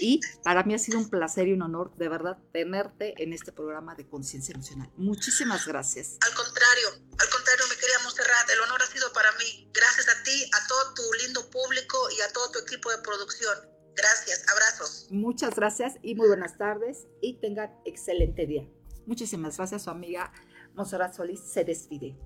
Y 0.00 0.20
para 0.44 0.64
mí 0.64 0.74
ha 0.74 0.78
sido 0.78 0.98
un 0.98 1.08
placer 1.08 1.48
y 1.48 1.52
un 1.52 1.62
honor, 1.62 1.96
de 1.96 2.08
verdad, 2.08 2.36
tenerte 2.52 3.14
en 3.22 3.32
este 3.32 3.52
programa 3.52 3.94
de 3.94 4.06
conciencia 4.06 4.52
emocional. 4.52 4.90
Muchísimas 4.96 5.66
gracias. 5.66 6.18
Al 6.20 6.34
contrario, 6.34 6.88
al 7.18 7.28
contrario, 7.30 7.64
mi 7.70 7.76
querida 7.76 7.98
Monserrat, 8.04 8.50
el 8.50 8.60
honor 8.60 8.82
ha 8.82 8.86
sido 8.86 9.10
para 9.12 9.32
mí. 9.32 9.70
Gracias 9.72 10.08
a 10.08 10.22
ti, 10.24 10.50
a 10.52 10.68
todo 10.68 10.94
tu 10.94 11.02
lindo 11.24 11.48
público 11.48 11.96
y 12.10 12.20
a 12.20 12.32
todo 12.32 12.50
tu 12.50 12.58
equipo 12.58 12.90
de 12.90 12.98
producción. 12.98 13.77
Gracias, 13.98 14.44
abrazos. 14.48 15.08
Muchas 15.10 15.56
gracias 15.56 15.94
y 16.02 16.14
muy 16.14 16.28
buenas 16.28 16.56
tardes 16.56 17.08
y 17.20 17.34
tengan 17.40 17.72
excelente 17.84 18.46
día. 18.46 18.64
Muchísimas 19.06 19.56
gracias, 19.56 19.82
su 19.82 19.90
amiga 19.90 20.32
Monserrat 20.74 21.14
Solís 21.14 21.40
se 21.40 21.64
despide. 21.64 22.16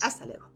Hasta 0.00 0.26
luego. 0.26 0.50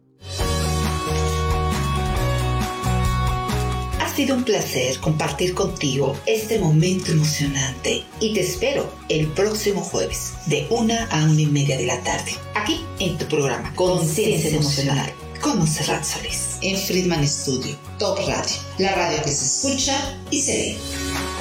Ha 4.00 4.16
sido 4.16 4.36
un 4.36 4.44
placer 4.44 4.98
compartir 5.00 5.54
contigo 5.54 6.16
este 6.26 6.58
momento 6.58 7.12
emocionante 7.12 8.04
y 8.20 8.34
te 8.34 8.40
espero 8.40 8.92
el 9.08 9.26
próximo 9.28 9.82
jueves 9.82 10.34
de 10.46 10.66
una 10.70 11.06
a 11.06 11.24
una 11.24 11.40
y 11.40 11.46
media 11.46 11.76
de 11.76 11.86
la 11.86 12.02
tarde, 12.02 12.32
aquí 12.54 12.84
en 12.98 13.18
tu 13.18 13.26
programa 13.26 13.74
Conciencia 13.74 14.50
Emocional 14.50 15.12
con 15.44 15.58
Monserrat 15.58 16.02
Solís 16.02 16.56
en 16.62 16.74
Friedman 16.74 17.28
Studio, 17.28 17.76
Top 17.98 18.18
Radio, 18.26 18.56
la 18.78 18.94
radio 18.94 19.22
que 19.22 19.30
se 19.30 19.44
escucha 19.44 20.18
y 20.30 20.40
se 20.40 20.52
ve. 20.52 21.33